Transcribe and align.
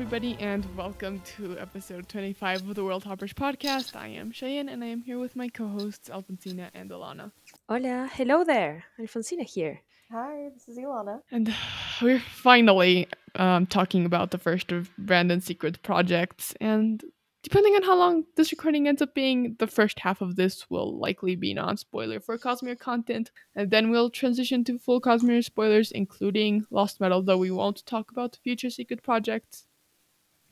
everybody, 0.00 0.36
and 0.38 0.64
welcome 0.76 1.20
to 1.22 1.58
episode 1.58 2.08
25 2.08 2.68
of 2.68 2.76
the 2.76 2.82
Worldhoppers 2.82 3.34
podcast. 3.34 3.96
I 3.96 4.06
am 4.06 4.30
Cheyenne, 4.30 4.68
and 4.68 4.84
I 4.84 4.86
am 4.86 5.02
here 5.02 5.18
with 5.18 5.34
my 5.34 5.48
co 5.48 5.66
hosts, 5.66 6.08
Alfonsina 6.08 6.70
and 6.72 6.88
Ilana. 6.92 7.32
Hola, 7.68 8.08
hello 8.12 8.44
there. 8.44 8.84
Alfonsina 9.00 9.42
here. 9.42 9.80
Hi, 10.12 10.50
this 10.54 10.68
is 10.68 10.78
Ilana. 10.78 11.22
And 11.32 11.52
we're 12.00 12.20
finally 12.20 13.08
um, 13.34 13.66
talking 13.66 14.06
about 14.06 14.30
the 14.30 14.38
first 14.38 14.70
of 14.70 14.88
Brandon's 14.98 15.46
secret 15.46 15.82
projects. 15.82 16.54
And 16.60 17.02
depending 17.42 17.74
on 17.74 17.82
how 17.82 17.96
long 17.96 18.24
this 18.36 18.52
recording 18.52 18.86
ends 18.86 19.02
up 19.02 19.16
being, 19.16 19.56
the 19.58 19.66
first 19.66 19.98
half 19.98 20.20
of 20.20 20.36
this 20.36 20.70
will 20.70 20.96
likely 20.96 21.34
be 21.34 21.54
non 21.54 21.76
spoiler 21.76 22.20
for 22.20 22.38
Cosmere 22.38 22.78
content. 22.78 23.32
And 23.56 23.72
then 23.72 23.90
we'll 23.90 24.10
transition 24.10 24.62
to 24.62 24.78
full 24.78 25.00
Cosmere 25.00 25.44
spoilers, 25.44 25.90
including 25.90 26.66
Lost 26.70 27.00
Metal, 27.00 27.20
though 27.20 27.38
we 27.38 27.50
won't 27.50 27.84
talk 27.84 28.12
about 28.12 28.38
future 28.44 28.70
secret 28.70 29.02
projects. 29.02 29.64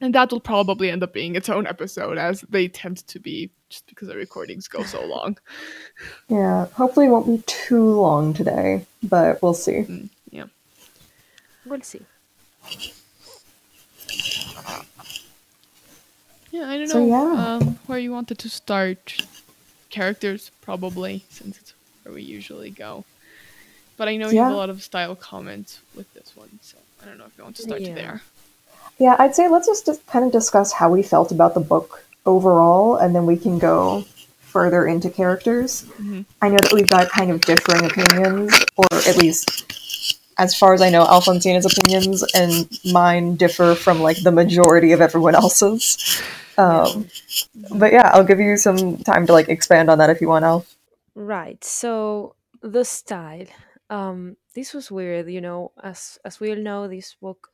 And 0.00 0.14
that 0.14 0.30
will 0.30 0.40
probably 0.40 0.90
end 0.90 1.02
up 1.02 1.12
being 1.14 1.36
its 1.36 1.48
own 1.48 1.66
episode, 1.66 2.18
as 2.18 2.42
they 2.42 2.68
tend 2.68 2.98
to 3.08 3.18
be, 3.18 3.50
just 3.70 3.86
because 3.86 4.08
the 4.08 4.16
recordings 4.16 4.68
go 4.68 4.82
so 4.82 5.04
long. 5.04 5.38
Yeah, 6.28 6.66
hopefully 6.74 7.06
it 7.06 7.10
won't 7.10 7.26
be 7.26 7.42
too 7.46 7.82
long 8.00 8.34
today, 8.34 8.84
but 9.02 9.40
we'll 9.42 9.54
see. 9.54 9.84
Mm, 9.88 10.08
yeah. 10.30 10.44
We'll 11.64 11.80
see. 11.80 12.02
Yeah, 16.50 16.68
I 16.68 16.76
don't 16.78 16.88
So, 16.88 17.04
know 17.04 17.06
yeah. 17.34 17.54
um, 17.56 17.78
where 17.86 17.98
you 17.98 18.12
wanted 18.12 18.38
to 18.40 18.48
start. 18.48 19.26
Characters, 19.88 20.50
probably, 20.60 21.24
since 21.30 21.58
it's 21.58 21.72
where 22.02 22.12
we 22.14 22.22
usually 22.22 22.70
go. 22.70 23.04
But 23.96 24.08
I 24.08 24.16
know 24.16 24.28
you 24.28 24.42
have 24.42 24.52
a 24.52 24.56
lot 24.56 24.68
of 24.68 24.82
style 24.82 25.14
comments 25.16 25.80
with 25.94 26.12
this 26.12 26.36
one, 26.36 26.58
so 26.60 26.76
I 27.02 27.06
don't 27.06 27.16
know 27.18 27.24
if 27.24 27.38
you 27.38 27.44
want 27.44 27.56
to 27.56 27.62
start 27.62 27.80
Yeah. 27.80 27.94
there. 27.94 28.22
Yeah, 28.98 29.16
I'd 29.18 29.34
say 29.34 29.48
let's 29.48 29.66
just 29.66 30.06
kind 30.06 30.24
of 30.24 30.32
discuss 30.32 30.72
how 30.72 30.90
we 30.90 31.02
felt 31.02 31.30
about 31.30 31.54
the 31.54 31.60
book 31.60 32.04
overall, 32.24 32.96
and 32.96 33.14
then 33.14 33.26
we 33.26 33.36
can 33.36 33.58
go 33.58 34.04
further 34.40 34.86
into 34.86 35.10
characters. 35.10 35.84
Mhm. 36.00 36.24
I 36.40 36.48
know 36.48 36.56
that 36.56 36.72
we've 36.72 36.88
got 36.88 37.10
kind 37.10 37.30
of 37.30 37.40
differing 37.42 37.84
opinions, 37.84 38.54
or 38.76 38.86
at 39.06 39.16
least, 39.16 39.66
as 40.38 40.56
far 40.56 40.72
as 40.72 40.80
I 40.80 40.90
know, 40.90 41.04
Alfonsina's 41.04 41.66
opinions 41.66 42.24
and 42.34 42.66
mine 42.90 43.36
differ 43.36 43.74
from 43.74 44.00
like 44.00 44.22
the 44.22 44.32
majority 44.32 44.92
of 44.92 45.00
everyone 45.00 45.34
else's. 45.34 46.20
Um, 46.58 47.08
but 47.70 47.92
yeah, 47.92 48.10
I'll 48.14 48.24
give 48.24 48.40
you 48.40 48.56
some 48.56 48.96
time 48.98 49.26
to 49.26 49.32
like 49.32 49.50
expand 49.50 49.90
on 49.90 49.98
that 49.98 50.08
if 50.08 50.22
you 50.22 50.28
want, 50.28 50.44
Alf. 50.46 50.74
Right. 51.14 51.62
So 51.62 52.34
the 52.62 52.84
style. 52.84 53.46
Um, 53.90 54.36
this 54.54 54.72
was 54.72 54.90
weird, 54.90 55.28
you 55.28 55.40
know. 55.40 55.72
As 55.82 56.18
as 56.24 56.40
we 56.40 56.50
all 56.50 56.56
know, 56.56 56.88
this 56.88 57.14
book 57.20 57.50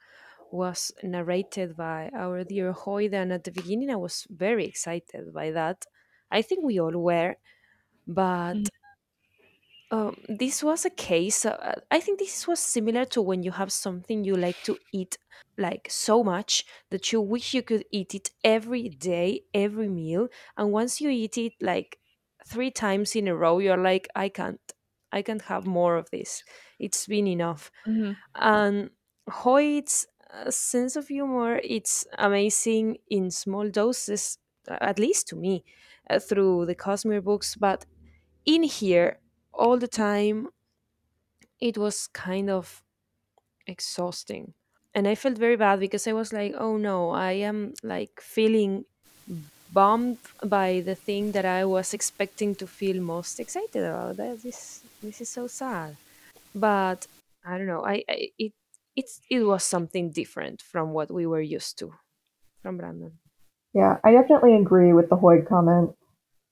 was 0.53 0.93
narrated 1.03 1.77
by 1.77 2.11
our 2.15 2.45
dear 2.45 2.73
Hoid, 2.75 3.15
and 3.15 3.33
at 3.33 3.45
the 3.45 3.53
beginning, 3.53 3.91
I 3.91 3.97
was 3.97 4.27
very 4.31 4.67
excited 4.67 5.33
by 5.35 5.51
that. 5.53 5.87
I 6.31 6.43
think 6.43 6.65
we 6.65 6.81
all 6.81 6.97
were, 6.99 7.37
but 8.07 8.59
Mhm. 8.59 8.71
um, 9.91 10.17
this 10.29 10.63
was 10.63 10.85
a 10.85 10.91
case. 10.91 11.45
Uh, 11.45 11.81
I 11.91 12.01
think 12.01 12.19
this 12.19 12.47
was 12.47 12.61
similar 12.61 13.05
to 13.07 13.21
when 13.23 13.43
you 13.43 13.51
have 13.53 13.71
something 13.73 14.25
you 14.25 14.37
like 14.37 14.63
to 14.63 14.79
eat 14.93 15.19
like 15.59 15.89
so 15.91 16.25
much 16.25 16.65
that 16.91 17.13
you 17.13 17.21
wish 17.21 17.53
you 17.55 17.63
could 17.63 17.85
eat 17.93 18.15
it 18.15 18.31
every 18.43 18.89
day, 18.89 19.45
every 19.53 19.89
meal, 19.89 20.29
and 20.57 20.73
once 20.73 21.01
you 21.01 21.11
eat 21.11 21.37
it 21.37 21.53
like 21.61 21.99
three 22.47 22.71
times 22.71 23.15
in 23.15 23.29
a 23.29 23.37
row, 23.37 23.59
you're 23.59 23.77
like, 23.77 24.09
I 24.17 24.29
can't, 24.31 24.61
I 25.13 25.23
can't 25.23 25.43
have 25.43 25.67
more 25.67 25.97
of 25.97 26.11
this. 26.11 26.43
It's 26.79 27.07
been 27.07 27.27
enough. 27.27 27.71
Mhm. 27.87 28.23
And 28.35 28.91
Hoid's 29.29 30.07
sense 30.51 30.97
of 30.97 31.09
humor, 31.09 31.61
it's 31.63 32.07
amazing 32.19 32.99
in 33.09 33.31
small 33.31 33.69
doses, 33.69 34.39
at 34.69 34.99
least 34.99 35.29
to 35.29 35.37
me, 35.37 35.65
uh, 36.09 36.19
through 36.19 36.67
the 36.67 36.75
Cosmere 36.75 37.23
books. 37.23 37.57
But 37.57 37.87
in 38.45 38.63
here, 38.63 39.19
all 39.53 39.79
the 39.79 39.89
time, 39.89 40.49
it 41.61 41.79
was 41.79 42.09
kind 42.09 42.51
of 42.51 42.83
exhausting. 43.67 44.55
And 44.95 45.09
I 45.09 45.15
felt 45.15 45.39
very 45.39 45.57
bad 45.57 45.81
because 45.81 46.07
I 46.07 46.13
was 46.13 46.33
like, 46.33 46.55
oh 46.59 46.77
no, 46.77 47.11
I 47.11 47.33
am 47.33 47.75
like 47.83 48.21
feeling 48.21 48.85
bummed 49.73 50.19
by 50.45 50.83
the 50.85 50.95
thing 50.95 51.33
that 51.33 51.47
I 51.47 51.65
was 51.65 51.95
expecting 51.95 52.55
to 52.57 52.67
feel 52.67 53.01
most 53.01 53.41
excited 53.41 53.85
about. 53.85 54.17
This 54.17 54.83
this 55.03 55.21
is 55.21 55.29
so 55.29 55.47
sad. 55.47 55.97
But 56.55 57.07
I 57.45 57.57
don't 57.59 57.67
know. 57.67 57.85
I, 57.85 58.05
I 58.09 58.29
it 58.39 58.53
it's 58.97 59.21
it 59.31 59.43
was 59.43 59.65
something 59.65 60.11
different 60.11 60.63
from 60.63 60.93
what 60.93 61.11
we 61.11 61.27
were 61.27 61.41
used 61.41 61.79
to 61.79 61.93
from 62.63 62.77
Brandon. 62.77 63.19
Yeah, 63.75 63.97
I 64.05 64.13
definitely 64.13 64.57
agree 64.57 64.93
with 64.93 65.09
the 65.09 65.17
Hoid 65.17 65.49
comment. 65.49 65.95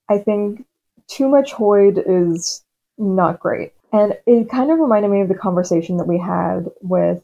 I 0.09 0.19
think 0.19 0.65
too 1.07 1.29
much 1.29 1.53
Hoid 1.53 2.03
is 2.07 2.65
not 2.97 3.41
great. 3.41 3.73
And 3.93 4.17
it 4.27 4.49
kind 4.49 4.71
of 4.71 4.79
reminded 4.79 5.11
me 5.11 5.21
of 5.21 5.29
the 5.29 5.35
conversation 5.35 5.97
that 5.97 6.07
we 6.07 6.19
had 6.19 6.67
with 6.81 7.23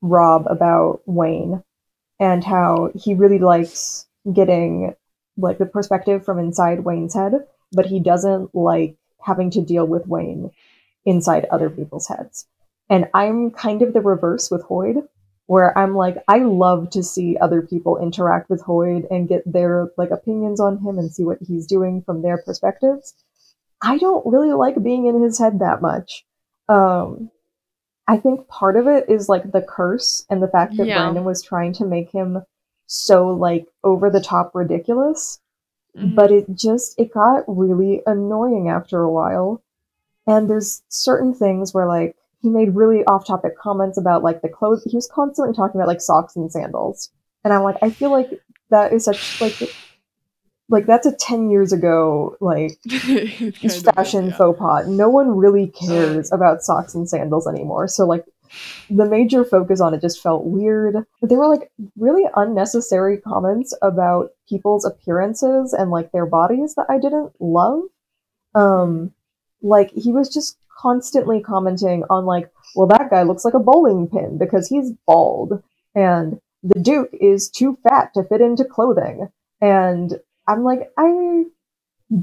Rob 0.00 0.46
about 0.48 1.02
Wayne 1.06 1.62
and 2.18 2.42
how 2.42 2.90
he 2.94 3.14
really 3.14 3.38
likes 3.38 4.06
getting 4.32 4.94
like 5.36 5.58
the 5.58 5.66
perspective 5.66 6.24
from 6.24 6.38
inside 6.38 6.80
Wayne's 6.80 7.14
head, 7.14 7.32
but 7.72 7.86
he 7.86 8.00
doesn't 8.00 8.54
like 8.54 8.96
having 9.20 9.50
to 9.50 9.60
deal 9.60 9.86
with 9.86 10.06
Wayne 10.06 10.50
inside 11.04 11.46
other 11.50 11.68
people's 11.68 12.08
heads. 12.08 12.46
And 12.88 13.08
I'm 13.14 13.50
kind 13.50 13.82
of 13.82 13.92
the 13.92 14.00
reverse 14.00 14.50
with 14.50 14.62
Hoid, 14.64 15.06
where 15.46 15.76
I'm 15.76 15.94
like, 15.94 16.16
I 16.28 16.38
love 16.38 16.90
to 16.90 17.02
see 17.02 17.36
other 17.40 17.62
people 17.62 17.98
interact 17.98 18.48
with 18.50 18.62
Hoid 18.62 19.06
and 19.10 19.28
get 19.28 19.42
their 19.50 19.88
like 19.96 20.10
opinions 20.10 20.60
on 20.60 20.78
him 20.78 20.98
and 20.98 21.12
see 21.12 21.24
what 21.24 21.38
he's 21.40 21.66
doing 21.66 22.02
from 22.02 22.22
their 22.22 22.38
perspectives. 22.38 23.14
I 23.82 23.98
don't 23.98 24.26
really 24.26 24.52
like 24.52 24.82
being 24.82 25.06
in 25.06 25.20
his 25.22 25.38
head 25.38 25.58
that 25.58 25.82
much. 25.82 26.24
Um, 26.68 27.30
I 28.08 28.16
think 28.18 28.46
part 28.48 28.76
of 28.76 28.86
it 28.86 29.08
is 29.08 29.28
like 29.28 29.50
the 29.52 29.62
curse 29.62 30.24
and 30.30 30.42
the 30.42 30.48
fact 30.48 30.76
that 30.76 30.86
Yeah. 30.86 30.98
Brandon 30.98 31.24
was 31.24 31.42
trying 31.42 31.72
to 31.74 31.84
make 31.84 32.10
him 32.10 32.42
so 32.86 33.28
like 33.28 33.66
over 33.82 34.10
the 34.10 34.20
top 34.20 34.54
ridiculous 34.54 35.40
Mhm. 35.96 36.14
but 36.14 36.30
it 36.30 36.46
just 36.54 36.96
it 37.00 37.12
got 37.12 37.42
really 37.48 38.02
annoying 38.06 38.68
after 38.68 39.00
a 39.02 39.10
while 39.10 39.60
and 40.26 40.48
there's 40.48 40.82
certain 40.88 41.34
things 41.34 41.74
where 41.74 41.86
like 41.88 42.14
he 42.46 42.50
made 42.50 42.76
really 42.76 43.04
off-topic 43.06 43.58
comments 43.58 43.98
about 43.98 44.22
like 44.22 44.40
the 44.40 44.48
clothes 44.48 44.84
he 44.84 44.94
was 44.94 45.10
constantly 45.12 45.52
talking 45.52 45.80
about 45.80 45.88
like 45.88 46.00
socks 46.00 46.36
and 46.36 46.50
sandals. 46.52 47.10
And 47.42 47.52
i'm 47.52 47.64
like 47.64 47.76
i 47.82 47.90
feel 47.90 48.12
like 48.12 48.40
that 48.70 48.92
is 48.92 49.04
such 49.04 49.40
like 49.40 49.54
like 50.68 50.86
that's 50.86 51.06
a 51.06 51.12
10 51.12 51.50
years 51.50 51.72
ago 51.72 52.36
like 52.40 52.78
fashion 53.94 54.26
yeah. 54.26 54.36
faux 54.36 54.58
pas. 54.58 54.86
No 54.86 55.08
one 55.08 55.36
really 55.36 55.66
cares 55.68 56.30
about 56.32 56.62
socks 56.62 56.94
and 56.94 57.08
sandals 57.08 57.48
anymore. 57.48 57.88
So 57.88 58.06
like 58.06 58.24
the 58.88 59.06
major 59.06 59.44
focus 59.44 59.80
on 59.80 59.92
it 59.92 60.00
just 60.00 60.22
felt 60.22 60.44
weird. 60.44 60.94
But 61.20 61.28
there 61.28 61.38
were 61.38 61.48
like 61.48 61.72
really 61.96 62.30
unnecessary 62.36 63.18
comments 63.18 63.76
about 63.82 64.30
people's 64.48 64.84
appearances 64.84 65.72
and 65.72 65.90
like 65.90 66.12
their 66.12 66.26
bodies 66.26 66.76
that 66.76 66.86
i 66.88 66.98
didn't 66.98 67.32
love. 67.40 67.82
Um 68.54 69.12
like 69.62 69.90
he 69.90 70.12
was 70.12 70.32
just 70.32 70.58
constantly 70.76 71.40
commenting 71.40 72.04
on 72.10 72.24
like 72.26 72.50
well 72.74 72.86
that 72.86 73.10
guy 73.10 73.22
looks 73.22 73.44
like 73.44 73.54
a 73.54 73.58
bowling 73.60 74.08
pin 74.08 74.38
because 74.38 74.68
he's 74.68 74.92
bald. 75.06 75.62
And 75.94 76.40
the 76.62 76.80
duke 76.80 77.10
is 77.12 77.48
too 77.48 77.78
fat 77.88 78.12
to 78.14 78.24
fit 78.24 78.40
into 78.40 78.64
clothing. 78.64 79.28
And 79.60 80.18
i'm 80.48 80.62
like 80.62 80.90
i 80.98 81.44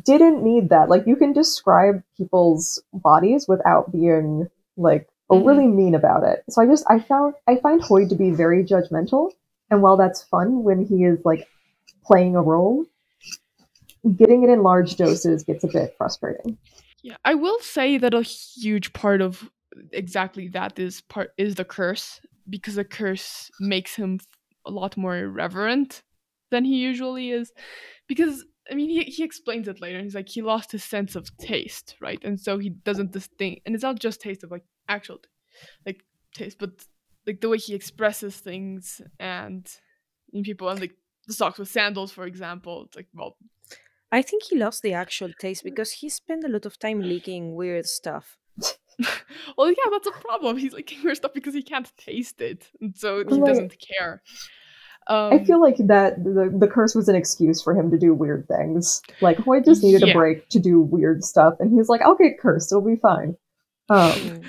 didn't 0.06 0.44
need 0.44 0.70
that. 0.70 0.88
Like 0.90 1.06
you 1.08 1.18
can 1.18 1.34
describe 1.34 2.04
people's 2.18 2.82
bodies 2.94 3.48
without 3.48 3.92
being 3.92 4.48
like 4.78 5.10
Mhm. 5.32 5.46
really 5.48 5.68
mean 5.68 5.96
about 5.96 6.24
it. 6.24 6.44
So 6.50 6.62
i 6.62 6.66
just 6.66 6.86
i 6.90 7.00
found 7.00 7.34
i 7.48 7.56
find 7.58 7.82
hoid 7.82 8.10
to 8.10 8.16
be 8.16 8.32
very 8.32 8.64
judgmental. 8.64 9.32
And 9.70 9.82
while 9.82 9.98
that's 9.98 10.22
fun 10.24 10.64
when 10.64 10.86
he 10.86 11.04
is 11.04 11.20
like 11.26 11.48
playing 12.06 12.36
a 12.36 12.42
role 12.42 12.86
getting 14.18 14.44
it 14.44 14.50
in 14.50 14.64
large 14.64 14.96
doses 14.98 15.44
gets 15.44 15.64
a 15.64 15.68
bit 15.68 15.96
frustrating 15.98 16.58
Yeah, 17.04 17.18
I 17.26 17.36
will 17.36 17.60
say 17.60 17.98
that 17.98 18.14
a 18.14 18.22
huge 18.22 18.94
part 18.94 19.22
of 19.22 19.50
exactly 19.92 20.48
that 20.50 20.80
is 20.80 21.02
part 21.02 21.32
is 21.38 21.56
the 21.56 21.66
curse 21.66 22.22
because 22.50 22.76
the 22.76 22.86
curse 22.86 23.52
makes 23.60 23.96
him 23.96 24.20
a 24.66 24.72
lot 24.72 24.96
more 24.96 25.18
irreverent 25.18 26.04
than 26.50 26.64
he 26.64 26.78
usually 26.78 27.32
is. 27.32 27.52
Because 28.08 28.46
I 28.72 28.76
mean, 28.76 28.90
he 28.90 29.04
he 29.04 29.24
explains 29.24 29.68
it 29.68 29.82
later. 29.82 30.02
He's 30.02 30.16
like 30.16 30.30
he 30.30 30.42
lost 30.42 30.72
his 30.72 30.84
sense 30.84 31.16
of 31.16 31.36
taste, 31.38 31.96
right? 32.00 32.24
And 32.24 32.40
so 32.40 32.58
he 32.58 32.70
doesn't 32.70 33.12
distinct, 33.12 33.64
and 33.66 33.76
it's 33.76 33.84
not 33.84 34.00
just 34.00 34.22
taste 34.22 34.44
of 34.44 34.52
like 34.52 34.64
actual, 34.88 35.20
like 35.86 36.02
taste, 36.34 36.58
but 36.60 36.72
like 37.28 37.42
the 37.42 37.50
way 37.50 37.58
he 37.58 37.74
expresses 37.74 38.38
things 38.38 39.02
and 39.20 39.68
in 40.32 40.44
people 40.44 40.70
and 40.70 40.80
like 40.80 40.96
the 41.28 41.34
socks 41.34 41.60
with 41.60 41.70
sandals, 41.70 42.12
for 42.14 42.26
example. 42.26 42.84
It's 42.86 42.96
like 42.96 43.08
well, 43.14 43.36
I 44.14 44.22
think 44.22 44.44
he 44.44 44.58
lost 44.58 44.82
the 44.84 44.94
actual 44.94 45.32
taste 45.44 45.64
because 45.64 45.92
he 46.00 46.08
spent 46.10 46.44
a 46.46 46.48
lot 46.48 46.66
of 46.66 46.78
time 46.78 47.00
leaking 47.02 47.56
weird 47.56 47.88
stuff. 47.88 48.38
well, 49.58 49.70
yeah, 49.70 49.90
that's 49.92 50.08
a 50.08 50.12
problem. 50.28 50.58
He's 50.58 50.74
like 50.74 50.94
weird 51.04 51.18
stuff 51.18 51.34
because 51.34 51.56
he 51.56 51.64
can't 51.64 51.92
taste 51.98 52.40
it, 52.42 52.70
and 52.80 52.96
so 52.96 53.20
he 53.20 53.40
Right. 53.40 53.46
doesn't 53.50 53.76
care. 53.92 54.22
Um, 55.08 55.34
I 55.34 55.44
feel 55.44 55.60
like 55.60 55.78
that 55.94 56.24
the, 56.24 56.56
the 56.64 56.68
curse 56.68 56.96
was 56.96 57.10
an 57.10 57.16
excuse 57.16 57.62
for 57.62 57.74
him 57.74 57.92
to 57.92 57.98
do 57.98 58.14
weird 58.14 58.48
things. 58.48 59.02
Like 59.20 59.38
Hoid 59.38 59.66
just 59.66 59.84
needed 59.84 60.04
Yeah. 60.04 60.12
a 60.12 60.18
break 60.20 60.48
to 60.50 60.60
do 60.60 60.80
weird 60.80 61.24
stuff, 61.24 61.56
and 61.60 61.74
he's 61.74 61.90
like, 61.90 62.02
"I'll 62.02 62.16
get 62.16 62.40
cursed; 62.40 62.72
it'll 62.72 62.82
be 62.86 62.96
fine." 62.98 63.36
Um, 63.90 64.14
Mm. 64.14 64.44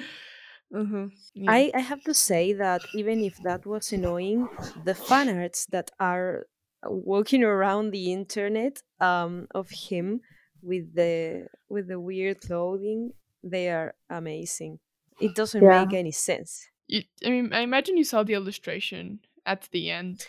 mhm, 0.73 1.13
yeah. 1.35 1.51
I, 1.53 1.71
I 1.75 1.81
have 1.81 2.03
to 2.05 2.15
say 2.15 2.53
that 2.53 2.83
even 2.93 3.23
if 3.23 3.39
that 3.39 3.67
was 3.67 3.93
annoying, 3.93 4.49
the 4.77 4.95
fan 4.95 5.29
arts 5.29 5.67
that 5.67 5.91
are 5.99 6.47
walking 6.87 7.43
around 7.45 7.91
the 7.91 8.13
internet 8.13 8.83
um, 9.01 9.47
of 9.55 9.71
him 9.71 10.21
with 10.63 10.95
the 10.95 11.47
with 11.69 11.89
the 11.89 12.01
weird 12.01 12.41
clothing, 12.41 13.13
they 13.43 13.69
are 13.71 13.95
amazing. 14.11 14.79
It 15.21 15.35
doesn't 15.35 15.63
Yeah. 15.63 15.85
make 15.85 15.95
any 15.95 16.11
sense. 16.13 16.67
You, 16.87 17.03
I 17.25 17.31
mean, 17.31 17.53
I 17.53 17.61
imagine 17.61 17.97
you 17.97 18.05
saw 18.05 18.23
the 18.23 18.35
illustration 18.35 19.21
at 19.47 19.69
the 19.73 19.91
end, 19.91 20.27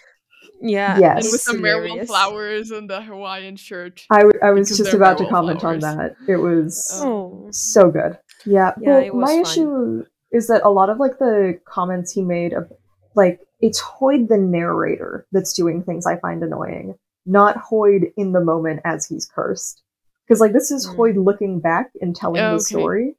Yeah, 0.61 0.97
Yes. 0.99 1.15
and 1.17 1.25
with 1.25 1.33
it's 1.35 1.45
the 1.45 1.57
marigold 1.57 1.87
hilarious. 2.01 2.07
flowers 2.09 2.71
and 2.71 2.89
the 2.89 3.01
Hawaiian 3.01 3.55
shirt. 3.55 4.05
I, 4.09 4.19
w- 4.21 4.39
I 4.43 4.51
was 4.51 4.69
just 4.77 4.93
about 4.93 5.17
to 5.17 5.23
werewolf 5.23 5.29
comment 5.61 5.63
on 5.63 5.79
that. 5.79 6.15
It 6.27 6.37
was 6.37 6.91
Oh, 7.03 7.47
so 7.51 7.89
good. 7.91 8.17
Yeah. 8.45 8.73
Yeah, 8.79 8.89
well, 8.89 9.03
it 9.03 9.15
was 9.15 9.21
my 9.29 9.33
fun. 9.33 9.41
issue 9.41 10.03
is 10.31 10.47
that 10.47 10.61
a 10.63 10.69
lot 10.69 10.89
of 10.89 10.99
like 10.99 11.17
the 11.17 11.59
comments 11.65 12.11
he 12.11 12.21
made 12.21 12.53
of 12.53 12.71
like 13.15 13.39
it's 13.61 13.81
Hoid 13.81 14.27
the 14.27 14.37
narrator 14.37 15.25
that's 15.31 15.53
doing 15.53 15.83
things 15.83 16.05
I 16.05 16.17
find 16.17 16.43
annoying, 16.43 16.95
not 17.25 17.57
Hoid 17.57 18.11
in 18.17 18.31
the 18.31 18.43
moment 18.43 18.81
as 18.85 19.07
he's 19.07 19.25
cursed. 19.25 19.81
Because 20.27 20.41
like 20.41 20.53
this 20.53 20.71
is 20.71 20.87
Mm. 20.87 20.95
Hoid 20.95 21.23
looking 21.23 21.59
back 21.59 21.91
and 22.01 22.15
telling 22.15 22.41
Oh, 22.41 22.49
the 22.49 22.55
okay. 22.55 22.63
story. 22.65 23.15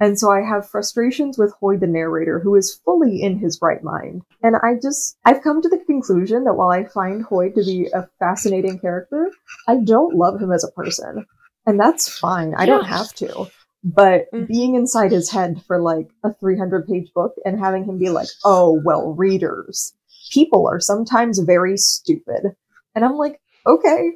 And 0.00 0.18
so 0.18 0.30
I 0.32 0.40
have 0.40 0.68
frustrations 0.68 1.38
with 1.38 1.54
Hoid 1.62 1.80
the 1.80 1.86
narrator, 1.86 2.40
who 2.40 2.56
is 2.56 2.74
fully 2.84 3.22
in 3.22 3.38
his 3.38 3.60
right 3.62 3.82
mind. 3.84 4.22
And 4.42 4.56
I 4.56 4.74
just, 4.82 5.16
I've 5.24 5.42
come 5.42 5.62
to 5.62 5.68
the 5.68 5.78
conclusion 5.78 6.44
that 6.44 6.54
while 6.54 6.70
I 6.70 6.84
find 6.84 7.24
Hoid 7.24 7.54
to 7.54 7.64
be 7.64 7.86
a 7.94 8.08
fascinating 8.18 8.80
character, 8.80 9.30
I 9.68 9.76
don't 9.76 10.16
love 10.16 10.40
him 10.40 10.50
as 10.50 10.64
a 10.64 10.72
person. 10.72 11.24
And 11.66 11.78
that's 11.78 12.08
fine. 12.18 12.54
I 12.56 12.66
don't 12.66 12.86
have 12.86 13.12
to. 13.14 13.46
But 13.84 14.30
Mhm. 14.32 14.46
being 14.46 14.74
inside 14.76 15.10
his 15.12 15.30
head 15.30 15.60
for 15.66 15.80
like 15.80 16.08
a 16.22 16.32
300 16.32 16.86
page 16.86 17.12
book 17.14 17.34
and 17.44 17.58
having 17.58 17.84
him 17.84 17.98
be 17.98 18.10
like, 18.10 18.28
oh, 18.44 18.80
well, 18.84 19.12
readers, 19.14 19.92
people 20.32 20.66
are 20.68 20.80
sometimes 20.80 21.38
very 21.40 21.76
stupid. 21.76 22.54
And 22.94 23.04
I'm 23.04 23.16
like, 23.16 23.40
okay. 23.66 24.12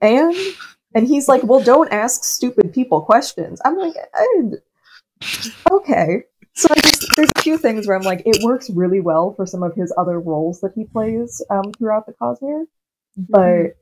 And, 0.00 0.34
and 0.94 1.06
he's 1.06 1.28
like, 1.28 1.44
well, 1.44 1.62
don't 1.62 1.92
ask 1.92 2.24
stupid 2.24 2.72
people 2.72 3.02
questions. 3.02 3.60
I'm 3.64 3.76
like, 3.76 3.94
I, 4.14 4.42
okay. 5.70 6.24
So 6.54 6.68
I 6.70 6.80
just, 6.80 7.06
there's 7.16 7.30
a 7.36 7.40
few 7.42 7.56
things 7.56 7.86
where 7.86 7.96
I'm 7.96 8.02
like, 8.04 8.22
it 8.26 8.42
works 8.42 8.68
really 8.70 9.00
well 9.00 9.32
for 9.34 9.46
some 9.46 9.62
of 9.62 9.74
his 9.74 9.92
other 9.96 10.20
roles 10.20 10.60
that 10.60 10.72
he 10.74 10.84
plays 10.84 11.42
um, 11.50 11.72
throughout 11.78 12.06
the 12.06 12.12
Cosmere, 12.12 12.64
but 13.16 13.76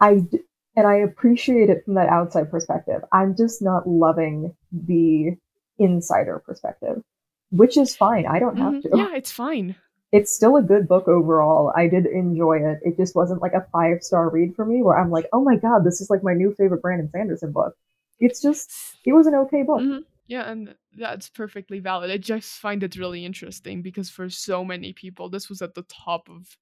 I 0.00 0.16
d- 0.16 0.40
and 0.76 0.86
I 0.86 0.96
appreciate 0.96 1.70
it 1.70 1.84
from 1.84 1.94
that 1.94 2.08
outside 2.08 2.50
perspective. 2.50 3.02
I'm 3.12 3.36
just 3.36 3.62
not 3.62 3.88
loving 3.88 4.54
the 4.72 5.36
insider 5.78 6.38
perspective, 6.44 7.02
which 7.50 7.76
is 7.76 7.94
fine. 7.96 8.26
I 8.26 8.38
don't 8.38 8.58
have 8.58 8.74
Mhm, 8.74 8.82
to. 8.82 8.90
Yeah, 8.96 9.14
it's 9.16 9.32
fine. 9.32 9.76
It's 10.12 10.30
still 10.32 10.56
a 10.56 10.62
good 10.62 10.86
book 10.88 11.08
overall. 11.08 11.72
I 11.74 11.88
did 11.88 12.06
enjoy 12.06 12.58
it. 12.58 12.80
It 12.82 12.96
just 12.96 13.16
wasn't 13.16 13.42
like 13.42 13.54
a 13.54 13.66
five 13.72 14.02
star 14.02 14.28
read 14.30 14.54
for 14.54 14.64
me 14.64 14.82
where 14.82 14.98
I'm 14.98 15.10
like, 15.10 15.26
oh 15.32 15.42
my 15.42 15.56
god, 15.56 15.84
this 15.84 16.00
is 16.00 16.10
like 16.10 16.22
my 16.22 16.34
new 16.34 16.54
favorite 16.54 16.82
Brandon 16.82 17.10
Sanderson 17.10 17.52
book. 17.52 17.74
It's 18.20 18.40
just, 18.42 18.70
it 19.04 19.12
was 19.12 19.26
an 19.26 19.34
okay 19.34 19.62
book. 19.62 19.82
Mhm. 19.82 20.04
Yeah, 20.28 20.50
and 20.50 20.74
that's 20.96 21.28
perfectly 21.28 21.80
valid. 21.80 22.10
I 22.10 22.16
just 22.16 22.58
find 22.60 22.82
it 22.82 22.96
really 22.96 23.24
interesting 23.24 23.82
because 23.82 24.08
for 24.08 24.30
so 24.30 24.64
many 24.64 24.92
people, 24.92 25.28
this 25.28 25.48
was 25.48 25.60
at 25.62 25.74
the 25.74 25.82
top 25.82 26.28
of, 26.28 26.56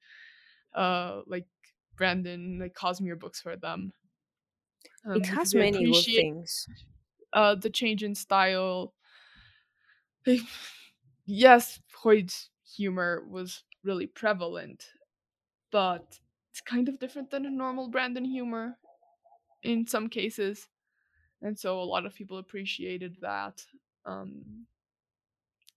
uh, 0.74 1.22
like 1.26 1.46
Brandon, 1.96 2.58
like 2.60 2.74
Cosmere 2.74 3.18
books 3.18 3.40
for 3.40 3.56
them. 3.56 3.92
Um, 5.04 5.16
it 5.16 5.26
has 5.26 5.54
many 5.54 5.84
good 5.84 6.04
things. 6.04 6.68
Uh, 7.32 7.54
the 7.54 7.70
change 7.70 8.02
in 8.02 8.14
style. 8.14 8.94
Yes, 11.26 11.80
Hoid's 11.94 12.50
humor 12.64 13.24
was 13.28 13.64
really 13.82 14.06
prevalent, 14.06 14.90
but 15.70 16.20
it's 16.50 16.60
kind 16.60 16.88
of 16.88 16.98
different 16.98 17.30
than 17.30 17.46
a 17.46 17.50
normal 17.50 17.88
Brandon 17.88 18.24
humor 18.24 18.78
in 19.62 19.86
some 19.86 20.08
cases 20.08 20.68
and 21.42 21.58
so 21.58 21.80
a 21.80 21.84
lot 21.84 22.06
of 22.06 22.14
people 22.14 22.38
appreciated 22.38 23.18
that 23.20 23.64
um 24.06 24.66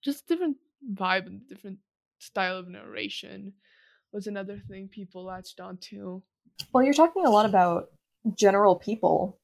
just 0.02 0.28
different 0.28 0.58
vibe 0.94 1.26
and 1.28 1.48
different 1.48 1.80
style 2.20 2.58
of 2.58 2.68
narration 2.68 3.54
was 4.12 4.28
another 4.28 4.60
thing 4.60 4.88
people 4.88 5.24
latched 5.24 5.60
onto 5.60 6.22
Well, 6.72 6.84
you're 6.84 6.94
talking 6.94 7.26
a 7.26 7.30
lot 7.30 7.46
about 7.46 7.92
general 8.36 8.76
people. 8.76 9.40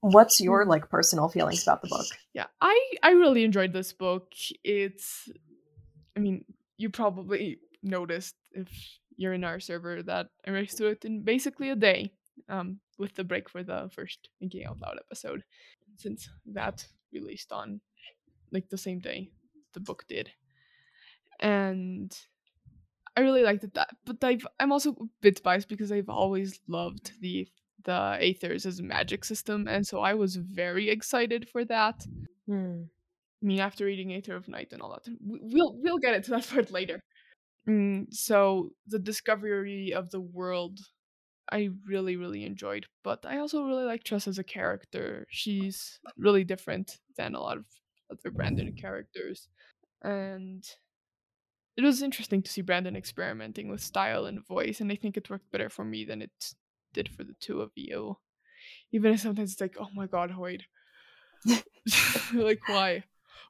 What's 0.00 0.40
your 0.40 0.64
Mhm. 0.64 0.68
like 0.68 0.88
personal 0.88 1.28
feelings 1.28 1.62
about 1.62 1.82
the 1.82 1.88
book? 1.88 2.06
yeah 2.32 2.46
i 2.60 2.76
i 3.02 3.10
really 3.10 3.42
enjoyed 3.44 3.72
this 3.72 3.92
book 3.92 4.32
it's 4.64 5.28
i 6.16 6.20
mean 6.20 6.44
you 6.78 6.88
probably 6.88 7.58
noticed 7.82 8.36
if 8.52 8.68
you're 9.16 9.34
in 9.34 9.42
our 9.44 9.58
server 9.60 10.02
that 10.02 10.28
i 10.46 10.50
raced 10.50 10.78
through 10.78 10.90
it 10.94 11.04
in 11.04 11.22
basically 11.22 11.68
a 11.70 11.76
day 11.76 12.12
um 12.48 12.78
with 12.98 13.14
the 13.16 13.24
break 13.24 13.50
for 13.50 13.62
the 13.64 13.90
first 13.92 14.30
thinking 14.38 14.64
out 14.64 14.78
loud 14.80 14.96
episode 14.98 15.42
since 15.96 16.30
that 16.46 16.86
released 17.12 17.50
on 17.52 17.80
like 18.52 18.68
the 18.70 18.78
same 18.78 19.00
day 19.00 19.28
the 19.74 19.80
book 19.80 20.04
did 20.08 20.30
and 21.40 22.16
i 23.16 23.20
really 23.20 23.42
liked 23.42 23.64
it 23.64 23.74
that 23.74 23.90
but 24.04 24.22
i've 24.24 24.46
i'm 24.60 24.72
also 24.72 24.92
a 24.92 25.04
bit 25.20 25.42
biased 25.42 25.68
because 25.68 25.90
i've 25.92 26.08
always 26.08 26.60
loved 26.68 27.12
the 27.20 27.46
the 27.84 28.18
aethers 28.20 28.66
as 28.66 28.78
a 28.78 28.82
magic 28.82 29.24
system 29.24 29.66
and 29.68 29.86
so 29.86 30.00
i 30.00 30.14
was 30.14 30.36
very 30.36 30.90
excited 30.90 31.48
for 31.48 31.64
that 31.64 32.04
Hmm. 32.50 32.82
I 33.42 33.46
mean, 33.46 33.60
after 33.60 33.86
reading 33.86 34.12
Aether 34.12 34.36
of 34.36 34.48
Night 34.48 34.68
and 34.72 34.82
all 34.82 34.90
that, 34.90 35.10
we'll 35.20 35.76
we'll 35.78 35.98
get 35.98 36.14
into 36.14 36.30
that 36.32 36.48
part 36.50 36.70
later. 36.70 37.00
Mm, 37.68 38.12
so 38.12 38.70
the 38.86 38.98
discovery 38.98 39.92
of 39.94 40.10
the 40.10 40.20
world, 40.20 40.80
I 41.50 41.70
really 41.86 42.16
really 42.16 42.44
enjoyed, 42.44 42.86
but 43.04 43.24
I 43.24 43.38
also 43.38 43.62
really 43.62 43.84
like 43.84 44.04
Tress 44.04 44.26
as 44.26 44.38
a 44.38 44.44
character. 44.44 45.26
She's 45.30 46.00
really 46.18 46.44
different 46.44 46.98
than 47.16 47.34
a 47.34 47.40
lot 47.40 47.56
of 47.56 47.66
other 48.10 48.30
Brandon 48.30 48.74
characters, 48.74 49.48
and 50.02 50.64
it 51.76 51.84
was 51.84 52.02
interesting 52.02 52.42
to 52.42 52.50
see 52.50 52.62
Brandon 52.62 52.96
experimenting 52.96 53.68
with 53.68 53.80
style 53.80 54.26
and 54.26 54.44
voice, 54.46 54.80
and 54.80 54.90
I 54.90 54.96
think 54.96 55.16
it 55.16 55.30
worked 55.30 55.50
better 55.52 55.70
for 55.70 55.84
me 55.84 56.04
than 56.04 56.20
it 56.20 56.54
did 56.92 57.08
for 57.08 57.24
the 57.24 57.34
two 57.40 57.60
of 57.60 57.70
you. 57.74 58.18
Even 58.92 59.12
if 59.12 59.20
sometimes 59.20 59.52
it's 59.52 59.60
like, 59.60 59.76
oh 59.80 59.88
my 59.94 60.06
god, 60.06 60.30
Hoid. 60.30 60.62
like 62.34 62.60
why? 62.68 63.04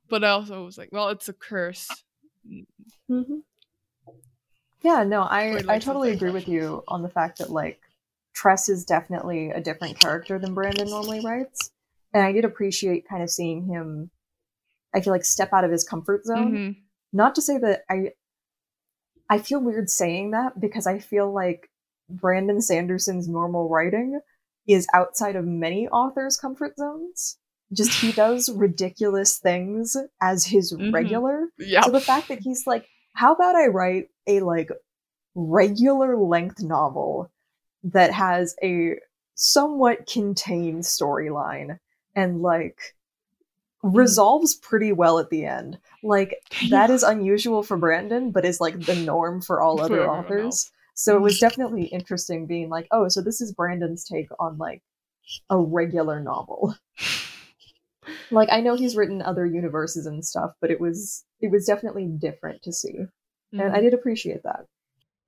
But 0.09 0.25
I 0.25 0.31
also 0.31 0.65
was 0.65 0.79
like, 0.79 0.91
well, 0.93 1.09
it's 1.09 1.29
a 1.29 1.33
curse. 1.33 1.89
Mm, 2.49 2.67
Mm-hmm. 3.11 3.39
Yeah, 4.83 5.05
no, 5.05 5.23
I 5.23 5.63
I 5.69 5.79
totally 5.79 6.13
agree 6.13 6.31
with 6.31 6.49
you 6.49 6.83
on 6.89 7.03
the 7.03 7.09
fact 7.09 7.39
that 7.39 7.51
like 7.51 7.81
Tress 8.33 8.69
is 8.69 8.85
definitely 8.85 9.51
a 9.51 9.61
different 9.61 9.99
character 9.99 10.39
than 10.39 10.55
Brandon 10.55 10.89
normally 10.89 11.21
writes, 11.21 11.71
and 12.15 12.23
I 12.23 12.33
did 12.33 12.45
appreciate 12.45 13.09
kind 13.09 13.23
of 13.23 13.31
seeing 13.31 13.65
him. 13.67 14.11
I 14.95 15.01
feel 15.01 15.13
like 15.13 15.25
step 15.25 15.53
out 15.53 15.65
of 15.65 15.71
his 15.71 15.85
comfort 15.85 16.25
zone. 16.25 16.55
mhm. 16.55 16.77
Not 17.13 17.35
to 17.35 17.43
say 17.43 17.59
that 17.59 17.83
I. 17.91 18.13
I 19.29 19.39
feel 19.39 19.61
weird 19.61 19.89
saying 19.91 20.33
that 20.33 20.59
because 20.61 20.87
I 20.87 20.99
feel 20.99 21.33
like 21.33 21.70
Brandon 22.11 22.61
Sanderson's 22.61 23.29
normal 23.29 23.69
writing 23.69 24.21
is 24.67 24.87
outside 24.95 25.37
of 25.37 25.45
many 25.47 25.89
authors' 25.89 26.37
comfort 26.37 26.77
zones. 26.77 27.39
Just 27.73 28.01
he 28.01 28.13
does 28.25 28.51
ridiculous 28.51 29.39
things 29.39 29.97
as 30.21 30.47
his 30.47 30.73
Mhm. 30.73 30.93
regular. 30.93 31.49
Yeah. 31.59 31.83
So 31.83 31.91
the 31.93 32.01
fact 32.01 32.29
that 32.29 32.41
he's 32.41 32.67
like, 32.67 32.87
how 33.15 33.33
about 33.35 33.57
I 33.57 33.67
write 33.69 34.09
a 34.27 34.41
like 34.41 34.71
regular 35.35 36.17
length 36.17 36.61
novel 36.63 37.31
that 37.85 38.13
has 38.13 38.55
a 38.63 38.97
somewhat 39.35 40.07
contained 40.07 40.83
storyline 40.83 41.79
and 42.15 42.43
like 42.43 42.95
resolves 43.83 44.55
pretty 44.55 44.93
well 44.93 45.19
at 45.19 45.31
the 45.31 45.47
end. 45.47 45.79
Like 46.03 46.43
that 46.71 46.91
is 46.91 47.03
unusual 47.03 47.63
for 47.63 47.77
Brandon, 47.77 48.31
but 48.31 48.45
is 48.45 48.61
like 48.61 48.79
the 48.81 48.95
norm 48.97 49.41
for 49.41 49.61
all 49.61 49.81
other 49.85 50.09
authors. 50.09 50.45
else. 50.45 50.71
So 51.01 51.17
it 51.17 51.21
was 51.21 51.39
definitely 51.39 51.85
interesting 51.87 52.45
being 52.47 52.69
like, 52.69 52.87
oh, 52.91 53.09
so 53.09 53.23
this 53.23 53.41
is 53.41 53.53
Brandon's 53.55 54.05
take 54.05 54.29
on 54.39 54.59
like 54.59 54.83
a 55.51 55.59
regular 55.59 56.21
novel. 56.21 56.75
like 58.31 58.49
I 58.53 58.61
know 58.61 58.77
he's 58.77 58.97
written 58.97 59.23
other 59.23 59.47
universes 59.47 60.07
and 60.07 60.25
stuff, 60.25 60.53
but 60.61 60.71
it 60.71 60.81
was 60.81 61.25
it 61.41 61.51
was 61.51 61.67
definitely 61.67 62.07
different 62.07 62.63
to 62.63 62.73
see. 62.73 63.07
And 63.59 63.73
I 63.73 63.81
Mhm. 63.81 63.83
did 63.83 63.95
appreciate 63.95 64.43
that. 64.45 64.67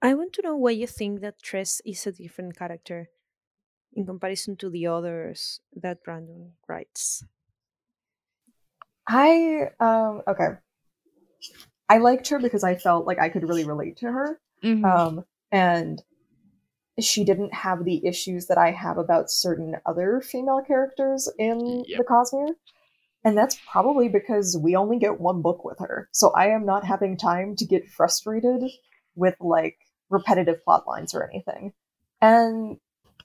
I 0.02 0.12
want 0.12 0.35
to 0.35 0.43
know 0.43 0.55
why 0.55 0.73
you 0.73 0.87
think 0.87 1.21
that 1.23 1.41
Tress 1.43 1.81
is 1.87 2.07
a 2.07 2.12
different 2.12 2.57
character 2.59 3.09
in 3.93 4.07
comparison 4.07 4.57
to 4.59 4.71
the 4.71 4.87
others 4.88 5.61
that 5.75 6.05
Brandon 6.05 6.57
writes. 6.69 7.25
I 9.09 9.71
um 9.81 10.23
okay. 10.26 10.57
I 11.88 11.99
liked 11.99 12.29
her 12.29 12.38
because 12.38 12.64
I 12.64 12.75
felt 12.76 13.07
like 13.07 13.19
I 13.19 13.29
could 13.29 13.45
really 13.45 13.64
relate 13.64 13.99
to 13.99 14.11
her. 14.11 14.41
Mhm. 14.62 14.85
Um 14.85 15.25
and 15.52 16.02
she 16.99 17.25
didn't 17.25 17.54
have 17.54 17.85
the 17.85 18.04
issues 18.06 18.47
that 18.47 18.59
I 18.59 18.71
have 18.73 18.99
about 18.99 19.30
certain 19.30 19.76
other 19.87 20.21
female 20.21 20.62
characters 20.66 21.28
in 21.38 21.85
Yep. 21.87 21.99
the 21.99 22.04
Cosmere. 22.04 22.54
And 23.25 23.38
that's 23.38 23.59
probably 23.71 24.09
because 24.09 24.59
we 24.59 24.75
only 24.75 24.99
get 24.99 25.21
one 25.21 25.42
book 25.42 25.64
with 25.64 25.78
her. 25.78 26.09
So 26.12 26.30
I 26.32 26.49
am 26.49 26.66
not 26.66 26.85
having 26.85 27.16
time 27.16 27.54
to 27.56 27.64
get 27.64 27.88
frustrated 27.88 28.64
with 29.14 29.37
like 29.40 29.78
repetitive 30.11 30.62
plot 30.64 30.87
lines 30.87 31.14
or 31.14 31.30
anything. 31.30 31.73
And 32.21 32.78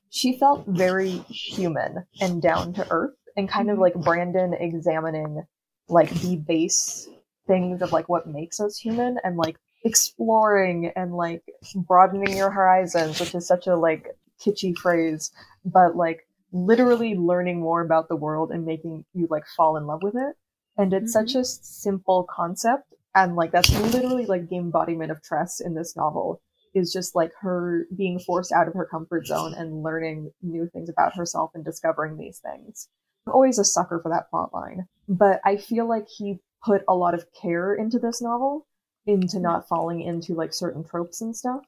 she 0.10 0.38
felt 0.38 0.66
very 0.68 1.18
human 1.30 2.06
and 2.22 2.42
down 2.42 2.74
to 2.74 2.88
earth 2.92 3.16
and 3.36 3.50
kind 3.50 3.70
of 3.70 3.78
Mhm. 3.78 3.82
like 3.82 3.96
Brandon 3.96 4.54
examining 4.54 5.44
like 5.90 6.10
the 6.22 6.36
base 6.38 7.10
things 7.48 7.82
of 7.82 7.92
like 7.92 8.08
what 8.08 8.28
makes 8.28 8.60
us 8.60 8.78
human 8.78 9.18
and 9.24 9.38
like 9.38 9.58
exploring 9.84 10.92
and 10.96 11.16
like 11.16 11.44
broadening 11.76 12.36
your 12.36 12.50
horizons, 12.50 13.20
which 13.20 13.36
is 13.36 13.48
such 13.48 13.68
a 13.68 13.76
like 13.76 14.08
kitschy 14.44 14.78
phrase, 14.78 15.32
but 15.66 15.96
like 15.96 16.28
literally 16.52 17.16
learning 17.16 17.60
more 17.60 17.82
about 17.82 18.08
the 18.08 18.16
world 18.16 18.52
and 18.52 18.66
making 18.66 19.06
you 19.14 19.28
like 19.30 19.44
fall 19.56 19.78
in 19.78 19.86
love 19.86 20.04
with 20.04 20.16
it. 20.16 20.36
And 20.78 20.94
it's 20.94 21.14
such 21.14 21.30
mm-hmm. 21.30 21.40
a 21.40 21.46
simple 21.46 22.28
concept, 22.30 22.94
and 23.16 23.36
like 23.36 23.52
that's 23.52 23.72
literally 23.92 24.28
like 24.28 24.48
the 24.48 24.58
embodiment 24.58 25.12
of 25.12 25.24
Tress 25.24 25.60
in 25.60 25.74
this 25.74 25.96
novel 25.96 26.42
is 26.76 26.94
just 26.94 27.16
like 27.16 27.32
her 27.42 27.88
being 27.96 28.20
forced 28.20 28.52
out 28.52 28.68
of 28.68 28.76
her 28.76 28.86
comfort 28.86 29.26
zone 29.26 29.56
and 29.56 29.82
learning 29.82 30.32
new 30.44 30.70
things 30.72 30.90
about 30.90 31.16
herself 31.16 31.50
and 31.56 31.66
discovering 31.66 32.18
these 32.18 32.40
things. 32.40 32.90
I'm 33.26 33.34
always 33.34 33.58
a 33.58 33.66
sucker 33.66 34.00
for 34.02 34.10
that 34.10 34.30
plot 34.30 34.54
line, 34.54 34.88
but 35.08 35.42
I 35.44 35.58
feel 35.58 35.90
like 35.90 36.08
he 36.08 36.40
put 36.64 36.84
a 36.88 36.94
lot 36.94 37.16
of 37.16 37.26
care 37.42 37.74
into 37.74 37.98
this 37.98 38.22
novel 38.22 38.68
into 39.08 39.40
not 39.40 39.68
falling 39.68 40.02
into 40.02 40.36
like 40.36 40.54
certain 40.54 40.84
tropes 40.84 41.22
and 41.22 41.36
stuff. 41.36 41.66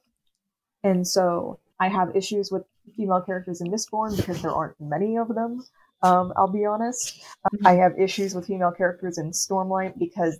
And 0.84 1.06
so 1.06 1.58
I 1.80 1.88
have 1.88 2.14
issues 2.14 2.50
with 2.50 2.64
female 2.96 3.20
characters 3.20 3.60
in 3.60 3.68
Mistborn 3.68 4.16
because 4.16 4.40
there 4.42 4.52
aren't 4.52 4.80
many 4.80 5.16
of 5.16 5.28
them. 5.28 5.64
Um, 6.02 6.32
I'll 6.36 6.48
be 6.48 6.64
honest. 6.64 7.22
Mhm. 7.52 7.66
I 7.66 7.74
have 7.74 7.98
issues 7.98 8.34
with 8.34 8.46
female 8.46 8.72
characters 8.72 9.18
in 9.18 9.30
Stormlight 9.30 9.98
because 9.98 10.38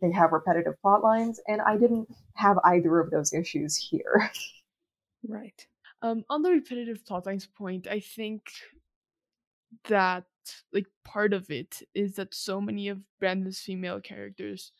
they 0.00 0.12
have 0.12 0.32
repetitive 0.32 0.80
plot 0.80 1.02
lines, 1.02 1.40
and 1.48 1.60
I 1.60 1.76
didn't 1.76 2.08
have 2.34 2.58
either 2.64 3.00
of 3.00 3.10
those 3.10 3.32
issues 3.32 3.76
here. 3.76 4.30
Right. 5.26 5.66
Um, 6.00 6.24
on 6.30 6.42
the 6.42 6.50
repetitive 6.50 7.04
plot 7.04 7.26
lines 7.26 7.46
point, 7.46 7.88
I 7.88 7.98
think 7.98 8.42
that 9.88 10.24
like 10.72 10.86
part 11.04 11.32
of 11.32 11.50
it 11.50 11.82
is 11.94 12.14
that 12.14 12.34
so 12.34 12.60
many 12.60 12.88
of 12.88 13.02
Brandon's 13.18 13.60
female 13.60 14.00
characters, 14.00 14.72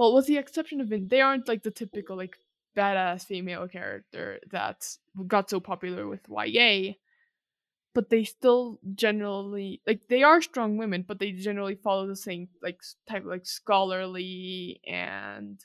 well, 0.00 0.14
with 0.14 0.26
the 0.26 0.38
exception 0.38 0.80
of 0.80 0.88
Vin, 0.88 1.08
they 1.08 1.20
aren't 1.20 1.46
like 1.46 1.62
the 1.62 1.70
typical 1.70 2.16
like 2.16 2.38
badass 2.74 3.26
female 3.26 3.68
character 3.68 4.40
that 4.50 4.88
got 5.26 5.50
so 5.50 5.60
popular 5.60 6.08
with 6.08 6.26
YA. 6.26 6.94
But 7.92 8.08
they 8.08 8.24
still 8.24 8.78
generally 8.94 9.82
like 9.86 10.08
they 10.08 10.22
are 10.22 10.40
strong 10.40 10.78
women, 10.78 11.04
but 11.06 11.18
they 11.18 11.32
generally 11.32 11.74
follow 11.74 12.06
the 12.06 12.16
same 12.16 12.48
like 12.62 12.80
type 13.06 13.24
like 13.26 13.44
scholarly 13.44 14.80
and 14.86 15.60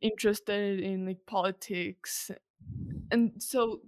interested 0.00 0.78
in 0.78 1.04
like 1.04 1.26
politics 1.26 2.30
and 3.10 3.32
so 3.38 3.80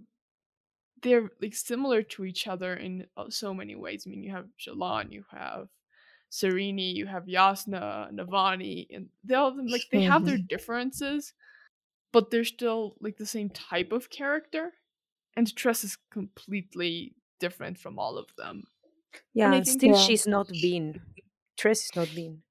they're 1.03 1.31
like 1.41 1.55
similar 1.55 2.03
to 2.03 2.25
each 2.25 2.49
other 2.49 2.75
in 2.75 3.07
uh, 3.17 3.27
so 3.29 3.55
many 3.55 3.77
ways. 3.77 4.03
I 4.05 4.11
mean, 4.11 4.25
you 4.25 4.33
have 4.33 4.47
Shallan, 4.59 5.13
you 5.13 5.25
have 5.31 5.69
Sarene, 6.31 6.95
you 6.95 7.07
have 7.07 7.25
Jasnah, 7.27 8.13
Navani, 8.13 8.87
and 8.95 9.09
they 9.25 9.35
all 9.35 9.53
them 9.55 9.67
like 9.69 9.85
they 9.91 10.03
have 10.03 10.25
their 10.25 10.39
differences, 10.39 11.33
but 12.13 12.31
they're 12.31 12.45
still 12.45 12.97
like 13.01 13.17
the 13.17 13.27
same 13.27 13.51
type 13.51 13.93
of 13.93 14.11
character. 14.11 14.73
And 15.37 15.55
Tress 15.55 15.85
is 15.85 15.99
completely 16.11 17.15
different 17.41 17.79
from 17.79 17.99
all 17.99 18.17
of 18.19 18.27
them. 18.37 18.65
Yeah, 19.35 19.53
and 19.53 19.67
still 19.67 19.95
she's 19.95 20.27
not 20.27 20.49
Vin. 20.49 21.01
Tress 21.57 21.85
is 21.85 21.91
not 21.97 22.09
Vin. 22.09 22.43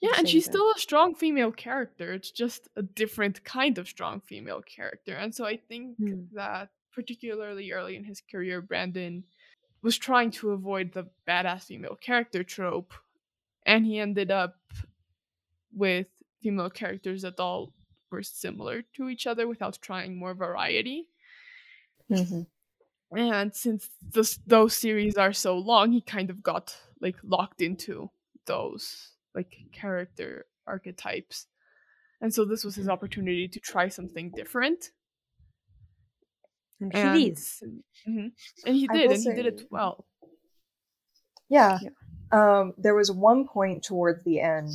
Yeah, 0.00 0.12
and 0.18 0.28
she's 0.28 0.44
time. 0.46 0.52
still 0.52 0.70
a 0.72 0.78
strong 0.78 1.14
female 1.14 1.52
character. 1.52 2.12
It's 2.12 2.30
just 2.30 2.68
a 2.76 2.82
different 2.82 3.44
kind 3.44 3.78
of 3.78 3.88
strong 3.88 4.20
female 4.20 4.62
character. 4.62 5.14
And 5.14 5.34
so 5.34 5.44
I 5.46 5.56
think 5.56 5.96
Hmm. 5.98 6.24
that 6.34 6.68
particularly 6.92 7.72
early 7.72 7.96
in 7.96 8.04
his 8.04 8.20
career, 8.20 8.60
Brandon 8.60 9.24
was 9.86 9.96
trying 9.96 10.32
to 10.32 10.50
avoid 10.50 10.92
the 10.92 11.06
badass 11.28 11.66
female 11.66 11.94
character 11.94 12.42
trope. 12.42 12.92
And 13.64 13.86
he 13.86 14.00
ended 14.00 14.32
up 14.32 14.56
with 15.72 16.08
female 16.42 16.70
characters 16.70 17.22
that 17.22 17.38
all 17.38 17.72
were 18.10 18.24
similar 18.24 18.82
to 18.96 19.08
each 19.08 19.28
other 19.28 19.46
without 19.46 19.78
trying 19.80 20.16
more 20.16 20.34
variety. 20.34 21.08
Mm-hmm. 22.10 22.42
And 23.16 23.54
since 23.54 23.88
this, 24.02 24.40
those 24.44 24.74
series 24.74 25.16
are 25.16 25.32
so 25.32 25.56
long, 25.56 25.92
he 25.92 26.00
kind 26.00 26.30
of 26.30 26.42
got 26.42 26.76
like 27.00 27.16
locked 27.22 27.62
into 27.62 28.10
those 28.46 29.10
like 29.36 29.56
character 29.72 30.46
archetypes. 30.66 31.46
And 32.20 32.34
so 32.34 32.44
this 32.44 32.64
was 32.64 32.74
his 32.74 32.88
opportunity 32.88 33.46
to 33.46 33.60
try 33.60 33.88
something 33.88 34.32
different. 34.34 34.90
And, 36.80 36.94
And, 36.94 37.18
he 37.18 37.30
did. 37.30 37.38
Mhm. 38.08 38.32
and 38.66 38.76
he 38.76 38.86
did, 38.88 39.10
and 39.10 39.22
he 39.22 39.32
did 39.32 39.46
it 39.46 39.62
well. 39.70 40.04
Yeah. 41.48 41.78
Yeah. 41.80 41.90
Um, 42.32 42.74
there 42.76 42.94
was 42.94 43.10
one 43.10 43.46
point 43.46 43.84
towards 43.84 44.24
the 44.24 44.40
end. 44.40 44.74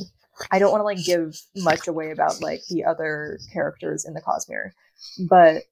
I 0.50 0.58
don't 0.58 0.72
want 0.72 0.80
to 0.80 0.84
like 0.84 1.04
give 1.04 1.38
much 1.56 1.86
away 1.86 2.10
about 2.10 2.40
like 2.40 2.62
the 2.70 2.84
other 2.84 3.38
characters 3.52 4.04
in 4.06 4.14
the 4.14 4.22
Cosmere, 4.22 4.70
but 5.28 5.64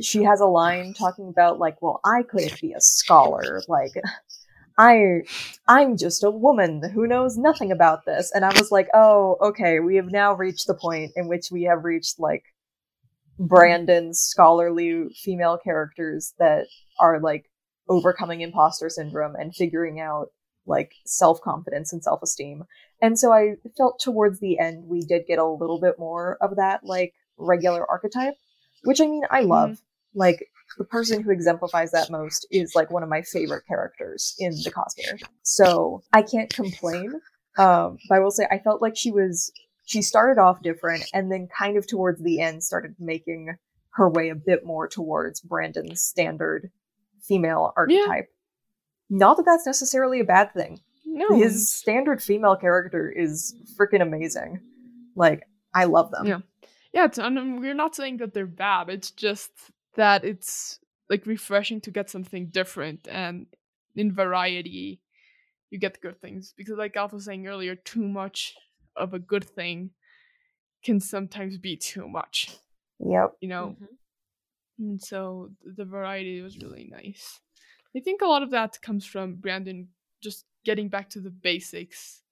she 0.00 0.24
has 0.24 0.40
a 0.40 0.46
line 0.46 0.94
talking 0.94 1.28
about 1.28 1.58
like, 1.60 1.80
well, 1.80 2.00
I 2.04 2.24
couldn't 2.24 2.60
be 2.60 2.72
a 2.72 2.80
scholar. 2.80 3.62
Like, 3.68 3.92
I, 4.78 5.22
I'm 5.68 5.96
just 5.96 6.24
a 6.24 6.30
woman 6.30 6.82
who 6.90 7.06
knows 7.06 7.36
nothing 7.38 7.70
about 7.70 8.04
this. 8.04 8.32
And 8.34 8.44
I 8.44 8.52
was 8.58 8.72
like, 8.72 8.88
oh, 8.94 9.36
okay, 9.40 9.78
we 9.80 9.96
have 9.96 10.10
now 10.10 10.34
reached 10.34 10.66
the 10.66 10.74
point 10.74 11.12
in 11.14 11.28
which 11.28 11.50
we 11.52 11.62
have 11.64 11.84
reached 11.84 12.18
like 12.18 12.42
Brandon's 13.42 14.20
scholarly 14.20 15.08
female 15.20 15.58
characters 15.62 16.32
that 16.38 16.66
are 17.00 17.20
like 17.20 17.50
overcoming 17.88 18.40
imposter 18.40 18.88
syndrome 18.88 19.34
and 19.34 19.54
figuring 19.54 20.00
out 20.00 20.28
like 20.64 20.92
self 21.04 21.40
confidence 21.40 21.92
and 21.92 22.02
self 22.02 22.22
esteem. 22.22 22.64
And 23.00 23.18
so 23.18 23.32
I 23.32 23.54
felt 23.76 23.98
towards 24.00 24.38
the 24.38 24.58
end 24.60 24.86
we 24.86 25.00
did 25.00 25.26
get 25.26 25.40
a 25.40 25.44
little 25.44 25.80
bit 25.80 25.98
more 25.98 26.38
of 26.40 26.56
that 26.56 26.84
like 26.84 27.14
regular 27.36 27.84
archetype, 27.90 28.34
which 28.84 29.00
I 29.00 29.06
mean 29.06 29.24
I 29.30 29.40
love. 29.40 29.78
Like 30.14 30.46
the 30.78 30.84
person 30.84 31.22
who 31.22 31.30
exemplifies 31.30 31.90
that 31.92 32.10
most 32.10 32.46
is 32.50 32.74
like 32.76 32.90
one 32.90 33.02
of 33.02 33.08
my 33.08 33.22
favorite 33.22 33.66
characters 33.66 34.34
in 34.38 34.52
the 34.52 34.70
Cosmere. 34.70 35.20
So 35.42 36.02
I 36.12 36.22
can't 36.22 36.52
complain. 36.52 37.12
Um, 37.58 37.98
but 38.08 38.16
I 38.16 38.20
will 38.20 38.30
say 38.30 38.46
I 38.50 38.58
felt 38.58 38.80
like 38.80 38.96
she 38.96 39.10
was 39.10 39.50
she 39.92 40.00
started 40.00 40.40
off 40.40 40.62
different 40.62 41.04
and 41.12 41.30
then 41.30 41.46
kind 41.56 41.76
of 41.76 41.86
towards 41.86 42.22
the 42.22 42.40
end 42.40 42.64
started 42.64 42.94
making 42.98 43.54
her 43.90 44.08
way 44.08 44.30
a 44.30 44.34
bit 44.34 44.64
more 44.64 44.88
towards 44.88 45.42
Brandon's 45.42 46.00
standard 46.00 46.70
female 47.20 47.74
archetype. 47.76 48.28
Not 49.10 49.36
that 49.36 49.44
that's 49.44 49.66
necessarily 49.66 50.20
a 50.20 50.24
bad 50.24 50.54
thing. 50.54 50.80
No, 51.04 51.36
His 51.36 51.70
standard 51.70 52.22
female 52.22 52.56
character 52.56 53.10
is 53.10 53.54
freaking 53.78 54.00
amazing. 54.00 54.60
Like, 55.14 55.42
I 55.74 55.84
love 55.84 56.10
them. 56.10 56.26
Yeah. 56.26 56.38
yeah, 56.94 57.04
it's, 57.04 57.18
and 57.18 57.38
um, 57.38 57.60
we're 57.60 57.74
not 57.74 57.94
saying 57.94 58.16
that 58.18 58.32
they're 58.32 58.46
bad. 58.46 58.88
It's 58.88 59.10
just 59.10 59.50
that 59.96 60.24
it's 60.24 60.78
like 61.10 61.26
refreshing 61.26 61.82
to 61.82 61.90
get 61.90 62.08
something 62.08 62.46
different, 62.46 63.06
and 63.10 63.46
in 63.94 64.14
variety, 64.14 65.02
you 65.68 65.78
get 65.78 66.00
good 66.00 66.18
things. 66.22 66.54
Because, 66.56 66.78
like 66.78 66.96
Alpha 66.96 67.16
was 67.16 67.26
saying 67.26 67.46
earlier, 67.46 67.74
too 67.74 68.08
much 68.08 68.54
of 68.96 69.14
a 69.14 69.18
good 69.18 69.44
thing 69.44 69.90
can 70.84 71.00
sometimes 71.00 71.58
be 71.58 71.76
too 71.76 72.08
much. 72.08 72.50
Yep. 72.98 73.36
You 73.40 73.48
know, 73.48 73.76
Mhm. 73.80 73.88
And 74.78 75.00
so 75.00 75.50
the 75.64 75.84
variety 75.84 76.40
was 76.40 76.58
really 76.58 76.84
nice. 76.84 77.40
I 77.94 78.00
think 78.00 78.20
a 78.22 78.26
lot 78.26 78.42
of 78.42 78.50
that 78.50 78.80
comes 78.80 79.06
from 79.06 79.36
Brandon 79.36 79.88
just 80.20 80.46
getting 80.64 80.88
back 80.88 81.10
to 81.10 81.20
the 81.20 81.30
basics 81.30 82.22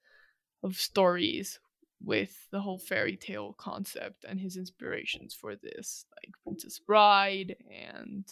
of 0.62 0.76
stories 0.76 1.60
with 2.02 2.48
the 2.50 2.60
whole 2.60 2.78
fairy 2.78 3.16
tale 3.16 3.52
concept 3.52 4.24
and 4.24 4.40
his 4.40 4.56
inspirations 4.56 5.34
for 5.34 5.54
this, 5.54 6.06
like 6.16 6.32
Princess 6.42 6.78
Bride 6.78 7.56
and 7.70 8.24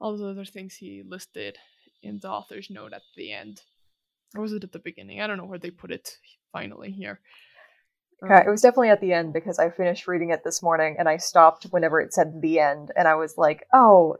all 0.00 0.16
the 0.16 0.26
other 0.26 0.44
things 0.44 0.74
he 0.74 1.02
listed 1.02 1.58
in 2.02 2.18
the 2.18 2.30
author's 2.30 2.70
note 2.70 2.92
at 2.92 3.02
the 3.14 3.32
end. 3.32 3.62
Or 4.34 4.42
was 4.42 4.52
it 4.52 4.64
at 4.64 4.72
the 4.72 4.78
beginning? 4.78 5.20
I 5.20 5.26
don't 5.26 5.38
know 5.38 5.44
where 5.44 5.58
they 5.58 5.70
put 5.70 5.90
it 5.90 6.18
finally 6.58 6.90
here. 6.92 7.20
Yeah, 8.22 8.40
it 8.40 8.46
Um, 8.46 8.50
was 8.52 8.62
definitely 8.62 8.88
at 8.90 9.00
the 9.00 9.12
end 9.12 9.32
because 9.32 9.58
I 9.58 9.70
finished 9.70 10.08
reading 10.08 10.30
it 10.30 10.40
this 10.42 10.62
morning 10.62 10.96
and 10.98 11.08
I 11.08 11.18
stopped 11.18 11.64
whenever 11.70 12.00
it 12.00 12.14
said 12.14 12.40
the 12.40 12.58
end 12.60 12.90
and 12.96 13.06
I 13.06 13.14
was 13.14 13.34
like, 13.36 13.66
oh, 13.72 14.16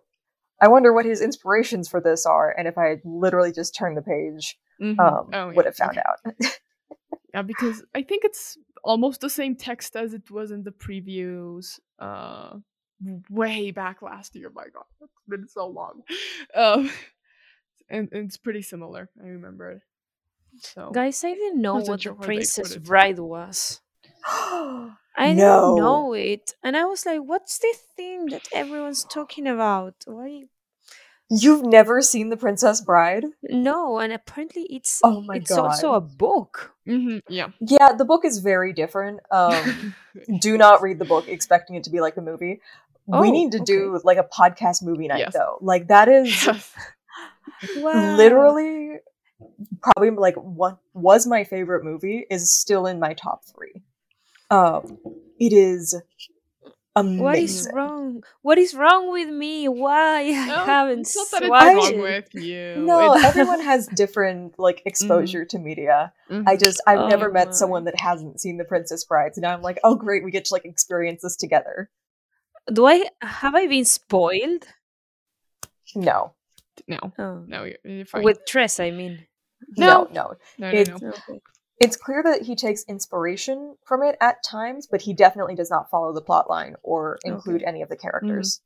I 0.61 0.69
wonder 0.69 0.93
what 0.93 1.05
his 1.07 1.23
inspirations 1.23 1.89
for 1.89 2.01
this 2.01 2.27
are. 2.27 2.51
And 2.57 2.69
if 2.69 2.77
I 2.79 2.87
had 2.89 3.01
literally 3.05 3.53
just 3.53 3.75
turned 3.75 3.97
the 3.97 4.03
page, 4.03 4.59
mhm. 4.81 4.99
um, 4.99 5.31
Oh, 5.33 5.53
would 5.55 5.65
have 5.67 5.77
found 5.77 5.99
okay. 5.99 6.03
out. 6.09 6.53
Yeah, 7.35 7.43
because 7.43 7.85
I 7.95 8.03
think 8.03 8.25
it's 8.25 8.57
almost 8.85 9.21
the 9.21 9.31
same 9.31 9.57
text 9.57 9.97
as 9.97 10.15
it 10.15 10.31
was 10.31 10.51
in 10.51 10.63
the 10.63 10.71
previews. 10.73 11.79
Uh, 11.99 12.57
way 13.31 13.71
back 13.73 14.01
last 14.01 14.35
year. 14.35 14.51
My 14.55 14.65
God, 14.73 14.85
it's 15.01 15.13
been 15.29 15.49
so 15.49 15.67
long. 15.69 16.03
Um, 16.55 16.91
and, 17.91 18.09
and 18.13 18.27
it's 18.27 18.39
pretty 18.39 18.63
similar. 18.63 19.11
I 19.23 19.27
remember. 19.29 19.83
So 20.61 20.91
Guys, 20.93 21.23
I 21.25 21.35
didn't 21.35 21.61
know 21.61 21.77
what 21.77 22.03
sure 22.03 22.13
the 22.13 22.19
where 22.19 22.29
they 22.29 22.35
put 22.45 22.55
Princess. 22.55 22.77
Bride 22.77 23.19
was. 23.19 23.81
I 25.19 25.33
no. 25.33 25.35
didn't 25.35 25.77
know 25.77 26.13
it. 26.13 26.55
And 26.63 26.77
I 26.77 26.85
was 26.85 27.07
like, 27.07 27.21
what's 27.21 27.59
the 27.59 27.75
thing 27.97 28.27
that 28.27 28.47
everyone's 28.53 29.05
talking 29.05 29.47
about? 29.47 29.95
Why? 30.07 30.45
You've 31.29 31.65
never 31.67 32.03
seen 32.03 32.31
The 32.31 32.37
Princess 32.37 32.81
Bride? 32.81 33.25
No, 33.43 33.99
and 33.99 34.13
apparently 34.13 34.63
it's 34.71 35.01
Oh 35.03 35.21
my 35.23 35.37
it's 35.37 35.51
god. 35.51 35.59
also 35.67 35.95
a 35.95 36.01
book. 36.01 36.73
hmm 36.87 37.19
yeah. 37.29 37.49
yeah, 37.61 37.93
the 37.95 38.05
book 38.05 38.25
is 38.25 38.39
very 38.39 38.73
different. 38.73 39.21
Um, 39.33 39.95
do 40.41 40.57
not 40.57 40.83
read 40.83 41.01
the 41.01 41.05
book 41.05 41.25
expecting 41.29 41.75
it 41.77 41.83
to 41.85 41.91
be 41.91 42.01
like 42.01 42.17
a 42.17 42.21
movie. 42.21 42.61
Oh, 43.13 43.21
we 43.21 43.31
need 43.33 43.53
to 43.53 43.59
okay. 43.59 43.65
do 43.65 44.01
like 44.05 44.19
a 44.19 44.25
podcast 44.25 44.83
movie 44.85 45.09
night 45.09 45.19
Yes. 45.19 45.33
though. 45.33 45.59
Like 45.61 45.89
that 45.89 46.09
is 46.09 46.29
Yes. 46.47 46.73
Wow. 47.77 48.17
literally 48.17 48.99
probably 49.83 50.11
like 50.11 50.37
what 50.37 50.79
was 50.95 51.27
my 51.27 51.45
favorite 51.45 51.85
movie 51.85 52.27
is 52.31 52.53
still 52.53 52.87
in 52.87 52.99
my 53.01 53.15
top 53.15 53.43
three. 53.45 53.83
Um, 54.51 54.99
it 55.39 55.53
is 55.53 56.01
amazing. 56.95 57.23
What 57.25 57.39
is 57.39 57.69
wrong? 57.73 58.23
What 58.43 58.59
is 58.59 58.75
wrong 58.75 59.13
with 59.13 59.29
me? 59.29 59.69
Why 59.69 60.21
I 60.21 60.23
haven't 60.65 61.01
it's 61.01 61.17
not 61.17 61.27
that 61.33 61.43
it's 61.43 61.51
wrong 61.51 62.01
with 62.01 62.35
you. 62.35 62.75
No, 62.77 63.15
It's- 63.15 63.25
everyone 63.37 63.61
has 63.61 63.87
different 63.89 64.59
like 64.59 64.83
exposure 64.87 65.45
to 65.47 65.59
media. 65.59 66.13
I 66.31 66.33
Mhm. 66.33 66.61
just 66.61 66.81
I've 66.87 67.01
Oh 67.01 67.09
never 67.09 67.29
my. 67.29 67.45
met 67.45 67.55
someone 67.55 67.85
that 67.85 68.01
hasn't 68.01 68.41
seen 68.41 68.57
The 68.57 68.65
Princess 68.65 69.05
Bride. 69.05 69.35
So 69.35 69.41
now 69.43 69.53
I'm 69.53 69.63
like, 69.63 69.79
oh 69.85 69.95
great, 69.97 70.25
we 70.25 70.31
get 70.31 70.45
to 70.47 70.55
like 70.55 70.65
experience 70.65 71.23
this 71.23 71.37
together. 71.37 71.91
Do 72.73 72.87
I 72.87 73.05
have 73.21 73.55
I 73.55 73.67
been 73.67 73.85
spoiled? 73.85 74.65
No, 75.95 76.33
no, 76.89 76.99
Oh. 77.19 77.45
no, 77.47 77.65
you're, 77.65 77.77
you're 77.85 78.07
fine. 78.07 78.23
With 78.25 78.45
Tress, 78.47 78.81
I 78.81 78.91
mean. 78.91 79.27
no, 79.77 80.09
no. 80.13 80.35
no, 80.59 80.71
no, 80.71 80.79
it- 80.79 80.89
no. 80.89 80.97
Okay. 81.29 81.41
It's 81.79 81.97
clear 81.99 82.23
that 82.23 82.41
he 82.43 82.57
takes 82.57 82.85
inspiration 82.89 83.77
from 83.85 84.03
it 84.03 84.17
at 84.23 84.43
times, 84.43 84.87
but 84.91 85.03
he 85.03 85.13
definitely 85.13 85.55
does 85.55 85.71
not 85.71 85.91
follow 85.91 86.15
the 86.15 86.23
plot 86.23 86.49
line 86.49 86.75
or 86.83 87.19
include 87.23 87.63
any 87.63 87.83
of 87.83 87.91
the 87.91 87.97
characters. 87.99 88.63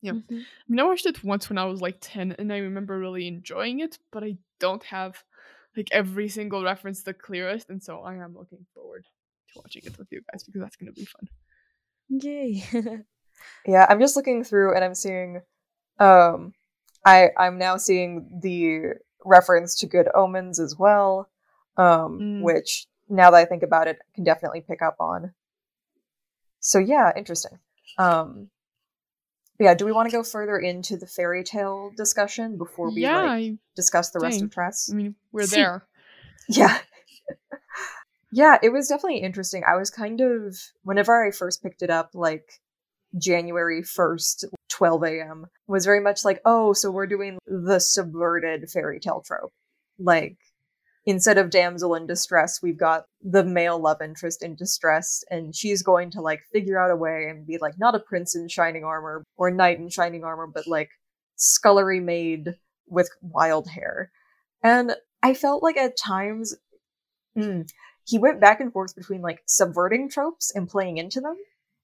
Yeah. 0.00 0.12
Mhm. 0.14 0.40
I 0.40 0.44
mean, 0.68 0.80
I 0.80 0.82
watched 0.82 1.06
it 1.06 1.22
once 1.22 1.48
when 1.48 1.56
I 1.58 1.66
was 1.66 1.80
like 1.80 1.98
10 2.00 2.32
and 2.40 2.52
I 2.52 2.58
remember 2.58 2.98
really 2.98 3.28
enjoying 3.28 3.78
it, 3.78 3.98
but 4.10 4.24
I 4.24 4.38
don't 4.58 4.82
have 4.84 5.22
like 5.76 5.86
every 5.92 6.28
single 6.28 6.64
reference 6.64 7.04
the 7.04 7.14
clearest. 7.14 7.70
And 7.70 7.80
so 7.80 8.00
I 8.00 8.16
am 8.16 8.34
looking 8.36 8.66
forward 8.74 9.04
to 9.54 9.60
watching 9.60 9.82
it 9.86 9.96
with 9.96 10.08
you 10.10 10.22
guys 10.32 10.42
because 10.42 10.62
that's 10.62 10.74
going 10.74 10.92
to 10.92 10.98
be 11.00 11.04
fun. 11.06 11.28
Yay. 12.08 12.64
Yeah, 13.66 13.86
I'm 13.88 13.98
just 14.00 14.14
looking 14.16 14.44
through 14.44 14.74
and 14.74 14.84
I'm 14.84 14.94
seeing 14.94 15.40
um 15.98 16.52
I 17.04 17.30
I'm 17.36 17.58
now 17.58 17.76
seeing 17.76 18.28
the 18.42 18.94
reference 19.24 19.76
to 19.76 19.86
good 19.86 20.08
omens 20.14 20.58
as 20.60 20.76
well. 20.78 21.28
Um 21.76 22.18
Mm. 22.20 22.42
which 22.42 22.86
now 23.08 23.30
that 23.30 23.38
I 23.38 23.44
think 23.44 23.62
about 23.62 23.88
it 23.88 23.98
can 24.14 24.24
definitely 24.24 24.60
pick 24.62 24.82
up 24.82 24.96
on. 25.00 25.34
So 26.60 26.78
yeah, 26.78 27.12
interesting. 27.16 27.58
Um 27.98 28.50
yeah, 29.58 29.74
do 29.74 29.84
we 29.84 29.92
want 29.92 30.10
to 30.10 30.16
go 30.16 30.22
further 30.24 30.58
into 30.58 30.96
the 30.96 31.06
fairy 31.06 31.44
tale 31.44 31.92
discussion 31.96 32.58
before 32.58 32.90
we 32.90 33.02
yeah, 33.02 33.22
like, 33.22 33.52
discuss 33.76 34.10
the 34.10 34.18
rest 34.18 34.42
of. 34.42 34.50
Tress? 34.50 34.90
I 34.90 34.96
mean, 34.96 35.14
we're 35.30 35.46
there. 35.56 35.86
Yeah. 36.48 36.78
yeah, 38.32 38.58
it 38.62 38.70
was 38.70 38.88
definitely 38.88 39.18
interesting. 39.18 39.62
I 39.66 39.76
was 39.76 39.90
kind 39.90 40.20
of 40.20 40.58
whenever 40.82 41.24
I 41.24 41.30
first 41.30 41.62
picked 41.62 41.82
it 41.82 41.90
up, 41.90 42.10
like 42.14 42.60
January 43.16 43.82
first, 43.82 44.46
twelve 44.72 45.04
AM, 45.04 45.46
was 45.66 45.84
very 45.84 46.00
much 46.00 46.24
like, 46.24 46.40
oh, 46.44 46.72
so 46.72 46.90
we're 46.90 47.06
doing 47.06 47.38
the 47.46 47.78
subverted 47.78 48.70
fairy 48.70 48.98
tale 48.98 49.22
trope. 49.24 49.52
Like 49.98 50.38
instead 51.04 51.36
of 51.36 51.50
damsel 51.50 51.94
in 51.94 52.06
distress, 52.06 52.60
we've 52.62 52.78
got 52.78 53.04
the 53.20 53.44
male 53.44 53.78
love 53.78 54.00
interest 54.00 54.42
in 54.42 54.54
distress, 54.54 55.22
and 55.30 55.54
she's 55.54 55.82
going 55.82 56.10
to 56.12 56.20
like 56.20 56.40
figure 56.52 56.78
out 56.80 56.90
a 56.90 56.96
way 56.96 57.26
and 57.28 57.46
be 57.46 57.58
like 57.58 57.78
not 57.78 57.94
a 57.94 58.00
prince 58.00 58.34
in 58.34 58.48
shining 58.48 58.84
armor 58.84 59.22
or 59.36 59.50
knight 59.50 59.78
in 59.78 59.88
shining 59.88 60.24
armor, 60.24 60.46
but 60.46 60.66
like 60.66 60.90
scullery 61.36 62.00
maid 62.00 62.54
with 62.88 63.10
wild 63.20 63.68
hair. 63.68 64.10
And 64.62 64.94
I 65.22 65.34
felt 65.34 65.62
like 65.62 65.76
at 65.76 65.96
times 65.96 66.54
mm, 67.36 67.68
he 68.04 68.18
went 68.18 68.40
back 68.40 68.60
and 68.60 68.72
forth 68.72 68.94
between 68.94 69.22
like 69.22 69.42
subverting 69.46 70.08
tropes 70.08 70.52
and 70.54 70.68
playing 70.68 70.98
into 70.98 71.20
them, 71.20 71.36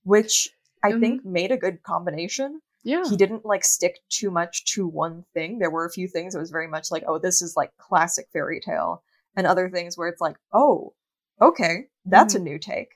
which 0.04 0.50
I 0.82 0.92
Mhm. 0.92 1.00
think 1.00 1.24
made 1.24 1.50
a 1.50 1.56
good 1.56 1.82
combination. 1.82 2.60
Yeah. 2.82 3.04
He 3.08 3.16
didn't 3.16 3.44
like 3.44 3.64
stick 3.64 4.00
too 4.08 4.30
much 4.30 4.64
to 4.74 4.86
one 4.86 5.24
thing. 5.34 5.58
There 5.58 5.70
were 5.70 5.84
a 5.84 5.90
few 5.90 6.08
things 6.08 6.32
that 6.34 6.40
was 6.40 6.50
very 6.50 6.68
much 6.68 6.90
like, 6.90 7.04
oh, 7.06 7.18
this 7.18 7.42
is 7.42 7.56
like 7.56 7.76
classic 7.76 8.28
fairy 8.32 8.60
tale, 8.60 9.02
and 9.36 9.46
other 9.46 9.68
things 9.68 9.96
where 9.98 10.08
it's 10.08 10.20
like, 10.20 10.36
oh, 10.52 10.94
okay, 11.40 11.88
that's 12.06 12.34
a 12.34 12.38
new 12.38 12.58
take. 12.58 12.94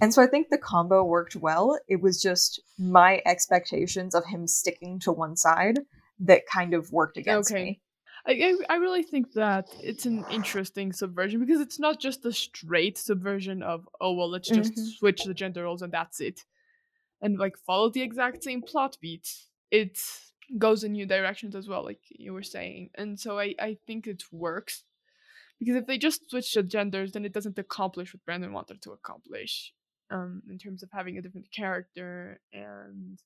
And 0.00 0.12
so 0.14 0.22
I 0.22 0.26
think 0.26 0.48
the 0.48 0.58
combo 0.58 1.02
worked 1.04 1.36
well. 1.36 1.78
It 1.88 2.00
was 2.00 2.20
just 2.22 2.60
my 2.78 3.20
expectations 3.26 4.14
of 4.14 4.24
him 4.26 4.46
sticking 4.46 4.98
to 5.00 5.12
one 5.12 5.36
side 5.36 5.80
that 6.20 6.46
kind 6.46 6.74
of 6.74 6.92
worked 6.92 7.16
against 7.16 7.50
Okay. 7.52 7.64
me. 7.64 7.80
I, 8.26 8.32
I 8.68 8.74
I 8.74 8.76
really 8.76 9.02
think 9.02 9.32
that 9.32 9.66
it's 9.82 10.04
an 10.06 10.24
interesting 10.30 10.92
subversion 10.92 11.40
because 11.40 11.60
it's 11.60 11.78
not 11.78 11.98
just 11.98 12.22
the 12.22 12.32
straight 12.32 12.98
subversion 12.98 13.62
of 13.62 13.88
oh 14.00 14.12
well 14.12 14.28
let's 14.30 14.48
just 14.48 14.74
Mhm. 14.74 14.86
switch 14.98 15.24
the 15.24 15.32
gender 15.32 15.62
roles 15.64 15.80
and 15.82 15.90
that's 15.92 16.20
it, 16.20 16.44
and 17.22 17.38
like 17.38 17.56
follow 17.66 17.90
the 17.90 18.02
exact 18.02 18.42
same 18.44 18.62
plot 18.62 18.96
beats. 19.00 19.48
It 19.70 19.98
goes 20.58 20.84
in 20.84 20.92
new 20.92 21.06
directions 21.06 21.54
as 21.54 21.68
well, 21.68 21.84
like 21.84 22.00
you 22.08 22.32
were 22.32 22.42
saying, 22.42 22.90
and 22.96 23.18
so 23.18 23.38
I 23.38 23.54
I 23.58 23.78
think 23.86 24.06
it 24.06 24.24
works 24.32 24.84
because 25.58 25.76
if 25.76 25.86
they 25.86 25.98
just 25.98 26.30
switch 26.30 26.54
the 26.54 26.62
genders, 26.62 27.12
then 27.12 27.24
it 27.24 27.32
doesn't 27.32 27.58
accomplish 27.58 28.14
what 28.14 28.24
Brandon 28.24 28.52
wanted 28.52 28.82
to 28.82 28.92
accomplish, 28.92 29.72
um, 30.10 30.42
in 30.50 30.58
terms 30.58 30.82
of 30.82 30.90
having 30.92 31.18
a 31.18 31.22
different 31.22 31.52
character 31.52 32.40
and 32.52 33.20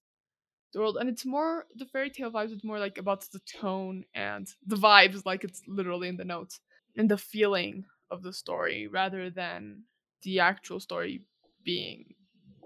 the 0.73 0.81
world 0.81 0.97
and 0.99 1.09
it's 1.09 1.25
more 1.25 1.67
the 1.77 1.87
fairy 1.87 2.11
tale 2.11 2.31
vibes 2.31 2.53
it's 2.53 2.65
more 2.65 2.79
like 2.81 2.99
about 2.99 3.25
the 3.33 3.41
tone 3.61 4.05
and 4.15 4.49
the 4.67 4.77
vibes 4.77 5.25
like 5.25 5.45
it's 5.45 5.63
literally 5.69 6.09
in 6.09 6.17
the 6.17 6.25
notes 6.25 6.61
and 6.97 7.09
the 7.09 7.17
feeling 7.17 7.85
of 8.11 8.23
the 8.23 8.33
story 8.33 8.89
rather 8.89 9.31
than 9.31 9.85
the 10.23 10.41
actual 10.41 10.81
story 10.81 11.23
being 11.65 12.15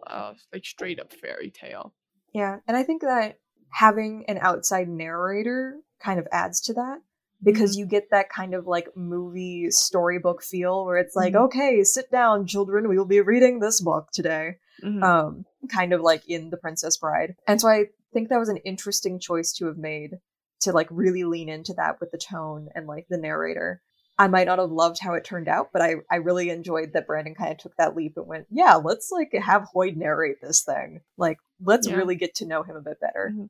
uh 0.07 0.35
like 0.53 0.65
straight 0.65 1.01
up 1.01 1.13
fairy 1.13 1.51
tale 1.51 1.95
Yeah, 2.33 2.59
and 2.67 2.77
I 2.77 2.83
think 2.83 3.03
that 3.03 3.39
having 3.71 4.25
an 4.29 4.39
outside 4.41 4.89
narrator 4.89 5.79
kind 6.01 6.19
of 6.19 6.27
adds 6.33 6.61
to 6.63 6.73
that 6.75 6.99
because 7.43 7.77
you 7.77 7.87
get 7.87 8.11
that 8.11 8.29
kind 8.31 8.55
of 8.55 8.67
like 8.67 8.89
movie 8.97 9.71
storybook 9.71 10.43
feel 10.43 10.85
where 10.85 10.97
it's 10.99 11.15
like, 11.15 11.35
Mhm. 11.35 11.45
okay, 11.47 11.85
sit 11.85 12.11
down, 12.11 12.47
children, 12.47 12.89
we 12.89 12.99
will 12.99 13.05
be 13.05 13.21
reading 13.21 13.61
this 13.61 13.81
book 13.81 14.09
today. 14.13 14.59
Mhm. 14.83 15.03
Um, 15.03 15.45
kind 15.71 15.93
of 15.93 16.01
like 16.01 16.27
in 16.29 16.51
The 16.51 16.57
Princess 16.57 16.97
Bride. 16.97 17.37
And 17.47 17.61
so 17.61 17.69
I 17.69 17.87
think 18.13 18.29
that 18.29 18.39
was 18.39 18.49
an 18.49 18.57
interesting 18.59 19.19
choice 19.21 19.53
to 19.55 19.67
have 19.67 19.77
made 19.79 20.19
to 20.61 20.73
like 20.73 20.89
really 20.91 21.25
lean 21.25 21.49
into 21.49 21.73
that 21.75 22.01
with 22.01 22.11
the 22.11 22.19
tone 22.19 22.69
and 22.75 22.87
like 22.87 23.07
the 23.09 23.19
narrator. 23.19 23.83
I 24.19 24.27
might 24.27 24.47
not 24.47 24.59
have 24.59 24.71
loved 24.73 24.99
how 25.01 25.15
it 25.15 25.25
turned 25.25 25.47
out, 25.49 25.69
but 25.73 25.81
I, 25.81 25.97
I 26.11 26.17
really 26.17 26.51
enjoyed 26.51 26.93
that 26.95 27.07
Brandon 27.07 27.35
kind 27.37 27.53
of 27.53 27.59
took 27.59 27.77
that 27.77 27.95
leap 27.95 28.15
and 28.17 28.27
went, 28.27 28.47
yeah, 28.51 28.75
let's 28.75 29.11
like 29.13 29.33
have 29.33 29.69
Hoid 29.75 29.97
narrate 29.97 30.41
this 30.43 30.63
thing. 30.65 31.03
Like, 31.17 31.39
let's 31.65 31.87
Yeah. 31.87 31.97
really 31.97 32.17
get 32.17 32.35
to 32.37 32.47
know 32.47 32.63
him 32.65 32.77
a 32.77 32.81
bit 32.81 33.01
better. 33.01 33.33
Mhm. 33.35 33.49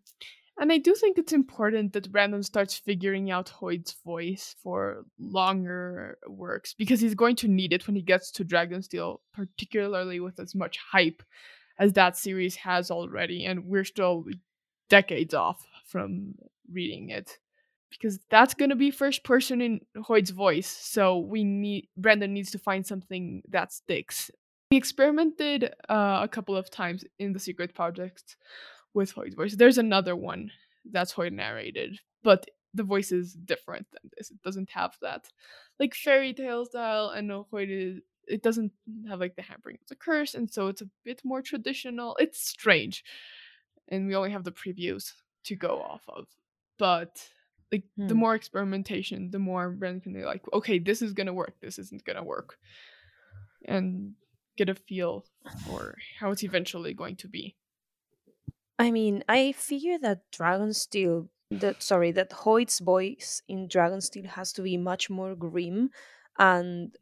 and 0.61 0.72
i 0.72 0.78
do 0.78 0.92
think 0.92 1.16
it's 1.18 1.33
important 1.33 1.92
that 1.92 2.11
brandon 2.11 2.42
starts 2.42 2.74
figuring 2.76 3.31
out 3.31 3.46
hoid's 3.61 3.94
voice 4.04 4.57
for 4.61 5.04
longer 5.20 6.18
works 6.26 6.74
because 6.74 7.00
he's 7.00 7.14
going 7.14 7.37
to 7.37 7.46
need 7.46 7.72
it 7.72 7.87
when 7.87 7.94
he 7.94 8.02
gets 8.02 8.33
to 8.33 8.44
dragonsteel 8.44 9.18
particularly 9.33 10.18
with 10.18 10.40
as 10.40 10.54
much 10.57 10.78
hype 10.92 11.22
as 11.78 11.92
that 11.92 12.16
series 12.16 12.57
has 12.57 12.90
already 12.90 13.44
and 13.44 13.64
we're 13.66 13.85
still 13.85 14.24
decades 14.88 15.33
off 15.33 15.64
from 15.87 16.35
reading 16.72 17.11
it 17.11 17.38
because 17.90 18.18
that's 18.31 18.55
going 18.55 18.70
to 18.70 18.77
be 18.77 18.90
first 18.90 19.24
person 19.24 19.61
in 19.61 19.81
Hoid's 19.96 20.31
voice 20.31 20.68
so 20.68 21.18
we 21.18 21.44
need 21.44 21.88
Brandon 21.96 22.33
needs 22.33 22.51
to 22.53 22.59
find 22.59 22.87
something 22.87 23.42
that 23.48 23.72
sticks. 23.72 24.31
We 24.70 24.77
experimented 24.77 25.72
uh, 25.88 26.20
a 26.22 26.29
couple 26.29 26.57
of 26.57 26.70
times 26.70 27.05
in 27.18 27.33
the 27.33 27.38
secret 27.38 27.74
projects 27.74 28.37
with 28.92 29.14
Hoid's 29.14 29.35
voice. 29.35 29.57
There's 29.57 29.79
another 29.79 30.14
one 30.14 30.51
that's 30.90 31.14
Hoid 31.14 31.33
narrated 31.33 32.01
but 32.22 32.46
the 32.74 32.83
voice 32.83 33.12
is 33.12 33.33
different 33.33 33.87
than 33.92 34.11
this. 34.16 34.31
It 34.31 34.42
doesn't 34.42 34.70
have 34.70 34.96
that 35.03 35.29
like 35.81 35.94
fairy 35.94 36.35
tale 36.35 36.66
style 36.66 37.11
and 37.11 37.31
Hoid 37.31 37.68
is 37.70 38.01
it 38.27 38.42
doesn't 38.42 38.72
have 39.09 39.20
like 39.20 39.37
the 39.37 39.42
hampering 39.42 39.79
of 39.81 39.88
the 39.88 39.96
curse 39.96 40.35
and 40.35 40.53
so 40.53 40.68
it's 40.68 40.83
a 40.83 40.90
bit 41.05 41.22
more 41.24 41.42
traditional. 41.42 42.16
It's 42.20 42.46
strange 42.46 43.05
and 43.88 44.07
we 44.07 44.14
only 44.14 44.31
have 44.31 44.44
the 44.44 44.53
previews 44.53 45.12
to 45.44 45.57
go 45.57 45.81
off 45.81 46.03
of 46.09 46.27
but 46.79 47.27
like 47.72 47.85
the 48.07 48.14
Hmm. 48.14 48.22
more 48.22 48.35
experimentation 48.35 49.31
the 49.31 49.38
more 49.38 49.70
Brandon 49.70 50.00
can 50.00 50.12
be 50.12 50.24
like 50.24 50.42
okay 50.52 50.78
this 50.78 51.02
is 51.02 51.12
gonna 51.12 51.33
work 51.35 51.57
this 51.61 51.78
isn't 51.78 52.04
gonna 52.04 52.24
work 52.24 52.59
and 53.64 54.14
get 54.57 54.68
a 54.68 54.74
feel 54.74 55.26
for 55.64 55.96
how 56.18 56.31
it's 56.31 56.42
eventually 56.44 56.94
going 56.94 57.16
to 57.16 57.28
be 57.28 57.57
I 58.78 58.90
mean, 58.90 59.24
I 59.28 59.52
figure 59.52 59.98
that 59.98 60.31
Dragonsteel, 60.31 61.28
that 61.50 61.83
sorry, 61.83 62.12
that 62.12 62.33
Hoid's 62.33 62.78
voice 62.78 63.42
in 63.48 63.68
Dragonsteel 63.68 64.26
has 64.26 64.52
to 64.54 64.62
be 64.62 64.76
much 64.76 65.11
more 65.11 65.35
grim 65.35 65.90
and 66.38 66.96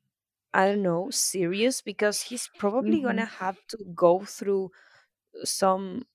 I 0.54 0.66
don't 0.68 0.82
know, 0.82 1.10
serious 1.10 1.82
because 1.82 2.22
he's 2.22 2.48
probably 2.48 3.02
hmm 3.02 3.02
gonna 3.02 3.26
have 3.26 3.58
to 3.68 3.78
go 3.94 4.24
through 4.24 4.72
some 5.44 6.06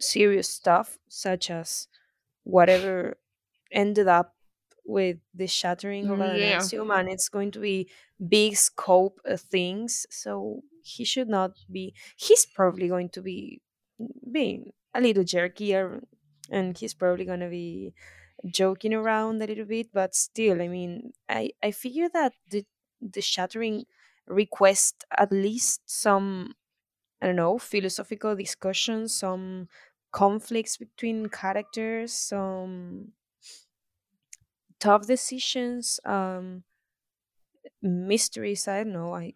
serious 0.00 0.50
stuff, 0.50 0.98
such 1.08 1.50
as 1.50 1.88
whatever 2.44 3.18
ended 3.72 4.08
up 4.08 4.36
with 4.84 5.18
the 5.34 5.46
shattering 5.46 6.10
of 6.10 6.20
Yeah. 6.20 6.20
Adonalsium, 6.20 6.90
and 6.98 7.08
it's 7.08 7.28
going 7.28 7.50
to 7.52 7.60
be 7.60 7.90
big 8.28 8.56
scope 8.56 9.20
uh, 9.28 9.36
things. 9.36 10.06
So 10.10 10.62
he 10.82 11.04
should 11.04 11.28
not 11.28 11.58
be. 11.70 11.94
He's 12.16 12.46
probably 12.46 12.88
going 12.88 13.10
to 13.10 13.22
be 13.22 13.62
being 14.30 14.72
a 14.94 15.00
little 15.00 15.24
jerkier, 15.24 16.02
and 16.50 16.76
he's 16.76 16.94
probably 16.94 17.24
going 17.24 17.40
to 17.40 17.48
be 17.48 17.94
joking 18.46 18.94
around 18.94 19.42
a 19.42 19.46
little 19.46 19.64
bit. 19.66 19.92
But 19.92 20.14
still, 20.14 20.62
I 20.62 20.68
mean, 20.68 21.12
I 21.28 21.52
I 21.62 21.70
figure 21.72 22.08
that 22.10 22.34
the 22.50 22.66
the 23.00 23.22
shattering 23.22 23.86
request 24.26 25.04
at 25.18 25.32
least 25.32 25.82
some 25.90 26.54
I 27.22 27.26
don't 27.26 27.36
know 27.36 27.58
philosophical 27.58 28.36
discussions, 28.36 29.14
some 29.14 29.68
conflicts 30.12 30.76
between 30.76 31.28
characters, 31.28 32.12
some 32.12 33.12
tough 34.80 35.06
decisions, 35.06 36.00
um, 36.04 36.64
mysteries. 37.82 38.68
I 38.68 38.84
don't 38.84 38.92
know. 38.92 39.14
I 39.14 39.34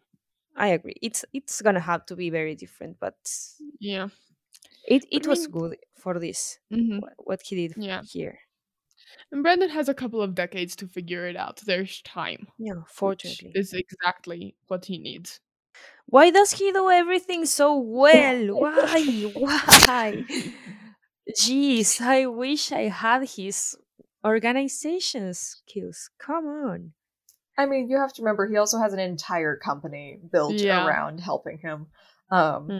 I 0.56 0.68
agree. 0.68 0.96
It's 1.02 1.24
it's 1.32 1.62
gonna 1.62 1.80
have 1.80 2.06
to 2.06 2.16
be 2.16 2.30
very 2.30 2.54
different, 2.54 2.98
but 3.00 3.16
Yeah. 3.78 4.08
it 4.84 5.04
it 5.10 5.26
I 5.26 5.26
was 5.26 5.46
mean, 5.46 5.48
good 5.48 5.76
for 5.96 6.18
this 6.18 6.58
hmm 6.70 7.00
what 7.18 7.42
he 7.42 7.56
did 7.56 7.76
yeah. 7.76 8.02
here. 8.02 8.38
And 9.30 9.42
Brandon 9.42 9.68
has 9.68 9.90
a 9.90 9.94
couple 9.94 10.22
of 10.22 10.34
decades 10.34 10.74
to 10.76 10.88
figure 10.88 11.26
it 11.26 11.36
out. 11.36 11.58
There's 11.66 12.00
time, 12.00 12.48
Yeah, 12.58 12.82
fortunately. 12.88 13.54
is 13.54 13.74
exactly 13.74 14.56
what 14.68 14.86
he 14.86 14.98
needs. 14.98 15.40
Why 16.06 16.30
does 16.30 16.52
he 16.52 16.72
do 16.72 16.90
everything 16.90 17.44
so 17.46 17.78
well? 17.78 18.48
Why? 18.58 19.04
Why? 19.32 20.24
Jeez, 21.38 22.00
I 22.00 22.26
wish 22.26 22.72
I 22.72 22.88
had 22.88 23.28
his 23.28 23.76
organization 24.24 25.34
skills. 25.34 26.10
Come 26.18 26.46
on. 26.46 26.92
I 27.56 27.66
mean, 27.66 27.88
you 27.88 27.98
have 27.98 28.12
to 28.14 28.22
remember 28.22 28.46
he 28.48 28.56
also 28.56 28.78
has 28.78 28.92
an 28.92 28.98
entire 28.98 29.56
company 29.56 30.18
built 30.32 30.54
Yeah. 30.54 30.84
around 30.86 31.20
helping 31.20 31.58
him. 31.58 31.86
Um, 32.30 32.68
Hmm. 32.68 32.78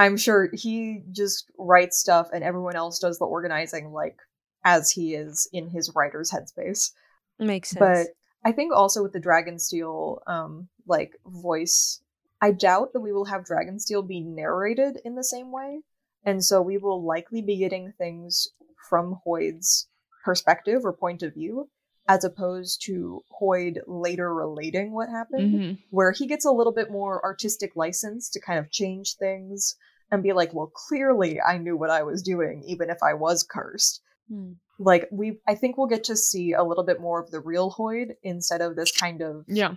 I'm 0.00 0.16
sure 0.16 0.48
he 0.52 1.02
just 1.10 1.50
writes 1.58 1.98
stuff 1.98 2.30
and 2.32 2.44
everyone 2.44 2.76
else 2.76 3.00
does 3.00 3.18
the 3.18 3.24
organizing 3.24 3.92
like 3.92 4.16
as 4.64 4.90
he 4.92 5.14
is 5.14 5.48
in 5.52 5.68
his 5.68 5.92
writer's 5.96 6.30
headspace. 6.30 6.92
Makes 7.40 7.70
sense. 7.70 7.80
But 7.80 8.48
I 8.48 8.52
think 8.52 8.72
also 8.72 9.02
with 9.02 9.12
the 9.12 9.20
Dragonsteel 9.20 10.20
um 10.28 10.68
like 10.86 11.16
voice, 11.26 12.00
I 12.40 12.52
doubt 12.52 12.92
that 12.92 13.00
we 13.00 13.12
will 13.12 13.24
have 13.24 13.42
Dragonsteel 13.44 14.06
be 14.06 14.20
narrated 14.20 15.00
in 15.04 15.16
the 15.16 15.24
same 15.24 15.50
way. 15.50 15.80
And 16.24 16.44
so 16.44 16.62
we 16.62 16.78
will 16.78 17.02
likely 17.02 17.42
be 17.42 17.56
getting 17.56 17.92
things 17.98 18.46
from 18.88 19.20
Hoid's 19.24 19.88
perspective 20.28 20.80
or 20.84 20.92
point 20.92 21.22
of 21.22 21.32
view, 21.40 21.68
as 22.06 22.22
opposed 22.24 22.74
to 22.86 23.22
Hoid 23.40 23.74
later 23.86 24.28
relating 24.44 24.88
what 24.92 25.08
happened, 25.18 25.52
hmm 25.60 25.74
where 25.90 26.12
he 26.12 26.26
gets 26.26 26.44
a 26.44 26.56
little 26.58 26.74
bit 26.80 26.90
more 26.90 27.24
artistic 27.24 27.70
license 27.74 28.28
to 28.30 28.40
kind 28.48 28.58
of 28.58 28.70
change 28.70 29.16
things 29.16 29.74
and 30.10 30.22
be 30.22 30.34
like, 30.34 30.52
well, 30.52 30.70
clearly 30.86 31.32
I 31.40 31.54
knew 31.56 31.76
what 31.78 31.88
I 31.98 32.02
was 32.02 32.22
doing, 32.22 32.56
even 32.72 32.90
if 32.90 32.98
I 33.10 33.14
was 33.14 33.42
cursed 33.42 34.02
Hmm. 34.30 34.52
like 34.78 35.08
we 35.10 35.26
i 35.52 35.54
think 35.54 35.72
we'll 35.78 35.94
get 35.96 36.04
to 36.04 36.16
see 36.28 36.52
a 36.52 36.62
little 36.70 36.84
bit 36.90 37.00
more 37.00 37.18
of 37.22 37.30
the 37.30 37.40
real 37.40 37.68
hoid 37.78 38.08
instead 38.22 38.60
of 38.60 38.76
this 38.76 38.92
kind 39.04 39.20
of 39.22 39.34
Yeah. 39.62 39.72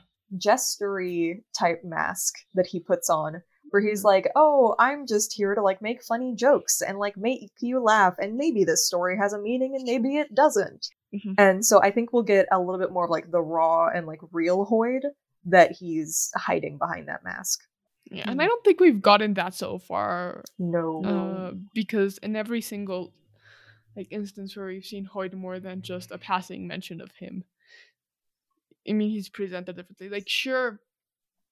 jestery 0.46 1.44
type 1.58 1.82
mask 1.86 2.34
that 2.58 2.68
he 2.72 2.80
puts 2.92 3.10
on 3.10 3.42
where 3.72 3.82
he's 3.82 4.04
like 4.04 4.28
oh 4.36 4.76
i'm 4.80 5.06
just 5.08 5.34
here 5.34 5.56
to 5.56 5.62
like 5.62 5.82
make 5.82 6.04
funny 6.04 6.34
jokes 6.36 6.82
and 6.82 6.98
like 7.00 7.18
make 7.18 7.50
you 7.60 7.80
laugh 7.80 8.14
and 8.20 8.36
maybe 8.38 8.64
this 8.64 8.86
story 8.86 9.18
has 9.18 9.34
a 9.34 9.40
meaning 9.42 9.74
and 9.76 9.84
maybe 9.84 10.18
it 10.18 10.34
doesn't 10.36 10.88
Mhm. 11.14 11.36
and 11.38 11.66
so 11.66 11.82
i 11.82 11.92
think 11.92 12.14
we'll 12.14 12.24
get 12.24 12.48
a 12.52 12.60
little 12.60 12.80
bit 12.80 12.92
more 12.92 13.04
of 13.06 13.12
like 13.12 13.30
the 13.32 13.42
raw 13.42 13.88
and 13.90 14.08
like 14.08 14.22
real 14.32 14.66
hoid 14.66 15.02
that 15.46 15.72
he's 15.74 16.32
hiding 16.38 16.78
behind 16.78 17.08
that 17.08 17.24
mask 17.24 17.60
Yeah. 18.12 18.30
And 18.30 18.42
I 18.42 18.46
don't 18.46 18.64
think 18.66 18.80
we've 18.80 19.02
gotten 19.02 19.34
that 19.36 19.54
so 19.54 19.78
far. 19.80 20.44
no 20.60 21.04
Uh, 21.04 21.52
because 21.74 22.18
in 22.20 22.36
every 22.36 22.62
single 22.62 23.14
like 23.96 24.08
instance 24.12 24.56
where 24.56 24.68
we've 24.68 24.86
seen 24.94 25.06
Hoid 25.14 25.34
more 25.34 25.60
than 25.60 25.82
just 25.82 26.12
a 26.12 26.18
passing 26.18 26.66
mention 26.68 27.00
of 27.02 27.12
him. 27.24 27.44
I 28.90 28.94
mean, 28.94 29.10
he's 29.12 29.30
presented 29.30 29.76
differently. 29.76 30.10
Like, 30.10 30.28
sure, 30.28 30.80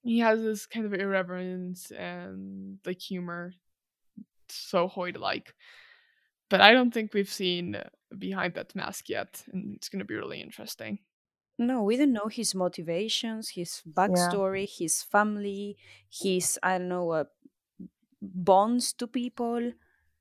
he 0.03 0.19
has 0.19 0.41
this 0.41 0.65
kind 0.65 0.85
of 0.85 0.93
irreverence 0.93 1.91
and 1.91 2.79
like 2.85 3.01
humor, 3.01 3.53
so 4.49 4.89
Hoid-like, 4.89 5.55
but 6.49 6.61
I 6.61 6.73
don't 6.73 6.91
think 6.93 7.13
we've 7.13 7.29
seen 7.31 7.75
uh, 7.75 7.89
behind 8.17 8.55
that 8.55 8.75
mask 8.75 9.09
yet, 9.09 9.43
and 9.53 9.75
it's 9.75 9.89
gonna 9.89 10.05
be 10.05 10.15
really 10.15 10.41
interesting. 10.41 10.99
No, 11.59 11.83
we 11.83 11.95
don't 11.97 12.13
know 12.13 12.27
his 12.27 12.55
motivations, 12.55 13.49
his 13.49 13.83
backstory, 13.85 14.67
his 14.67 15.03
family, 15.03 15.77
his 16.09 16.57
I 16.63 16.77
don't 16.77 16.87
know 16.89 17.11
uh, 17.11 17.25
bonds 18.21 18.93
to 18.93 19.07
people. 19.07 19.73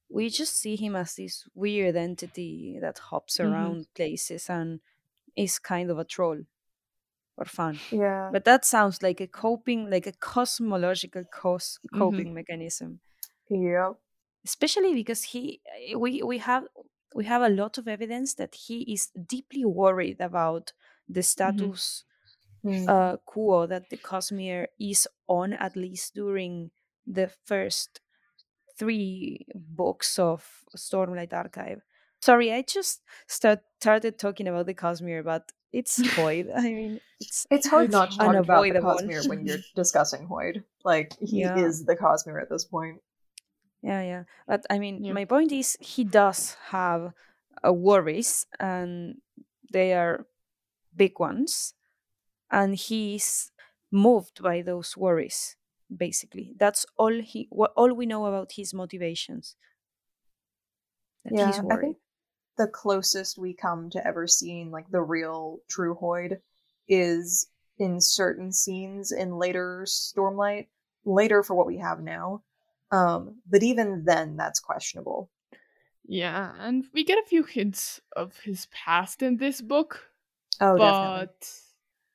We 0.08 0.30
just 0.30 0.56
see 0.56 0.76
him 0.76 0.96
as 0.96 1.16
this 1.16 1.48
weird 1.54 1.96
entity 1.96 2.78
that 2.80 2.98
hops 2.98 3.40
Mhm. 3.40 3.40
around 3.40 3.88
places 3.94 4.48
and 4.50 4.80
is 5.36 5.58
kind 5.58 5.90
of 5.90 5.98
a 5.98 6.04
troll 6.04 6.42
for 7.38 7.46
fun. 7.46 7.80
yeah 7.90 8.32
But 8.32 8.44
that 8.44 8.66
sounds 8.66 9.02
like 9.02 9.20
a 9.22 9.28
coping, 9.28 9.90
like 9.90 10.06
a 10.06 10.12
cosmological 10.12 11.24
cos- 11.24 11.80
Mhm. 11.92 11.98
coping 11.98 12.34
mechanism. 12.34 13.00
yep 13.50 13.98
especially 14.44 14.94
because 14.94 15.22
he 15.24 15.60
eh, 15.76 15.94
we 15.94 16.22
we 16.22 16.38
have 16.38 16.64
we 17.14 17.24
have 17.24 17.42
a 17.42 17.48
lot 17.48 17.78
of 17.78 17.88
evidence 17.88 18.34
that 18.34 18.54
he 18.54 18.82
is 18.92 19.08
deeply 19.26 19.64
worried 19.64 20.20
about 20.20 20.72
the 21.08 21.22
status 21.22 22.04
Hmm. 22.62 22.88
uh, 22.88 23.16
quo 23.26 23.66
that 23.66 23.90
the 23.90 23.98
Cosmere 23.98 24.68
is 24.80 25.08
on 25.28 25.52
at 25.54 25.76
least 25.76 26.14
during 26.14 26.70
the 27.06 27.28
first 27.46 28.00
three 28.78 29.46
books 29.54 30.18
of 30.18 30.64
Stormlight 30.76 31.32
Archive. 31.32 31.82
Sorry, 32.22 32.52
I 32.52 32.62
just 32.62 33.02
start, 33.28 33.60
started 33.80 34.18
talking 34.18 34.48
about 34.48 34.66
the 34.66 34.74
Cosmere, 34.74 35.24
but 35.24 35.52
it's 35.72 35.98
Hoid. 36.16 36.50
I 36.56 36.62
mean, 36.62 37.00
it's 37.20 37.46
It's 37.50 37.66
hard 37.66 37.90
not 37.98 38.10
to 38.12 38.18
talk 38.18 38.34
about 38.34 38.62
the. 38.68 38.80
Cosmere 38.80 39.28
when 39.28 39.46
you're 39.46 39.58
discussing 39.76 40.26
Hoid. 40.28 40.62
Like 40.84 41.12
he 41.20 41.40
Yeah. 41.40 41.58
is 41.58 41.84
the 41.84 41.96
Cosmere 41.96 42.40
at 42.42 42.48
this 42.50 42.64
point. 42.64 43.00
Yeah, 43.82 44.02
yeah. 44.02 44.24
But 44.46 44.66
I 44.70 44.78
mean, 44.78 45.04
Yeah. 45.04 45.12
my 45.12 45.24
point 45.24 45.52
is, 45.52 45.76
he 45.80 46.04
does 46.04 46.56
have 46.70 47.12
uh, 47.64 47.72
worries, 47.72 48.46
and 48.60 49.20
they 49.72 49.94
are 49.94 50.26
big 50.96 51.18
ones, 51.20 51.74
and 52.50 52.74
he's 52.76 53.52
moved 53.90 54.42
by 54.42 54.62
those 54.62 54.96
worries. 54.96 55.56
Basically, 55.94 56.54
that's 56.58 56.86
all 56.96 57.20
he. 57.22 57.48
All 57.50 57.92
we 57.94 58.06
know 58.06 58.26
about 58.26 58.52
his 58.52 58.74
motivations. 58.74 59.56
That 61.24 61.34
Yeah, 61.34 61.46
he's 61.46 61.58
I 61.58 61.76
think 61.76 61.96
the 62.58 62.66
closest 62.66 63.38
we 63.38 63.54
come 63.54 63.88
to 63.90 64.06
ever 64.06 64.26
seeing 64.26 64.70
like 64.70 64.90
the 64.90 65.00
real 65.00 65.60
true 65.68 65.96
Hoid 66.00 66.38
is 66.88 67.46
in 67.78 68.00
certain 68.00 68.52
scenes 68.52 69.12
in 69.12 69.38
later 69.38 69.84
Stormlight, 69.86 70.66
later 71.04 71.42
for 71.42 71.54
what 71.54 71.66
we 71.66 71.78
have 71.78 72.00
now. 72.00 72.42
Um, 72.90 73.36
but 73.48 73.62
even 73.62 74.04
then, 74.04 74.36
that's 74.36 74.60
questionable. 74.60 75.30
Yeah, 76.06 76.52
and 76.58 76.84
we 76.94 77.04
get 77.04 77.18
a 77.18 77.26
few 77.28 77.42
hints 77.44 78.00
of 78.16 78.38
his 78.40 78.66
past 78.72 79.22
in 79.22 79.36
this 79.36 79.60
book, 79.60 80.00
Oh, 80.60 80.76
definitely. 80.78 81.26
but 81.26 81.50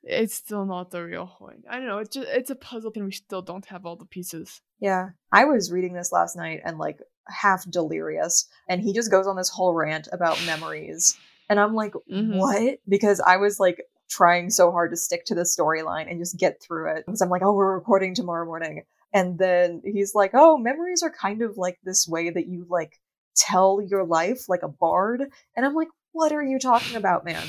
it's 0.04 0.34
still 0.34 0.66
not 0.66 0.90
the 0.92 1.04
real 1.04 1.28
Hoid. 1.40 1.62
I 1.70 1.78
don't 1.78 1.88
know. 1.88 2.00
It's 2.00 2.16
just 2.16 2.28
it's 2.28 2.50
a 2.50 2.56
puzzle, 2.56 2.92
and 2.96 3.06
we 3.06 3.12
still 3.12 3.42
don't 3.44 3.66
have 3.68 3.86
all 3.86 3.96
the 3.96 4.06
pieces. 4.06 4.62
Yeah, 4.80 5.10
I 5.32 5.46
was 5.46 5.72
reading 5.72 5.94
this 5.94 6.12
last 6.12 6.36
night 6.36 6.62
and 6.66 6.78
like 6.80 7.00
half 7.28 7.70
delirious, 7.70 8.48
and 8.68 8.82
he 8.82 8.94
just 8.94 9.12
goes 9.12 9.28
on 9.28 9.36
this 9.36 9.50
whole 9.50 9.74
rant 9.74 10.08
about 10.12 10.44
memories, 10.46 11.18
and 11.50 11.60
I'm 11.60 11.74
like, 11.76 11.94
Mhm. 12.12 12.38
what? 12.38 12.80
Because 12.88 13.20
I 13.20 13.38
was 13.38 13.60
like 13.60 13.82
trying 14.10 14.50
so 14.50 14.72
hard 14.72 14.92
to 14.92 14.98
stick 14.98 15.26
to 15.26 15.36
the 15.36 15.42
storyline 15.44 16.10
and 16.10 16.20
just 16.20 16.38
get 16.38 16.62
through 16.62 16.92
it 16.96 17.06
because 17.06 17.22
I'm 17.22 17.30
like, 17.30 17.42
oh, 17.42 17.54
we're 17.54 17.74
recording 17.74 18.14
tomorrow 18.14 18.46
morning, 18.46 18.84
and 19.14 19.38
then 19.40 19.82
he's 19.86 20.14
like, 20.14 20.32
oh, 20.34 20.58
memories 20.58 21.04
are 21.04 21.10
kind 21.12 21.42
of 21.42 21.58
like 21.58 21.80
this 21.84 22.08
way 22.08 22.30
that 22.30 22.48
you 22.48 22.66
like 22.70 23.00
tell 23.36 23.82
your 23.82 24.04
life 24.06 24.48
like 24.50 24.64
a 24.64 24.68
bard, 24.68 25.24
and 25.56 25.66
I'm 25.66 25.74
like, 25.74 25.88
what 26.12 26.32
are 26.32 26.44
you 26.44 26.60
talking 26.60 26.96
about, 26.96 27.26
man? 27.26 27.44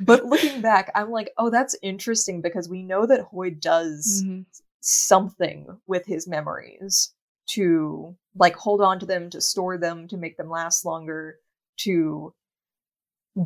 but 0.00 0.24
looking 0.26 0.60
back, 0.60 0.90
I'm 0.94 1.10
like, 1.10 1.30
oh, 1.38 1.50
that's 1.50 1.76
interesting 1.82 2.40
because 2.40 2.68
we 2.68 2.82
know 2.82 3.06
that 3.06 3.30
Hoid 3.32 3.60
does 3.60 4.22
Mhm. 4.24 4.46
something 4.80 5.66
with 5.86 6.06
his 6.06 6.26
memories. 6.28 7.12
To 7.48 8.16
like 8.36 8.56
hold 8.56 8.80
on 8.80 8.98
to 9.00 9.06
them, 9.06 9.30
to 9.30 9.40
store 9.40 9.76
them, 9.78 10.08
to 10.08 10.16
make 10.16 10.36
them 10.36 10.48
last 10.50 10.84
longer, 10.84 11.38
to 11.78 12.34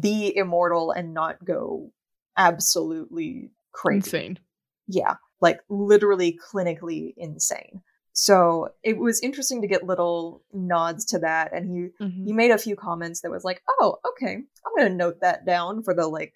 be 0.01 0.37
immortal 0.37 0.91
and 0.93 1.15
not 1.15 1.43
go 1.45 1.91
absolutely 2.37 3.51
crazy. 3.73 3.99
Insane. 3.99 4.39
Yeah, 4.87 5.15
like 5.41 5.61
literally 5.69 6.39
clinically 6.53 7.15
insane. 7.17 7.83
So 8.13 8.69
it 8.83 8.99
was 8.99 9.21
interesting 9.21 9.63
to 9.63 9.69
get 9.69 9.85
little 9.85 10.43
nods 10.53 11.05
to 11.07 11.19
that, 11.21 11.53
and 11.53 11.71
he 11.71 12.05
Mhm. 12.05 12.27
he 12.27 12.33
made 12.33 12.51
a 12.51 12.59
few 12.59 12.77
comments 12.77 13.21
that 13.21 13.31
was 13.31 13.45
like, 13.45 13.63
"Oh, 13.69 13.99
okay, 14.11 14.35
I'm 14.35 14.77
gonna 14.77 14.91
note 14.95 15.21
that 15.21 15.45
down 15.45 15.83
for 15.83 15.95
the 15.95 16.07
like 16.09 16.35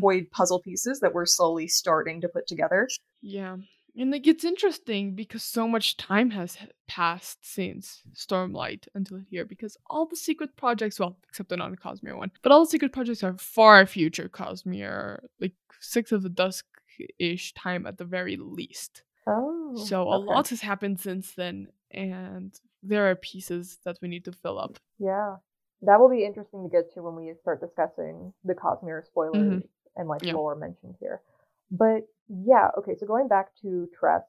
Hoid 0.00 0.30
puzzle 0.30 0.60
pieces 0.60 1.00
that 1.00 1.12
we're 1.14 1.26
slowly 1.26 1.68
starting 1.68 2.20
to 2.22 2.28
put 2.28 2.46
together." 2.46 2.88
Yeah. 3.22 3.56
And 3.96 4.10
like 4.10 4.26
it's 4.26 4.44
interesting 4.44 5.14
because 5.14 5.42
so 5.42 5.66
much 5.66 5.96
time 5.96 6.30
has 6.30 6.58
passed 6.86 7.38
since 7.42 8.02
Stormlight 8.14 8.88
until 8.94 9.18
here 9.18 9.44
because 9.44 9.76
all 9.88 10.06
the 10.06 10.16
secret 10.16 10.56
projects, 10.56 11.00
well, 11.00 11.16
except 11.28 11.48
the 11.48 11.56
non 11.56 11.76
Cosmere 11.76 12.16
one, 12.16 12.30
but 12.42 12.52
all 12.52 12.60
the 12.60 12.70
secret 12.70 12.92
projects 12.92 13.24
are 13.24 13.36
far 13.38 13.86
future 13.86 14.28
Cosmere, 14.28 15.20
like 15.40 15.54
Sixth 15.80 16.12
of 16.12 16.22
the 16.22 16.28
Dusk 16.28 16.66
ish 17.18 17.54
time 17.54 17.86
at 17.86 17.98
the 17.98 18.04
very 18.04 18.36
least. 18.36 19.02
Oh, 19.26 19.74
so 19.76 20.02
a 20.02 20.16
lot 20.18 20.48
has 20.50 20.60
happened 20.60 21.00
since 21.00 21.32
then, 21.32 21.68
and 21.90 22.54
there 22.82 23.10
are 23.10 23.16
pieces 23.16 23.78
that 23.84 23.98
we 24.00 24.08
need 24.08 24.24
to 24.26 24.32
fill 24.32 24.58
up. 24.58 24.78
Yeah, 24.98 25.36
that 25.82 25.98
will 25.98 26.10
be 26.10 26.24
interesting 26.24 26.62
to 26.62 26.68
get 26.68 26.92
to 26.94 27.02
when 27.02 27.16
we 27.16 27.32
start 27.40 27.60
discussing 27.60 28.32
the 28.44 28.54
Cosmere 28.54 29.00
mm-hmm. 29.00 29.06
spoilers 29.06 29.62
and 29.96 30.08
like 30.08 30.22
Yeah. 30.22 30.34
lore 30.34 30.54
mentioned 30.54 30.96
here. 31.00 31.22
But 31.70 32.06
yeah, 32.28 32.68
okay. 32.78 32.94
So 32.98 33.06
going 33.06 33.28
back 33.28 33.48
to 33.62 33.88
Tress, 33.98 34.22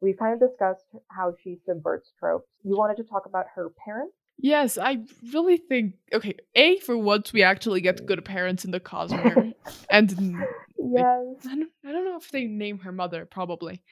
we've 0.00 0.18
kind 0.18 0.34
of 0.40 0.48
discussed 0.48 0.84
how 1.08 1.34
she 1.42 1.58
subverts 1.66 2.12
tropes. 2.18 2.48
You 2.62 2.76
wanted 2.76 2.96
to 2.98 3.04
talk 3.04 3.26
about 3.26 3.46
her 3.54 3.70
parents. 3.84 4.14
Yes, 4.38 4.78
I 4.78 4.98
really 5.32 5.58
think 5.58 5.94
okay. 6.12 6.36
A 6.54 6.78
for 6.80 6.96
once 6.98 7.32
we 7.32 7.42
actually 7.42 7.80
get 7.80 8.04
good 8.04 8.24
parents 8.24 8.64
in 8.64 8.72
the 8.72 8.80
Cosmere, 8.80 9.52
and 9.90 10.12
n- 10.12 10.46
Yes. 10.76 11.16
I 11.46 11.54
don't, 11.54 11.70
I 11.84 11.92
don't 11.92 12.04
know 12.04 12.16
if 12.16 12.30
they 12.30 12.44
name 12.44 12.78
her 12.80 12.92
mother, 12.92 13.26
probably. 13.26 13.82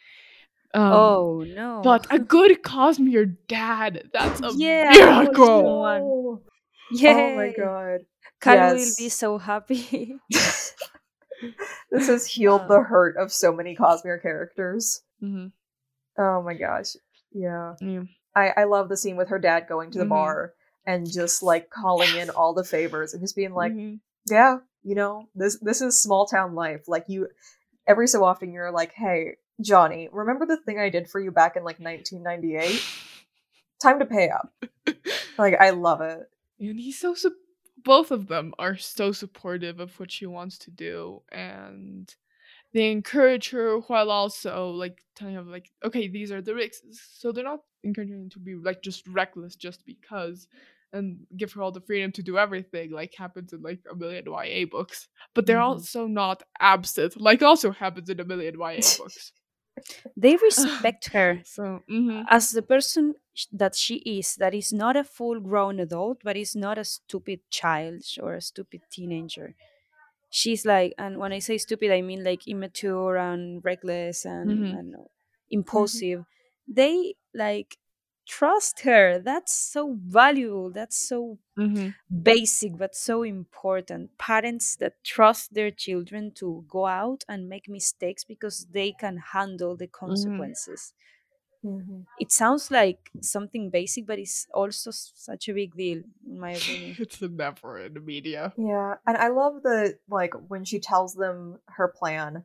Um, 0.75 0.93
oh 0.93 1.45
no! 1.47 1.81
But 1.83 2.07
a 2.11 2.19
good 2.19 2.63
Cosmere 2.63 3.37
dad. 3.47 4.11
That's 4.13 4.41
a 4.41 4.53
Yeah, 4.57 4.91
miracle. 4.99 5.63
no. 5.63 5.81
one. 5.81 6.03
Oh 7.07 7.37
my 7.37 7.53
god. 7.57 8.01
Kyle 8.41 8.75
yes. 8.75 8.97
will 8.99 9.05
be 9.05 9.09
so 9.09 9.39
happy. 9.39 10.17
This 11.91 12.07
has 12.09 12.27
healed 12.35 12.69
the 12.69 12.81
hurt 12.81 13.17
of 13.17 13.33
so 13.33 13.53
many 13.53 13.77
Cosmere 13.77 14.21
characters. 14.23 15.03
hmm 15.21 15.47
Oh 16.19 16.43
my 16.43 16.55
gosh. 16.55 16.95
Yeah. 17.33 17.75
Yeah. 17.81 18.03
I, 18.37 18.53
I 18.59 18.65
love 18.65 18.89
the 18.89 18.97
scene 18.97 19.17
with 19.17 19.29
her 19.31 19.39
dad 19.39 19.67
going 19.69 19.91
to 19.93 19.99
the 19.99 20.05
Mhm. 20.05 20.11
bar 20.11 20.53
and 20.87 21.11
just 21.11 21.43
like 21.43 21.71
calling 21.71 22.15
in 22.17 22.29
all 22.31 22.53
the 22.55 22.65
favors 22.65 23.13
and 23.15 23.23
just 23.23 23.37
being 23.37 23.55
like, 23.55 23.73
Mhm. 23.73 24.01
yeah, 24.29 24.59
you 24.83 24.95
know, 24.95 25.29
this 25.35 25.59
this 25.61 25.81
is 25.81 26.01
small 26.03 26.27
town 26.27 26.55
life. 26.55 26.87
Like 26.89 27.05
you 27.09 27.29
every 27.87 28.07
so 28.09 28.25
often 28.25 28.53
you're 28.53 28.71
like, 28.73 28.93
hey, 28.93 29.37
Johnny, 29.61 30.09
remember 30.13 30.45
the 30.47 30.57
thing 30.57 30.79
I 30.79 30.89
did 30.91 31.09
for 31.09 31.21
you 31.21 31.31
back 31.31 31.57
in 31.57 31.65
like 31.65 31.79
1998? 31.81 32.83
Time 33.81 33.99
to 33.99 34.07
pay 34.07 34.29
up. 34.31 34.53
Like 35.39 35.55
I 35.59 35.71
love 35.71 36.01
it. 36.03 36.29
and 36.61 36.79
he's 36.79 36.99
so 36.99 37.15
sup- 37.15 37.33
both 37.79 38.11
of 38.11 38.29
them 38.29 38.53
are 38.59 38.77
so 38.77 39.13
supportive 39.13 39.81
of 39.81 39.99
what 39.99 40.11
she 40.11 40.27
wants 40.27 40.59
to 40.59 40.71
do 40.71 41.23
and 41.33 42.15
they 42.75 42.91
encourage 42.91 43.51
her 43.51 43.79
while 43.81 44.11
also 44.11 44.71
like 44.71 45.03
telling 45.15 45.35
her 45.35 45.43
like 45.43 45.71
okay 45.85 46.09
these 46.09 46.33
are 46.33 46.43
the 46.43 46.55
risks. 46.55 46.83
So 47.15 47.33
they're 47.33 47.45
not 47.45 47.61
encouraging 47.85 48.23
her 48.25 48.29
to 48.31 48.39
be 48.39 48.55
like 48.55 48.83
just 48.83 49.07
reckless 49.09 49.57
just 49.57 49.85
because 49.87 50.49
and 50.93 51.19
give 51.37 51.53
her 51.53 51.63
all 51.63 51.73
the 51.73 51.81
freedom 51.81 52.13
to 52.13 52.23
do 52.23 52.39
everything 52.39 52.91
like 52.91 53.15
happens 53.17 53.53
in 53.53 53.63
like 53.63 53.81
a 53.91 53.97
million 53.97 54.25
YA 54.27 54.67
books. 54.67 55.09
But 55.35 55.47
they're 55.47 55.59
Mhm. 55.59 55.63
also 55.63 56.07
not 56.07 56.43
absent 56.61 57.21
like 57.21 57.43
also 57.43 57.71
happens 57.73 58.09
in 58.11 58.21
a 58.21 58.25
million 58.25 58.55
YA 58.59 58.91
books 58.97 59.33
they 60.17 60.37
respect 60.59 61.09
her 61.13 61.43
so 61.45 61.81
mhm. 61.89 62.29
as 62.29 62.51
the 62.53 62.63
person 62.63 63.15
sh- 63.35 63.47
that 63.53 63.75
she 63.75 63.97
is. 63.99 64.37
That 64.37 64.55
is 64.55 64.73
not 64.73 64.97
a 64.97 65.05
full-grown 65.05 65.81
adult, 65.81 66.23
but 66.25 66.37
is 66.37 66.55
not 66.57 66.79
a 66.79 66.85
stupid 66.85 67.41
child 67.51 68.03
or 68.21 68.35
a 68.35 68.41
stupid 68.43 68.83
teenager. 68.91 69.55
She's 70.31 70.65
like, 70.65 70.95
and 70.99 71.19
when 71.19 71.33
I 71.33 71.41
say 71.41 71.59
stupid, 71.59 71.91
I 71.93 72.03
mean 72.03 72.25
like 72.25 72.49
immature 72.49 73.17
and 73.19 73.65
reckless 73.65 74.25
and 74.25 74.51
Mhm. 74.51 74.73
I 74.73 74.77
don't 74.77 74.91
know, 74.93 75.11
impulsive. 75.51 76.25
They 76.67 77.15
like 77.35 77.79
trust 78.27 78.81
her. 78.81 79.19
That's 79.19 79.53
so 79.53 79.97
valuable. 80.01 80.71
That's 80.71 80.97
so 80.97 81.39
Mhm. 81.57 81.93
basic 82.23 82.79
but 82.79 82.95
so 82.97 83.23
important. 83.25 84.19
Parents 84.19 84.77
that 84.77 85.03
trust 85.05 85.55
their 85.55 85.71
children 85.71 86.33
to 86.35 86.65
go 86.69 86.87
out 86.87 87.25
and 87.29 87.49
make 87.49 87.69
mistakes 87.69 88.25
because 88.25 88.67
they 88.73 88.93
can 88.93 89.19
handle 89.19 89.77
the 89.77 89.89
consequences. 89.89 90.95
It 92.17 92.33
sounds 92.33 92.71
like 92.71 93.13
something 93.21 93.69
basic, 93.69 94.07
but 94.07 94.19
it's 94.19 94.47
also 94.55 94.91
such 94.93 95.47
a 95.49 95.53
big 95.53 95.75
deal, 95.75 96.05
in 96.27 96.39
my 96.41 96.53
opinion. 96.53 96.99
it's 96.99 97.21
never 97.23 97.79
in 97.79 97.95
the 97.95 98.01
media 98.01 98.57
Yeah. 98.57 98.97
And 99.07 99.17
I 99.17 99.29
love 99.29 99.63
the 99.63 99.99
like 100.09 100.35
when 100.49 100.65
she 100.65 100.79
tells 100.81 101.15
them 101.15 101.61
her 101.69 101.89
plan, 101.89 102.45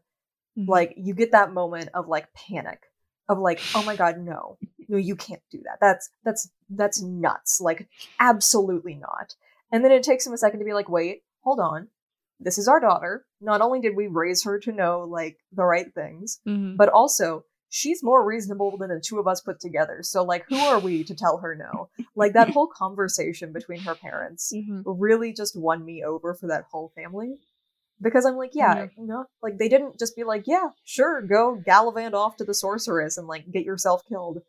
Mhm. 0.55 0.67
like 0.67 0.93
you 0.97 1.13
get 1.15 1.31
that 1.33 1.53
moment 1.53 1.91
of 1.93 2.07
like 2.07 2.33
panic 2.33 2.91
of 3.29 3.39
like 3.39 3.59
oh 3.75 3.83
my 3.83 3.95
god 3.95 4.17
no. 4.19 4.57
No 4.89 4.97
you 4.97 5.15
can't 5.15 5.41
do 5.51 5.59
that. 5.65 5.79
That's 5.81 6.09
that's 6.23 6.49
that's 6.69 7.01
nuts. 7.01 7.59
Like 7.61 7.87
absolutely 8.19 8.95
not. 8.95 9.35
And 9.71 9.83
then 9.83 9.91
it 9.91 10.03
takes 10.03 10.25
him 10.25 10.33
a 10.33 10.37
second 10.37 10.59
to 10.59 10.65
be 10.65 10.73
like 10.73 10.89
wait 10.89 11.23
hold 11.41 11.59
on. 11.59 11.87
This 12.39 12.57
is 12.57 12.67
our 12.67 12.79
daughter. 12.79 13.25
Not 13.41 13.61
only 13.61 13.79
did 13.79 13.95
we 13.95 14.07
raise 14.07 14.43
her 14.43 14.59
to 14.59 14.71
know 14.71 15.01
like 15.01 15.37
the 15.51 15.63
right 15.65 15.93
things 15.93 16.39
Mhm. 16.47 16.77
but 16.77 16.89
also 16.89 17.43
she's 17.69 18.01
more 18.01 18.23
reasonable 18.25 18.77
than 18.77 18.87
the 18.89 19.01
two 19.05 19.19
of 19.19 19.27
us 19.27 19.41
put 19.41 19.59
together. 19.59 19.99
So 20.03 20.23
like 20.23 20.45
who 20.47 20.57
are 20.57 20.79
we 20.79 21.03
to 21.03 21.13
tell 21.15 21.37
her 21.39 21.53
no? 21.55 21.89
Like 22.15 22.33
that 22.33 22.49
whole 22.53 22.67
conversation 22.67 23.51
between 23.51 23.81
her 23.81 23.95
parents 23.95 24.53
Mhm. 24.55 24.83
really 24.85 25.33
just 25.33 25.55
won 25.59 25.83
me 25.83 26.03
over 26.03 26.33
for 26.33 26.47
that 26.47 26.65
whole 26.71 26.91
family 26.95 27.39
because 28.01 28.25
I'm 28.25 28.38
like, 28.38 28.51
yeah, 28.53 28.75
Yeah. 28.75 28.88
you 28.97 29.07
know, 29.07 29.25
like 29.41 29.57
they 29.57 29.69
didn't 29.69 29.99
just 29.99 30.15
be 30.15 30.23
like, 30.23 30.43
yeah, 30.47 30.69
sure, 30.86 31.21
go 31.21 31.55
gallivant 31.65 32.13
off 32.15 32.38
to 32.38 32.43
the 32.43 32.53
sorceress 32.53 33.17
and 33.17 33.27
like 33.27 33.49
get 33.51 33.63
yourself 33.65 34.01
killed, 34.07 34.39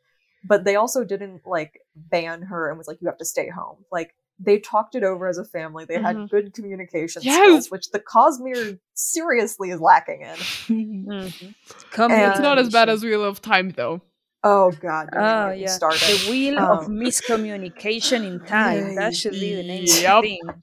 but 0.44 0.64
they 0.64 0.76
also 0.76 1.04
didn't 1.04 1.42
like 1.46 1.80
ban 1.96 2.42
her 2.42 2.68
and 2.68 2.78
was 2.78 2.86
like, 2.86 2.98
you 3.00 3.08
have 3.08 3.18
to 3.18 3.24
stay 3.24 3.48
home. 3.48 3.84
Like 3.90 4.14
they 4.38 4.58
talked 4.58 4.94
it 4.94 5.02
over 5.02 5.26
as 5.28 5.38
a 5.38 5.44
family. 5.44 5.84
They 5.84 5.94
had 5.98 6.16
Mhm. 6.16 6.30
good 6.30 6.54
communication 6.54 7.22
Yes! 7.22 7.44
skills, 7.46 7.70
which 7.70 7.90
the 7.90 7.98
Cosmere 8.00 8.78
seriously 8.94 9.70
is 9.70 9.80
lacking 9.80 10.22
in. 10.22 10.38
Mhm. 10.68 11.54
it's 11.80 12.40
not 12.40 12.58
as 12.58 12.70
bad 12.70 12.88
as 12.88 13.02
Wheel 13.04 13.24
of 13.24 13.40
Time 13.40 13.70
though 13.70 14.02
Oh 14.44 14.70
god, 14.70 15.08
Oh 15.14 15.50
yeah, 15.50 15.66
started. 15.66 16.00
the 16.00 16.30
wheel 16.30 16.58
of 16.58 16.86
Um, 16.86 16.92
miscommunication 16.98 18.24
in 18.24 18.38
time. 18.46 18.94
That 18.94 19.14
should 19.16 19.32
be 19.32 19.54
the 19.54 19.64
name 19.64 19.82
of 19.82 19.88
Yep. 20.02 20.22
the 20.22 20.28
thing. 20.28 20.62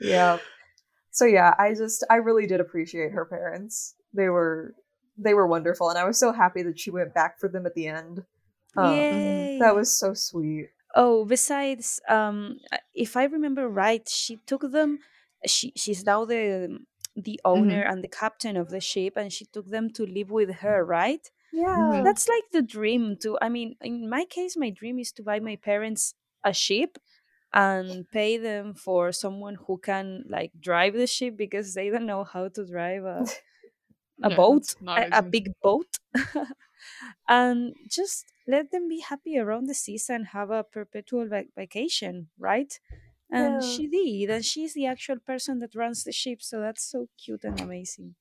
yeah. 0.00 0.36
So 1.14 1.26
yeah, 1.26 1.54
I 1.60 1.74
just 1.74 2.04
I 2.10 2.16
really 2.16 2.44
did 2.48 2.60
appreciate 2.60 3.12
her 3.12 3.24
parents. 3.24 3.94
They 4.12 4.28
were 4.28 4.74
they 5.16 5.32
were 5.32 5.46
wonderful, 5.46 5.88
and 5.88 5.96
I 5.96 6.04
was 6.04 6.18
so 6.18 6.32
happy 6.32 6.64
that 6.64 6.80
she 6.80 6.90
went 6.90 7.14
back 7.14 7.38
for 7.38 7.48
them 7.48 7.66
at 7.66 7.74
the 7.74 7.86
end. 7.86 8.24
Um, 8.76 8.84
Yay! 8.84 9.58
That 9.60 9.76
was 9.76 9.96
so 9.96 10.12
sweet. 10.12 10.70
Oh, 10.96 11.24
besides, 11.24 12.00
um, 12.08 12.58
if 12.94 13.16
I 13.16 13.24
remember 13.24 13.68
right, 13.68 14.08
she 14.08 14.40
took 14.44 14.72
them. 14.72 14.98
She 15.46 15.72
she's 15.76 16.04
now 16.04 16.24
the 16.24 16.80
the 17.14 17.40
owner 17.44 17.82
and 17.82 18.02
the 18.02 18.08
captain 18.08 18.56
of 18.56 18.70
the 18.70 18.80
ship, 18.80 19.16
and 19.16 19.32
she 19.32 19.44
took 19.44 19.70
them 19.70 19.90
to 19.90 20.04
live 20.04 20.32
with 20.32 20.50
her, 20.66 20.84
right? 20.84 21.30
Yeah. 21.52 22.02
That's 22.04 22.28
like 22.28 22.50
the 22.50 22.62
dream. 22.62 23.18
To 23.22 23.38
I 23.40 23.48
mean, 23.50 23.76
in 23.80 24.10
my 24.10 24.24
case, 24.24 24.56
my 24.56 24.70
dream 24.70 24.98
is 24.98 25.12
to 25.12 25.22
buy 25.22 25.38
my 25.38 25.54
parents 25.54 26.14
a 26.42 26.52
ship 26.52 26.98
and 27.54 28.10
pay 28.10 28.38
them 28.38 28.74
for 28.74 29.12
someone 29.12 29.56
who 29.56 29.78
can 29.78 30.24
like 30.28 30.52
drive 30.60 30.94
the 30.94 31.08
ship 31.08 31.36
because 31.38 31.74
they 31.74 31.90
don't 31.90 32.06
know 32.06 32.24
how 32.24 32.48
to 32.50 32.66
drive 32.66 33.04
a 33.06 33.26
a 34.22 34.30
Yeah, 34.30 34.40
boat, 34.40 34.74
a, 34.96 35.06
a 35.12 35.22
big 35.22 35.52
boat, 35.62 35.98
and 37.28 37.74
just 37.88 38.32
let 38.46 38.70
them 38.70 38.88
be 38.88 39.00
happy 39.00 39.38
around 39.38 39.66
the 39.66 39.74
seas 39.74 40.10
and 40.10 40.28
have 40.28 40.50
a 40.50 40.64
perpetual 40.64 41.26
vac- 41.28 41.54
vacation, 41.56 42.28
right? 42.38 42.78
And 43.30 43.62
Yeah. 43.62 43.64
she 43.64 43.88
did, 43.88 44.30
and 44.30 44.44
she's 44.44 44.74
the 44.74 44.86
actual 44.86 45.18
person 45.18 45.58
that 45.60 45.74
runs 45.74 46.04
the 46.04 46.12
ship, 46.12 46.42
so 46.42 46.60
that's 46.60 46.84
so 46.84 47.08
cute 47.18 47.44
and 47.44 47.60
amazing. 47.60 48.16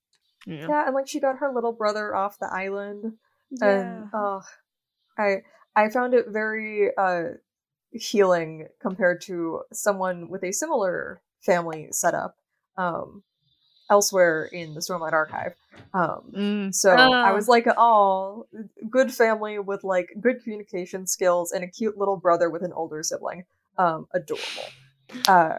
yeah. 0.45 0.69
Yeah, 0.69 0.85
and 0.87 0.95
like 0.95 1.07
she 1.07 1.19
got 1.19 1.39
her 1.39 1.53
little 1.53 1.73
brother 1.73 2.15
off 2.15 2.39
the 2.39 2.47
island, 2.51 3.19
Yeah. 3.51 4.01
and 4.01 4.05
oh, 4.13 4.43
I 5.17 5.43
I 5.75 5.89
found 5.89 6.13
it 6.13 6.27
very 6.29 6.95
uh 6.97 7.35
healing 7.93 8.67
compared 8.79 9.21
to 9.21 9.61
someone 9.71 10.29
with 10.29 10.43
a 10.43 10.51
similar 10.51 11.21
family 11.41 11.87
setup. 11.91 12.35
Um, 12.77 13.23
elsewhere 13.89 14.45
in 14.45 14.73
the 14.73 14.79
Stormlight 14.79 15.11
Archive. 15.11 15.53
Um, 15.93 16.31
Mm. 16.33 16.73
so 16.73 16.91
I 16.91 17.29
Ah. 17.31 17.33
was 17.35 17.47
like, 17.47 17.67
oh, 17.77 18.47
good 18.89 19.13
family 19.13 19.59
with 19.59 19.83
like 19.83 20.07
good 20.19 20.41
communication 20.41 21.05
skills 21.05 21.51
and 21.51 21.63
a 21.63 21.67
cute 21.67 21.97
little 21.97 22.15
brother 22.17 22.49
with 22.49 22.63
an 22.63 22.71
older 22.73 23.03
sibling. 23.03 23.45
Um, 23.77 24.07
adorable. 24.13 24.69
Uh, 25.27 25.57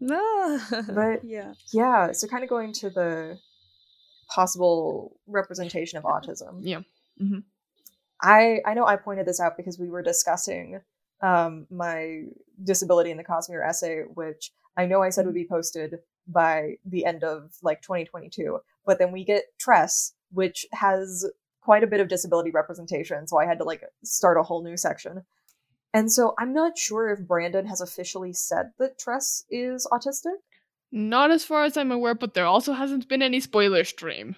But- 0.00 1.24
yeah. 1.24 1.54
yeah, 1.72 2.12
so 2.12 2.26
kind 2.26 2.42
of 2.42 2.50
going 2.50 2.72
to 2.74 2.90
the 2.90 3.38
possible 4.28 5.16
representation 5.26 5.98
of 5.98 6.04
autism. 6.04 6.60
Yeah. 6.62 6.80
Mhm. 7.20 7.44
I 8.20 8.60
I 8.64 8.74
know 8.74 8.86
I 8.86 8.96
pointed 8.96 9.26
this 9.26 9.40
out 9.40 9.56
because 9.56 9.78
we 9.78 9.88
were 9.88 10.02
discussing 10.02 10.80
um 11.22 11.66
my 11.70 12.24
disability 12.62 13.10
in 13.10 13.16
the 13.16 13.24
Cosmere 13.24 13.66
essay, 13.66 14.02
which 14.14 14.52
I 14.76 14.86
know 14.86 15.02
I 15.02 15.10
said 15.10 15.26
would 15.26 15.34
be 15.34 15.46
posted 15.46 15.98
by 16.28 16.76
the 16.84 17.04
end 17.04 17.24
of 17.24 17.54
like 17.62 17.82
2022, 17.82 18.60
but 18.84 18.98
then 18.98 19.12
we 19.12 19.24
get 19.24 19.44
Tress, 19.58 20.12
which 20.32 20.66
has 20.72 21.24
quite 21.60 21.82
a 21.82 21.86
bit 21.86 22.00
of 22.00 22.08
disability 22.08 22.50
representation, 22.50 23.26
so 23.26 23.38
I 23.38 23.46
had 23.46 23.58
to 23.58 23.64
like 23.64 23.82
start 24.04 24.36
a 24.36 24.42
whole 24.42 24.62
new 24.62 24.76
section. 24.76 25.24
And 25.94 26.12
so 26.12 26.34
I'm 26.38 26.52
not 26.52 26.76
sure 26.76 27.08
if 27.10 27.26
Brandon 27.26 27.66
has 27.66 27.80
officially 27.80 28.32
said 28.32 28.72
that 28.78 28.98
Tress 28.98 29.44
is 29.50 29.86
autistic. 29.90 30.36
Not 30.92 31.30
as 31.30 31.44
far 31.44 31.64
as 31.64 31.76
I'm 31.76 31.90
aware, 31.90 32.14
but 32.14 32.34
there 32.34 32.44
also 32.46 32.72
hasn't 32.72 33.08
been 33.08 33.22
any 33.22 33.40
spoiler 33.40 33.82
stream. 33.84 34.36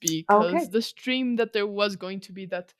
Because 0.00 0.54
Okay. 0.54 0.66
the 0.66 0.82
stream 0.82 1.36
that 1.36 1.52
there 1.52 1.66
was 1.66 1.96
going 1.96 2.20
to 2.20 2.32
be 2.32 2.44
that 2.46 2.74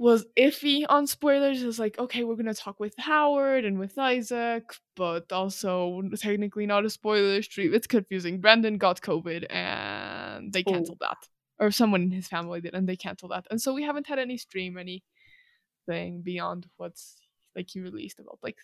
was 0.00 0.24
iffy 0.34 0.86
on 0.88 1.06
spoilers 1.06 1.62
is 1.62 1.78
like, 1.78 1.98
okay, 1.98 2.24
we're 2.24 2.34
gonna 2.34 2.54
talk 2.54 2.80
with 2.80 2.94
Howard 2.98 3.66
and 3.66 3.78
with 3.78 3.98
Isaac, 3.98 4.64
but 4.96 5.30
also 5.30 6.00
technically 6.16 6.64
not 6.64 6.86
a 6.86 6.90
spoiler 6.90 7.42
stream. 7.42 7.74
It's 7.74 7.86
confusing. 7.86 8.40
Brandon 8.40 8.78
got 8.78 9.02
COVID 9.02 9.44
and 9.50 10.52
they 10.54 10.64
Oh. 10.66 10.72
canceled 10.72 11.00
that. 11.00 11.18
Or 11.58 11.70
someone 11.70 12.00
in 12.00 12.10
his 12.10 12.26
family 12.28 12.62
did, 12.62 12.74
and 12.74 12.88
they 12.88 12.96
canceled 12.96 13.32
that. 13.32 13.46
And 13.50 13.60
so 13.60 13.74
we 13.74 13.82
haven't 13.82 14.06
had 14.06 14.18
any 14.18 14.38
stream, 14.38 14.78
anything 14.78 16.22
beyond 16.22 16.66
what's 16.78 17.20
like 17.54 17.68
he 17.68 17.80
released 17.80 18.20
about 18.20 18.38
like 18.42 18.56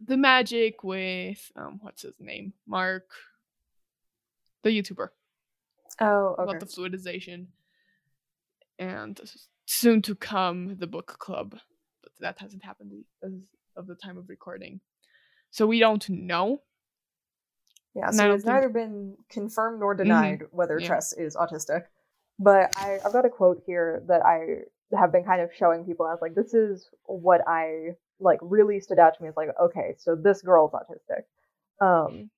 the 0.00 0.16
magic 0.16 0.84
with 0.84 1.50
um 1.56 1.80
what's 1.82 2.02
his 2.02 2.14
name? 2.20 2.52
Mark 2.64 3.08
the 4.62 4.70
YouTuber 4.70 5.08
Oh, 6.00 6.36
okay. 6.38 6.42
about 6.44 6.60
the 6.60 6.66
fluidization 6.66 7.46
and 8.78 9.18
s- 9.20 9.48
soon 9.70 10.00
to 10.02 10.14
come 10.14 10.76
the 10.78 10.86
book 10.86 11.16
club 11.18 11.58
but 12.02 12.12
that 12.20 12.38
hasn't 12.38 12.64
happened 12.64 13.04
as 13.22 13.32
of 13.76 13.86
the 13.86 13.94
time 13.94 14.16
of 14.18 14.28
recording 14.28 14.80
so 15.50 15.66
we 15.66 15.78
don't 15.78 16.08
know 16.08 16.62
Yeah, 17.94 18.10
so 18.10 18.32
it's 18.34 18.44
think- 18.44 18.54
neither 18.54 18.68
been 18.68 19.16
confirmed 19.30 19.80
nor 19.80 19.94
denied 19.94 20.44
whether 20.50 20.78
Yeah. 20.78 20.86
Tress 20.88 21.12
is 21.12 21.36
autistic. 21.36 21.84
But 22.38 22.70
I, 22.76 23.00
I've 23.04 23.12
got 23.12 23.24
a 23.24 23.30
quote 23.30 23.62
here 23.66 24.02
that 24.06 24.24
I 24.24 24.62
have 24.96 25.10
been 25.10 25.24
kind 25.24 25.40
of 25.42 25.50
showing 25.52 25.84
people 25.84 26.06
as 26.06 26.20
like, 26.22 26.34
this 26.36 26.54
is 26.54 26.88
what 27.04 27.40
I 27.48 27.96
like 28.20 28.38
really 28.42 28.78
stood 28.80 28.98
out 29.00 29.16
to 29.16 29.22
me. 29.22 29.28
as 29.28 29.36
like, 29.36 29.48
okay, 29.60 29.94
so 29.98 30.14
this 30.14 30.40
girl's 30.42 30.72
autistic, 30.72 31.24
um, 31.84 32.30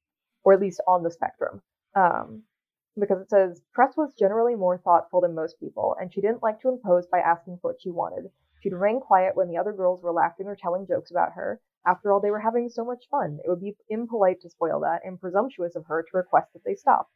or 0.45 0.55
at 0.55 0.61
least 0.61 0.81
on 0.87 1.03
the 1.03 1.11
spectrum. 1.11 1.61
Um, 1.95 2.43
because 2.99 3.21
it 3.21 3.31
says 3.31 3.63
Tress 3.75 3.97
was 3.97 4.13
generally 4.19 4.55
more 4.55 4.79
thoughtful 4.79 5.21
than 5.21 5.35
most 5.35 5.61
people, 5.61 5.97
and 6.01 6.13
she 6.13 6.21
didn't 6.21 6.43
like 6.43 6.61
to 6.61 6.69
impose 6.69 7.07
by 7.07 7.19
asking 7.21 7.59
for 7.59 7.73
what 7.73 7.81
she 7.81 7.91
wanted. 7.91 8.31
She'd 8.61 8.73
remain 8.73 9.01
quiet 9.01 9.37
when 9.37 9.49
the 9.49 9.59
other 9.59 9.73
girls 9.73 10.03
were 10.03 10.13
laughing 10.13 10.47
or 10.47 10.57
telling 10.57 10.87
jokes 10.87 11.11
about 11.11 11.33
her, 11.33 11.61
after 11.87 12.13
all, 12.13 12.21
they 12.21 12.31
were 12.31 12.41
having 12.41 12.69
so 12.69 12.85
much 12.85 13.09
fun. 13.09 13.41
It 13.43 13.49
would 13.49 13.61
be 13.61 13.75
impolite 13.89 14.43
to 14.43 14.51
spoil 14.51 14.81
that 14.81 15.03
and 15.03 15.19
presumptuous 15.19 15.77
of 15.77 15.87
her 15.87 16.03
to 16.03 16.17
request 16.17 16.53
that 16.53 16.63
they 16.63 16.75
stop. 16.75 17.11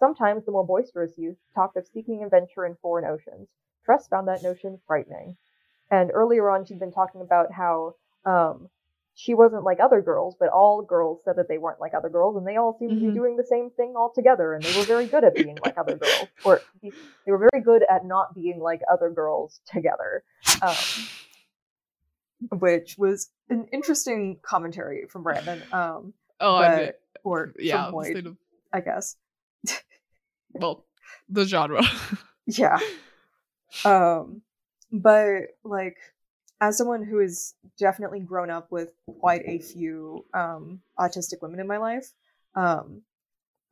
Sometimes 0.00 0.44
the 0.44 0.50
more 0.50 0.66
boisterous 0.66 1.16
youth 1.16 1.38
talked 1.54 1.76
of 1.76 1.86
seeking 1.86 2.24
adventure 2.24 2.66
in 2.66 2.74
foreign 2.76 3.04
oceans. 3.04 3.48
Tress 3.84 4.08
found 4.08 4.26
that 4.26 4.42
notion 4.42 4.80
frightening. 4.86 5.36
And 5.90 6.10
earlier 6.12 6.50
on, 6.50 6.64
she'd 6.64 6.80
been 6.80 6.90
talking 6.90 7.20
about 7.20 7.52
how 7.52 7.94
um, 8.24 8.68
she 9.14 9.34
wasn't 9.34 9.64
like 9.64 9.78
other 9.80 10.00
girls, 10.00 10.34
but 10.40 10.48
all 10.48 10.82
girls 10.82 11.20
said 11.24 11.36
that 11.36 11.48
they 11.48 11.58
weren't 11.58 11.80
like 11.80 11.92
other 11.94 12.08
girls, 12.08 12.36
and 12.36 12.46
they 12.46 12.56
all 12.56 12.76
seemed 12.78 12.98
to 13.00 13.04
Mhm. 13.06 13.08
be 13.12 13.14
doing 13.14 13.36
the 13.36 13.44
same 13.44 13.70
thing 13.70 13.94
all 13.96 14.10
together, 14.14 14.54
and 14.54 14.62
they 14.64 14.72
were 14.78 14.84
very 14.84 15.06
good 15.06 15.24
at 15.24 15.34
being 15.34 15.58
like 15.64 15.76
other 15.76 15.96
girls, 15.96 16.28
or 16.44 16.60
they 16.82 16.92
were 17.32 17.48
very 17.52 17.62
good 17.62 17.82
at 17.90 18.04
not 18.04 18.34
being 18.34 18.60
like 18.60 18.80
other 18.90 19.10
girls 19.10 19.60
together. 19.66 20.24
Um, 20.62 20.76
which 22.58 22.96
was 22.96 23.30
an 23.50 23.66
interesting 23.72 24.38
commentary 24.42 25.06
from 25.08 25.22
Brandon, 25.22 25.62
um, 25.72 26.14
oh 26.40 26.54
I 26.56 26.68
but, 26.68 26.78
mean, 26.80 26.92
or 27.24 27.52
yeah 27.58 27.88
of, 27.88 28.36
I 28.72 28.80
guess. 28.80 29.16
well 30.52 30.86
the 31.28 31.44
genre 31.44 31.82
Yeah. 32.46 32.78
Um, 33.84 34.42
but 34.90 35.42
like, 35.62 35.98
as 36.60 36.76
someone 36.76 37.02
who 37.02 37.18
has 37.18 37.54
definitely 37.78 38.20
grown 38.20 38.50
up 38.50 38.70
with 38.70 38.90
quite 39.18 39.42
a 39.46 39.58
few 39.58 40.24
um, 40.34 40.80
autistic 40.98 41.40
women 41.40 41.60
in 41.60 41.66
my 41.66 41.78
life, 41.78 42.12
um, 42.54 43.02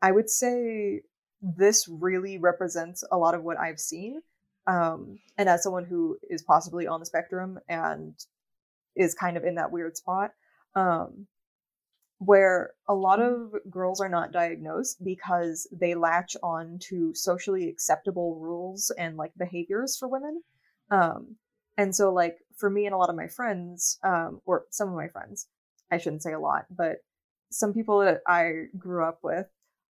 I 0.01 0.12
would 0.12 0.31
say 0.31 1.03
this 1.42 1.87
really 1.88 2.38
represents 2.38 3.05
a 3.11 3.18
lot 3.18 3.35
of 3.35 3.42
what 3.42 3.59
I've 3.59 3.79
seen. 3.79 4.22
Um, 4.66 5.18
and 5.37 5.48
as 5.48 5.62
someone 5.62 5.85
who 5.85 6.18
is 6.29 6.42
possibly 6.42 6.87
on 6.87 7.01
the 7.01 7.07
spectrum 7.07 7.59
and 7.68 8.14
is 8.96 9.14
kind 9.14 9.37
of 9.37 9.44
in 9.44 9.57
that 9.57 9.70
weird 9.70 9.96
spot, 9.96 10.31
um, 10.74 11.27
where 12.18 12.72
a 12.88 12.94
lot 12.94 13.20
of 13.20 13.53
girls 13.70 14.01
are 14.01 14.09
not 14.09 14.33
diagnosed 14.33 15.03
because 15.05 15.68
they 15.72 15.94
latch 15.94 16.37
on 16.42 16.79
to 16.81 17.14
socially 17.14 17.68
acceptable 17.68 18.38
rules 18.40 18.90
and 18.98 19.16
like 19.16 19.31
behaviors 19.38 19.96
for 19.96 20.09
women. 20.09 20.42
Um, 20.90 21.37
and 21.77 21.94
so, 21.94 22.12
like, 22.12 22.38
for 22.59 22.68
me 22.68 22.87
and 22.87 22.94
a 22.94 22.99
lot 22.99 23.09
of 23.09 23.16
my 23.16 23.29
friends, 23.29 23.99
um, 24.03 24.40
or 24.44 24.66
some 24.71 24.88
of 24.88 24.94
my 24.94 25.09
friends, 25.09 25.47
I 25.90 25.99
shouldn't 25.99 26.23
say 26.23 26.33
a 26.33 26.40
lot, 26.40 26.66
but 26.71 26.99
some 27.51 27.73
people 27.73 28.01
that 28.01 28.21
I 28.27 28.64
grew 28.77 29.05
up 29.05 29.21
with, 29.23 29.47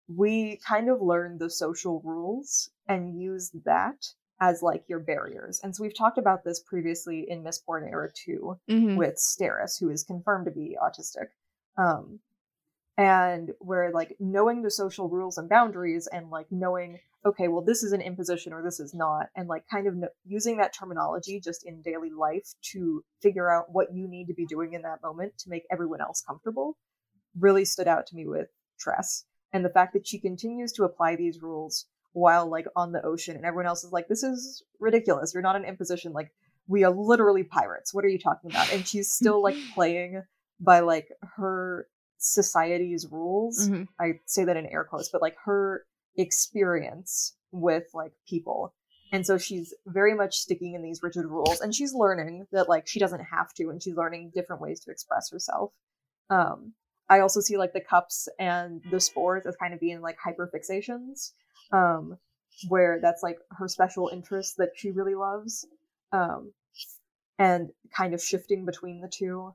we 0.09 0.59
kind 0.67 0.89
of 0.89 1.03
learned 1.03 1.41
the 1.41 1.51
social 1.51 2.01
rules 2.05 2.71
and 2.89 3.21
used 3.21 3.65
that 3.65 4.07
as 4.41 4.63
like 4.63 4.89
your 4.89 4.99
barriers. 4.99 5.61
And 5.63 5.75
so 5.75 5.83
we've 5.83 5.97
talked 5.97 6.19
about 6.19 6.45
this 6.45 6.61
previously 6.61 7.29
in 7.29 7.45
Mistborn 7.45 7.89
Era 7.91 8.11
2 8.13 8.59
Mhm. 8.69 8.97
with 8.97 9.17
Steris, 9.17 9.79
who 9.79 9.91
is 9.91 10.03
confirmed 10.03 10.47
to 10.47 10.51
be 10.51 10.77
autistic. 10.83 11.29
Um, 11.77 12.21
and 12.97 13.55
where 13.59 13.91
like 13.91 14.17
knowing 14.19 14.63
the 14.63 14.71
social 14.71 15.09
rules 15.09 15.39
and 15.39 15.49
boundaries 15.49 16.07
and 16.07 16.31
like 16.31 16.51
knowing, 16.51 17.01
okay, 17.25 17.49
well, 17.49 17.63
this 17.63 17.83
is 17.83 17.93
an 17.93 18.01
imposition 18.01 18.53
or 18.53 18.63
this 18.63 18.81
is 18.81 18.93
not, 18.95 19.27
and 19.37 19.49
like 19.49 19.65
kind 19.71 19.87
of 19.87 19.95
using 20.25 20.57
that 20.57 20.75
terminology 20.75 21.41
just 21.41 21.65
in 21.65 21.81
daily 21.83 22.11
life 22.11 22.55
to 22.73 23.05
figure 23.21 23.51
out 23.51 23.67
what 23.71 23.95
you 23.95 24.09
need 24.09 24.27
to 24.27 24.35
be 24.35 24.47
doing 24.47 24.73
in 24.73 24.83
that 24.83 25.03
moment 25.03 25.37
to 25.39 25.49
make 25.49 25.65
everyone 25.71 26.01
else 26.01 26.23
comfortable 26.27 26.77
really 27.39 27.65
stood 27.65 27.89
out 27.89 28.07
to 28.07 28.17
me 28.17 28.27
with 28.27 28.49
Tress. 28.79 29.25
And 29.53 29.65
the 29.65 29.71
fact 29.71 29.93
that 29.93 30.07
she 30.07 30.19
continues 30.19 30.73
to 30.73 30.85
apply 30.85 31.17
these 31.17 31.41
rules 31.41 31.87
while 32.13 32.49
like 32.49 32.67
on 32.75 32.93
the 32.93 33.05
ocean 33.05 33.37
and 33.37 33.45
everyone 33.45 33.67
else 33.67 33.85
is 33.85 33.93
like, 33.93 34.09
this 34.09 34.23
is 34.23 34.65
ridiculous. 34.81 35.33
You're 35.33 35.43
not 35.43 35.57
an 35.57 35.65
imposition. 35.65 36.13
Like, 36.13 36.33
we 36.67 36.85
are 36.85 36.91
literally 36.93 37.45
pirates. 37.45 37.95
What 37.95 38.05
are 38.05 38.09
you 38.09 38.19
talking 38.19 38.51
about? 38.51 38.73
And 38.73 38.87
she's 38.87 39.11
still 39.11 39.43
like 39.43 39.57
playing 39.75 40.23
by 40.61 40.81
like 40.81 41.09
her 41.37 41.87
society's 42.19 43.07
rules. 43.11 43.69
Mhm. 43.69 43.89
I 44.01 44.21
say 44.27 44.45
that 44.45 44.57
in 44.57 44.67
air 44.67 44.85
quotes, 44.85 45.11
but 45.11 45.23
like 45.23 45.37
her 45.45 45.85
experience 46.17 47.35
with 47.51 47.85
like 47.95 48.13
people. 48.29 48.75
And 49.13 49.27
so 49.27 49.37
she's 49.37 49.75
very 49.87 50.15
much 50.15 50.37
sticking 50.37 50.75
in 50.75 50.83
these 50.83 51.03
rigid 51.03 51.27
rules 51.27 51.61
and 51.61 51.75
she's 51.75 51.93
learning 51.93 52.47
that 52.53 52.69
like 52.69 52.87
she 52.87 52.99
doesn't 52.99 53.25
have 53.25 53.53
to 53.55 53.69
and 53.69 53.83
she's 53.83 53.97
learning 53.97 54.33
different 54.35 54.63
ways 54.63 54.81
to 54.81 54.91
express 54.91 55.31
herself. 55.31 55.73
Um 56.31 56.73
I 57.09 57.21
also 57.21 57.41
see 57.41 57.59
like 57.59 57.75
the 57.75 57.81
cups 57.81 58.29
and 58.39 58.81
the 58.91 59.01
spores 59.01 59.45
as 59.45 59.57
kind 59.57 59.75
of 59.75 59.81
being 59.81 60.01
like 60.01 60.17
hyperfixations. 60.19 61.33
Um 61.73 62.19
where 62.69 63.01
that's 63.01 63.23
like 63.23 63.39
her 63.51 63.69
special 63.69 64.09
interest 64.13 64.57
that 64.59 64.71
she 64.77 64.91
really 64.91 65.15
loves. 65.15 65.67
Um 66.13 66.53
and 67.39 67.71
kind 67.95 68.15
of 68.15 68.23
shifting 68.23 68.65
between 68.65 69.01
the 69.01 69.09
two 69.09 69.55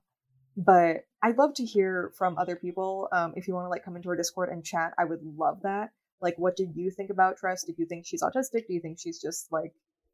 but 0.58 1.06
I'd 1.22 1.38
love 1.38 1.54
to 1.56 1.66
hear 1.66 2.12
from 2.18 2.38
other 2.38 2.56
people. 2.56 3.08
Um, 3.12 3.34
if 3.38 3.48
you 3.48 3.54
want 3.54 3.66
to 3.66 3.70
like 3.70 3.86
come 3.86 3.96
into 3.96 4.10
our 4.10 4.16
Discord 4.16 4.50
and 4.50 4.66
chat, 4.66 4.94
I 4.98 5.06
would 5.06 5.22
love 5.24 5.62
that. 5.62 5.92
Like, 6.22 6.38
what 6.38 6.56
did 6.56 6.76
you 6.76 6.90
think 6.92 7.10
about 7.10 7.38
Tress? 7.38 7.64
Did 7.64 7.78
you 7.78 7.86
think 7.86 8.06
she's 8.06 8.24
autistic? 8.24 8.68
Do 8.68 8.74
you 8.74 8.80
think 8.82 9.00
she's 9.00 9.22
just 9.22 9.52
like 9.52 9.74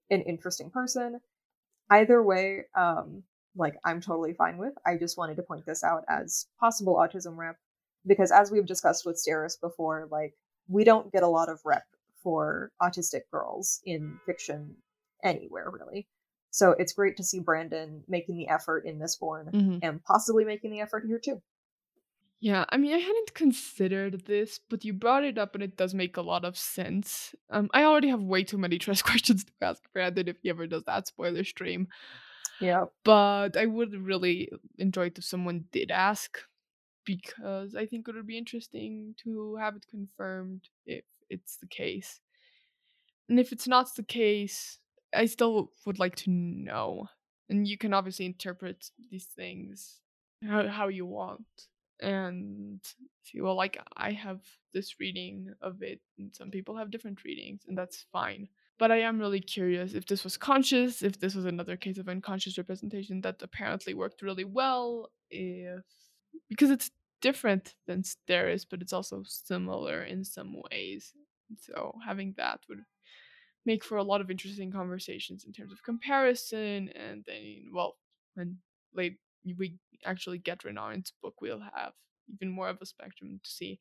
an 0.09 0.21
interesting 0.21 0.69
person? 0.69 1.19
Either 1.89 2.21
way, 2.23 2.65
um, 2.75 3.23
like 3.55 3.75
I'm 3.85 4.01
totally 4.01 4.33
fine 4.33 4.57
with. 4.57 4.73
I 4.85 4.97
just 4.97 5.17
wanted 5.17 5.35
to 5.37 5.43
point 5.43 5.65
this 5.65 5.83
out 5.83 6.03
as 6.09 6.47
possible 6.59 6.95
autism 6.95 7.37
rep 7.37 7.57
because, 8.05 8.31
as 8.31 8.51
we've 8.51 8.65
discussed 8.65 9.05
with 9.05 9.21
Steris 9.23 9.59
before, 9.61 10.07
like 10.11 10.33
we 10.67 10.83
don't 10.83 11.11
get 11.11 11.23
a 11.23 11.27
lot 11.27 11.49
of 11.49 11.59
rep 11.65 11.83
for 12.23 12.71
autistic 12.81 13.21
girls 13.31 13.81
in 13.85 14.17
fiction 14.25 14.75
anywhere 15.23 15.69
really. 15.69 16.07
So 16.51 16.71
it's 16.71 16.93
great 16.93 17.17
to 17.17 17.23
see 17.23 17.39
Brandon 17.39 18.03
making 18.07 18.37
the 18.37 18.47
effort 18.47 18.85
in 18.85 18.97
Mistborn 18.99 19.51
Mhm. 19.51 19.79
and 19.81 20.03
possibly 20.03 20.45
making 20.45 20.71
the 20.71 20.81
effort 20.81 21.05
here 21.05 21.19
too. 21.19 21.41
Yeah, 22.43 22.65
I 22.67 22.75
mean, 22.75 22.93
I 22.93 22.97
hadn't 22.97 23.33
considered 23.35 24.25
this, 24.25 24.59
but 24.69 24.83
you 24.83 24.91
brought 24.91 25.23
it 25.23 25.37
up 25.37 25.55
and 25.55 25.63
it 25.63 25.77
does 25.77 25.93
make 25.93 26.17
a 26.17 26.21
lot 26.21 26.43
of 26.43 26.57
sense. 26.57 27.33
Um, 27.49 27.69
I 27.73 27.85
already 27.85 28.09
have 28.09 28.21
way 28.21 28.43
too 28.43 28.57
many 28.57 28.77
Tress 28.79 29.01
questions 29.01 29.45
to 29.45 29.51
ask 29.61 29.81
Brandon 29.93 30.27
if 30.27 30.35
he 30.43 30.49
ever 30.49 30.67
does 30.67 30.83
that 30.83 31.07
spoiler 31.07 31.45
stream. 31.45 31.87
Yeah. 32.59 32.87
But 33.05 33.55
I 33.55 33.65
would 33.65 33.93
really 33.93 34.49
enjoy 34.77 35.05
it 35.05 35.17
if 35.17 35.23
someone 35.23 35.63
did 35.71 35.89
ask 35.89 36.37
because 37.05 37.75
I 37.75 37.85
think 37.85 38.09
it 38.09 38.15
would 38.15 38.27
be 38.27 38.37
interesting 38.37 39.15
to 39.23 39.55
have 39.55 39.77
it 39.77 39.85
confirmed 39.89 40.67
if 40.85 41.05
it's 41.29 41.55
the 41.55 41.67
case. 41.67 42.19
And 43.29 43.39
if 43.39 43.53
it's 43.53 43.69
not 43.69 43.95
the 43.95 44.03
case, 44.03 44.79
I 45.15 45.27
still 45.27 45.71
would 45.85 45.97
like 45.97 46.17
to 46.17 46.29
know. 46.29 47.07
And 47.47 47.65
you 47.65 47.77
can 47.77 47.93
obviously 47.93 48.25
interpret 48.25 48.89
these 49.09 49.27
things 49.27 50.01
how, 50.45 50.67
how 50.67 50.87
you 50.89 51.05
want. 51.05 51.45
And 52.01 52.81
well, 53.39 53.55
like 53.55 53.77
I 53.95 54.11
have 54.11 54.41
this 54.73 54.99
reading 54.99 55.53
of 55.61 55.81
it, 55.81 56.01
and 56.17 56.35
some 56.35 56.51
people 56.51 56.77
have 56.77 56.91
different 56.91 57.23
readings, 57.23 57.63
and 57.67 57.77
that's 57.77 58.05
fine. 58.11 58.47
But 58.79 58.91
I 58.91 59.01
am 59.01 59.19
really 59.19 59.39
curious 59.39 59.93
if 59.93 60.05
this 60.07 60.23
was 60.23 60.35
conscious, 60.35 61.03
if 61.03 61.19
this 61.19 61.35
was 61.35 61.45
another 61.45 61.77
case 61.77 61.97
of 61.97 62.09
unconscious 62.09 62.57
representation 62.57 63.21
that 63.21 63.41
apparently 63.41 63.93
worked 63.93 64.21
really 64.21 64.45
well, 64.45 65.11
if 65.29 65.83
because 66.49 66.71
it's 66.71 66.91
different 67.21 67.75
than 67.87 68.03
Steris, 68.03 68.65
but 68.69 68.81
it's 68.81 68.93
also 68.93 69.23
similar 69.25 70.03
in 70.03 70.25
some 70.25 70.55
ways. 70.71 71.13
So 71.61 71.93
having 72.05 72.33
that 72.37 72.59
would 72.67 72.83
make 73.65 73.83
for 73.83 73.97
a 73.97 74.03
lot 74.03 74.21
of 74.21 74.29
interesting 74.29 74.71
conversations 74.71 75.45
in 75.45 75.53
terms 75.53 75.71
of 75.71 75.83
comparison 75.83 76.89
and 76.89 77.23
then 77.25 77.71
well 77.73 77.95
when 78.33 78.57
late 78.93 79.17
we 79.57 79.79
actually 80.05 80.37
get 80.39 80.63
Renard's 80.63 81.13
book 81.21 81.41
we'll 81.41 81.59
have 81.75 81.93
even 82.29 82.49
more 82.49 82.69
of 82.69 82.79
a 82.81 82.85
spectrum 82.85 83.39
to 83.43 83.49
see 83.49 83.79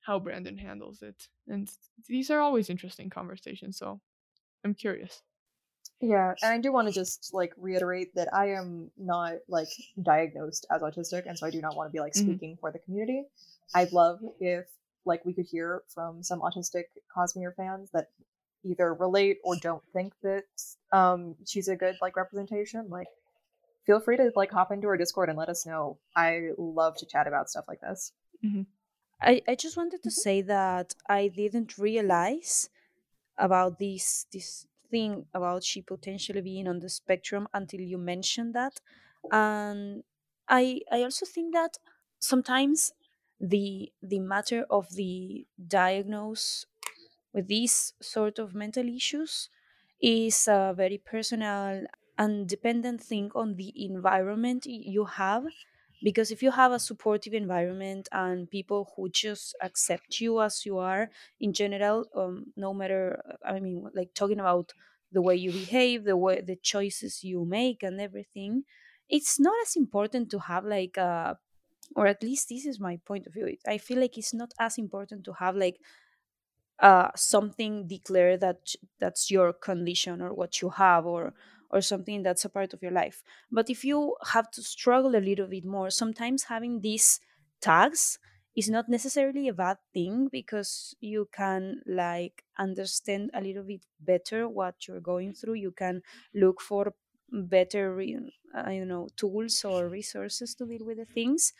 how 0.00 0.18
Brandon 0.18 0.58
handles 0.58 1.02
it. 1.02 1.28
And 1.48 1.70
these 2.08 2.30
are 2.30 2.40
always 2.40 2.70
interesting 2.70 3.10
conversations, 3.10 3.78
so 3.78 4.00
I'm 4.64 4.74
curious. 4.74 5.22
Yeah, 6.00 6.34
and 6.42 6.52
I 6.52 6.58
do 6.58 6.72
want 6.72 6.88
to 6.88 6.92
just 6.94 7.32
like 7.32 7.52
reiterate 7.56 8.14
that 8.16 8.34
I 8.34 8.50
am 8.50 8.90
not 8.96 9.34
like 9.48 9.68
diagnosed 10.02 10.66
as 10.70 10.82
autistic, 10.82 11.26
and 11.26 11.38
so 11.38 11.46
I 11.46 11.50
do 11.50 11.60
not 11.60 11.76
want 11.76 11.88
to 11.88 11.92
be 11.92 12.00
like 12.00 12.14
Mhm. 12.14 12.40
speaking 12.40 12.56
for 12.60 12.72
the 12.72 12.80
community. 12.80 13.24
I'd 13.72 13.92
love 13.92 14.20
if 14.40 14.66
like 15.04 15.24
we 15.24 15.32
could 15.32 15.46
hear 15.46 15.82
from 15.88 16.22
some 16.22 16.40
autistic 16.40 16.84
Cosmere 17.16 17.54
fans 17.54 17.90
that 17.92 18.10
either 18.64 18.94
relate 18.94 19.38
or 19.44 19.56
don't 19.56 19.82
think 19.92 20.12
that 20.22 20.44
um 20.92 21.36
she's 21.46 21.68
a 21.68 21.76
good 21.76 21.96
like 22.00 22.16
representation. 22.16 22.88
Like, 22.88 23.08
feel 23.84 24.00
free 24.00 24.16
to 24.16 24.30
like 24.36 24.52
hop 24.52 24.72
into 24.72 24.86
our 24.88 24.96
Discord 24.96 25.28
and 25.28 25.38
let 25.38 25.48
us 25.48 25.66
know. 25.66 25.98
I 26.16 26.50
love 26.58 26.96
to 26.98 27.06
chat 27.06 27.26
about 27.26 27.50
stuff 27.50 27.64
like 27.68 27.80
this. 27.80 28.12
Mm-hmm. 28.44 28.62
I, 29.20 29.42
I 29.46 29.54
just 29.54 29.76
wanted 29.76 30.02
to 30.02 30.08
mm-hmm. 30.08 30.20
say 30.20 30.42
that 30.42 30.94
I 31.08 31.28
didn't 31.28 31.78
realize 31.78 32.68
about 33.38 33.78
this 33.78 34.26
this 34.32 34.66
thing 34.90 35.24
about 35.32 35.64
she 35.64 35.80
potentially 35.80 36.42
being 36.42 36.68
on 36.68 36.80
the 36.80 36.88
spectrum 36.88 37.48
until 37.54 37.80
you 37.80 37.98
mentioned 37.98 38.54
that. 38.54 38.80
And 39.30 40.02
I 40.48 40.80
I 40.90 41.02
also 41.02 41.24
think 41.26 41.54
that 41.54 41.78
sometimes 42.18 42.92
the 43.40 43.92
the 44.02 44.18
matter 44.18 44.64
of 44.70 44.94
the 44.94 45.46
diagnose 45.66 46.66
with 47.32 47.48
these 47.48 47.94
sort 48.00 48.38
of 48.38 48.54
mental 48.54 48.88
issues 48.88 49.48
is 50.00 50.48
a 50.48 50.74
very 50.76 50.98
personal 50.98 51.84
and 52.22 52.48
dependent 52.48 53.00
thing 53.10 53.30
on 53.34 53.48
the 53.56 53.70
environment 53.84 54.66
you 54.66 55.04
have 55.04 55.44
because 56.02 56.30
if 56.32 56.42
you 56.42 56.50
have 56.50 56.72
a 56.72 56.78
supportive 56.78 57.32
environment 57.32 58.08
and 58.12 58.50
people 58.50 58.92
who 58.96 59.08
just 59.08 59.54
accept 59.62 60.20
you 60.20 60.40
as 60.40 60.66
you 60.66 60.78
are 60.78 61.10
in 61.40 61.52
general 61.52 62.06
um, 62.14 62.52
no 62.56 62.70
matter 62.74 63.04
uh, 63.28 63.36
i 63.54 63.60
mean 63.60 63.78
like 63.94 64.12
talking 64.14 64.40
about 64.40 64.72
the 65.12 65.22
way 65.22 65.36
you 65.36 65.52
behave 65.52 66.04
the 66.04 66.16
way 66.16 66.40
the 66.40 66.56
choices 66.56 67.22
you 67.24 67.44
make 67.44 67.82
and 67.82 68.00
everything 68.00 68.64
it's 69.08 69.38
not 69.38 69.54
as 69.66 69.76
important 69.76 70.30
to 70.30 70.38
have 70.38 70.64
like 70.64 70.96
a 70.96 71.38
or 71.96 72.06
at 72.06 72.22
least 72.22 72.48
this 72.50 72.66
is 72.66 72.80
my 72.80 72.96
point 73.04 73.26
of 73.26 73.34
view 73.34 73.56
i 73.66 73.78
feel 73.78 73.98
like 74.00 74.18
it's 74.18 74.34
not 74.34 74.52
as 74.58 74.78
important 74.78 75.24
to 75.24 75.32
have 75.34 75.56
like 75.56 75.80
uh, 76.78 77.10
something 77.14 77.86
declare 77.86 78.36
that 78.36 78.74
that's 78.98 79.30
your 79.30 79.52
condition 79.52 80.20
or 80.20 80.34
what 80.34 80.60
you 80.60 80.70
have 80.70 81.06
or 81.06 81.34
or 81.72 81.80
something 81.80 82.22
that's 82.22 82.44
a 82.44 82.48
part 82.48 82.72
of 82.74 82.82
your 82.82 82.90
life 82.92 83.22
but 83.50 83.70
if 83.70 83.84
you 83.84 84.16
have 84.32 84.50
to 84.50 84.62
struggle 84.62 85.16
a 85.16 85.24
little 85.28 85.46
bit 85.46 85.64
more 85.64 85.90
sometimes 85.90 86.44
having 86.44 86.80
these 86.80 87.20
tags 87.60 88.18
is 88.54 88.68
not 88.68 88.88
necessarily 88.88 89.48
a 89.48 89.54
bad 89.54 89.78
thing 89.94 90.28
because 90.28 90.94
you 91.00 91.28
can 91.32 91.80
like 91.86 92.44
understand 92.58 93.30
a 93.32 93.40
little 93.40 93.62
bit 93.64 93.86
better 94.00 94.48
what 94.48 94.86
you're 94.86 95.00
going 95.00 95.32
through 95.32 95.54
you 95.54 95.70
can 95.72 96.02
look 96.34 96.60
for 96.60 96.94
better 97.32 97.98
i 98.00 98.04
don't 98.76 98.82
uh, 98.82 98.84
know 98.84 99.08
tools 99.16 99.64
or 99.64 99.88
resources 99.88 100.54
to 100.54 100.66
deal 100.66 100.84
with 100.84 100.98
the 100.98 101.04
things 101.06 101.52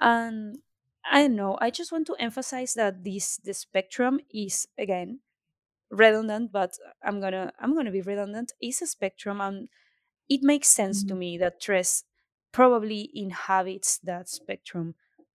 and 0.00 0.58
I 1.06 1.22
don't 1.22 1.36
know. 1.36 1.58
I 1.60 1.70
just 1.70 1.92
want 1.92 2.06
to 2.08 2.14
emphasize 2.18 2.74
that 2.74 3.04
this 3.04 3.36
the 3.38 3.54
spectrum 3.54 4.20
is 4.32 4.68
again 4.78 5.20
redundant, 5.94 6.52
but 6.52 6.78
I'm 7.02 7.20
gonna 7.20 7.52
I'm 7.60 7.74
gonna 7.74 7.92
be 7.92 8.02
redundant. 8.02 8.52
Is 8.60 8.82
a 8.82 8.86
spectrum, 8.86 9.40
and 9.40 9.68
it 10.28 10.42
makes 10.42 10.68
sense 10.68 11.04
to 11.04 11.14
Mhm. 11.14 11.16
me 11.16 11.38
that 11.38 11.60
Tress 11.60 12.04
probably 12.52 13.10
inhabits 13.14 13.98
that 13.98 14.28
spectrum 14.28 14.94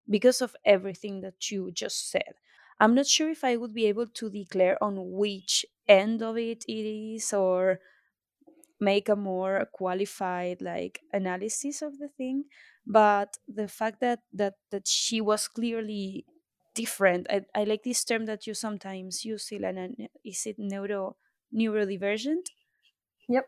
because 0.10 0.42
of 0.42 0.56
everything 0.66 1.22
that 1.22 1.52
you 1.52 1.72
just 1.72 2.10
said. 2.10 2.34
I'm 2.80 2.96
not 2.96 3.08
sure 3.08 3.30
if 3.30 3.44
I 3.44 3.58
would 3.58 3.74
be 3.74 3.86
able 3.88 4.08
to 4.08 4.30
declare 4.30 4.82
on 4.84 5.12
which 5.14 5.66
end 5.88 6.22
of 6.24 6.38
it 6.38 6.66
it 6.68 6.86
is 6.86 7.34
or 7.34 7.82
make 8.80 9.10
a 9.10 9.16
more 9.16 9.66
qualified 9.74 10.62
like 10.62 11.02
analysis 11.12 11.82
of 11.82 11.98
the 12.00 12.08
thing 12.08 12.46
but 12.86 13.38
the 13.48 13.68
fact 13.68 14.00
that 14.00 14.20
that 14.34 14.56
that 14.72 14.88
she 14.88 15.20
was 15.22 15.48
clearly 15.48 16.26
different 16.82 17.24
i, 17.30 17.38
I 17.56 17.64
like 17.66 17.84
this 17.84 18.04
term 18.10 18.26
that 18.28 18.48
you 18.48 18.54
sometimes 18.54 19.26
use 19.26 19.46
Ilana. 19.56 19.84
is 20.24 20.46
it 20.46 20.58
neuro 20.60 21.18
neurodivergent 21.54 22.46
Yep. 23.30 23.46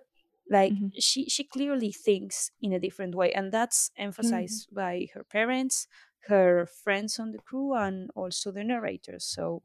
like 0.49 0.73
Mhm. 0.73 0.91
she 0.99 1.25
she 1.29 1.43
clearly 1.43 1.91
thinks 1.91 2.51
in 2.61 2.73
a 2.73 2.79
different 2.79 3.15
way 3.15 3.31
and 3.33 3.51
that's 3.51 3.91
emphasized 3.97 4.67
by 4.73 5.07
her 5.13 5.23
parents 5.23 5.87
her 6.27 6.65
friends 6.65 7.19
on 7.19 7.31
the 7.31 7.39
crew 7.39 7.73
and 7.73 8.11
also 8.15 8.51
the 8.51 8.63
narrators 8.63 9.23
so 9.25 9.63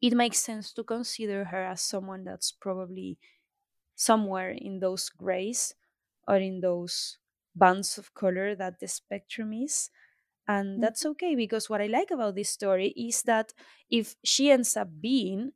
it 0.00 0.14
makes 0.14 0.38
sense 0.38 0.72
to 0.72 0.84
consider 0.84 1.44
her 1.46 1.64
as 1.64 1.80
someone 1.82 2.24
that's 2.24 2.52
probably 2.52 3.18
somewhere 3.96 4.50
in 4.50 4.80
those 4.80 5.08
grays 5.10 5.74
or 6.28 6.36
in 6.38 6.60
those 6.60 7.18
bands 7.54 7.98
of 7.98 8.14
color 8.14 8.54
that 8.56 8.80
the 8.80 8.88
spectrum 8.88 9.52
is. 9.52 9.90
And 10.48 10.82
that's 10.82 11.04
okay 11.06 11.34
because 11.34 11.68
what 11.68 11.80
I 11.80 11.86
like 11.86 12.10
about 12.10 12.34
this 12.36 12.50
story 12.50 12.88
is 12.96 13.22
that 13.22 13.52
if 13.90 14.16
she 14.24 14.50
ends 14.50 14.76
up 14.76 14.88
being 15.00 15.52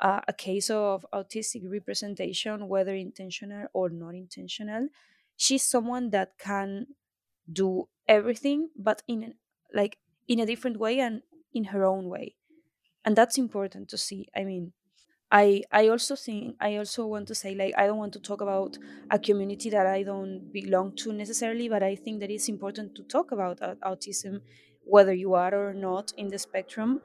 uh, 0.00 0.20
a 0.28 0.32
case 0.32 0.70
of 0.70 1.06
autistic 1.12 1.62
representation, 1.70 2.68
whether 2.68 2.94
intentional 2.94 3.68
or 3.72 3.90
not 3.90 4.14
intentional, 4.14 4.88
she's 5.36 5.62
someone 5.62 6.10
that 6.10 6.38
can 6.38 6.88
do 7.52 7.88
everything, 8.08 8.70
but 8.76 9.02
in 9.08 9.34
like 9.74 9.98
in 10.28 10.40
a 10.40 10.46
different 10.46 10.78
way 10.78 11.00
and 11.00 11.22
in 11.54 11.64
her 11.64 11.84
own 11.84 12.08
way, 12.08 12.36
and 13.04 13.16
that's 13.16 13.38
important 13.38 13.88
to 13.90 13.98
see. 13.98 14.28
I 14.34 14.44
mean, 14.44 14.72
I 15.30 15.62
I 15.72 15.88
also 15.88 16.14
think 16.16 16.56
I 16.60 16.76
also 16.76 17.06
want 17.06 17.26
to 17.28 17.34
say 17.34 17.54
like 17.54 17.74
I 17.76 17.86
don't 17.86 17.98
want 17.98 18.12
to 18.14 18.20
talk 18.20 18.40
about 18.40 18.78
a 19.10 19.18
community 19.18 19.70
that 19.70 19.86
I 19.86 20.02
don't 20.04 20.52
belong 20.52 20.94
to 20.96 21.12
necessarily, 21.12 21.68
but 21.68 21.82
I 21.82 21.96
think 21.96 22.20
that 22.20 22.30
it's 22.30 22.48
important 22.48 22.94
to 22.96 23.02
talk 23.02 23.32
about 23.32 23.60
au- 23.60 23.76
autism, 23.84 24.42
whether 24.84 25.12
you 25.12 25.34
are 25.34 25.54
or 25.54 25.74
not 25.74 26.12
in 26.16 26.28
the 26.28 26.38
spectrum. 26.38 27.00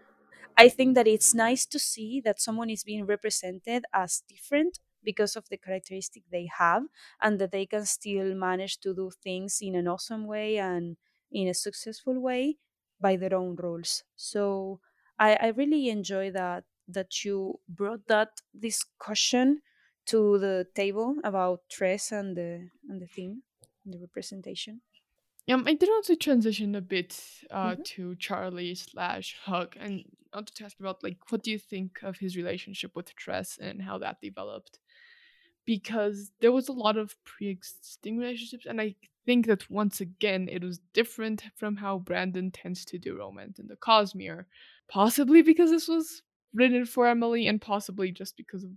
I 0.57 0.69
think 0.69 0.95
that 0.95 1.07
it's 1.07 1.33
nice 1.35 1.65
to 1.67 1.79
see 1.79 2.21
that 2.21 2.41
someone 2.41 2.69
is 2.69 2.83
being 2.83 3.05
represented 3.05 3.85
as 3.93 4.23
different 4.29 4.79
because 5.03 5.35
of 5.35 5.49
the 5.49 5.57
characteristic 5.57 6.23
they 6.31 6.47
have, 6.57 6.83
and 7.21 7.39
that 7.39 7.51
they 7.51 7.65
can 7.65 7.85
still 7.85 8.35
manage 8.35 8.79
to 8.81 8.93
do 8.95 9.11
things 9.23 9.59
in 9.61 9.75
an 9.75 9.87
awesome 9.87 10.27
way 10.27 10.57
and 10.57 10.97
in 11.31 11.47
a 11.47 11.53
successful 11.53 12.19
way 12.19 12.57
by 12.99 13.15
their 13.15 13.33
own 13.35 13.55
rules. 13.55 14.03
So 14.15 14.79
I, 15.19 15.35
I 15.35 15.47
really 15.49 15.89
enjoy 15.89 16.31
that 16.31 16.65
that 16.87 17.23
you 17.23 17.59
brought 17.69 18.07
that 18.07 18.41
discussion 18.57 19.61
to 20.07 20.37
the 20.39 20.67
table 20.75 21.15
about 21.23 21.61
Tress 21.69 22.11
and 22.11 22.35
the 22.35 22.69
and 22.89 23.01
the 23.01 23.07
thing, 23.07 23.43
the 23.85 23.99
representation. 23.99 24.81
Um, 25.49 25.63
I 25.67 25.73
did 25.73 25.89
want 25.89 26.05
to 26.05 26.15
transition 26.15 26.75
a 26.75 26.81
bit 26.81 27.19
uh, 27.49 27.75
Mhm. 27.75 27.83
to 27.85 28.15
Charlie 28.15 28.75
slash 28.75 29.35
Huck, 29.43 29.75
and 29.79 30.05
I 30.31 30.37
wanted 30.37 30.55
to 30.55 30.65
ask 30.65 30.79
about 30.79 31.03
like 31.03 31.31
what 31.31 31.43
do 31.43 31.51
you 31.51 31.59
think 31.59 32.03
of 32.03 32.17
his 32.17 32.37
relationship 32.37 32.95
with 32.95 33.15
Tress 33.15 33.57
and 33.57 33.81
how 33.81 33.97
that 33.99 34.21
developed? 34.21 34.79
Because 35.65 36.31
there 36.39 36.51
was 36.51 36.67
a 36.69 36.73
lot 36.73 36.97
of 36.97 37.15
pre-existing 37.23 38.17
relationships, 38.17 38.65
and 38.65 38.81
I 38.81 38.95
think 39.25 39.45
that 39.45 39.69
once 39.69 40.01
again 40.01 40.47
it 40.49 40.63
was 40.63 40.79
different 40.93 41.43
from 41.55 41.75
how 41.75 41.99
Brandon 41.99 42.49
tends 42.51 42.83
to 42.85 42.97
do 42.97 43.17
romance 43.17 43.59
in 43.59 43.67
the 43.67 43.75
Cosmere. 43.75 44.45
Possibly 44.87 45.41
because 45.41 45.69
this 45.69 45.87
was 45.87 46.23
written 46.53 46.85
for 46.85 47.07
Emily, 47.07 47.47
and 47.47 47.61
possibly 47.61 48.11
just 48.11 48.37
because 48.37 48.63
of 48.63 48.71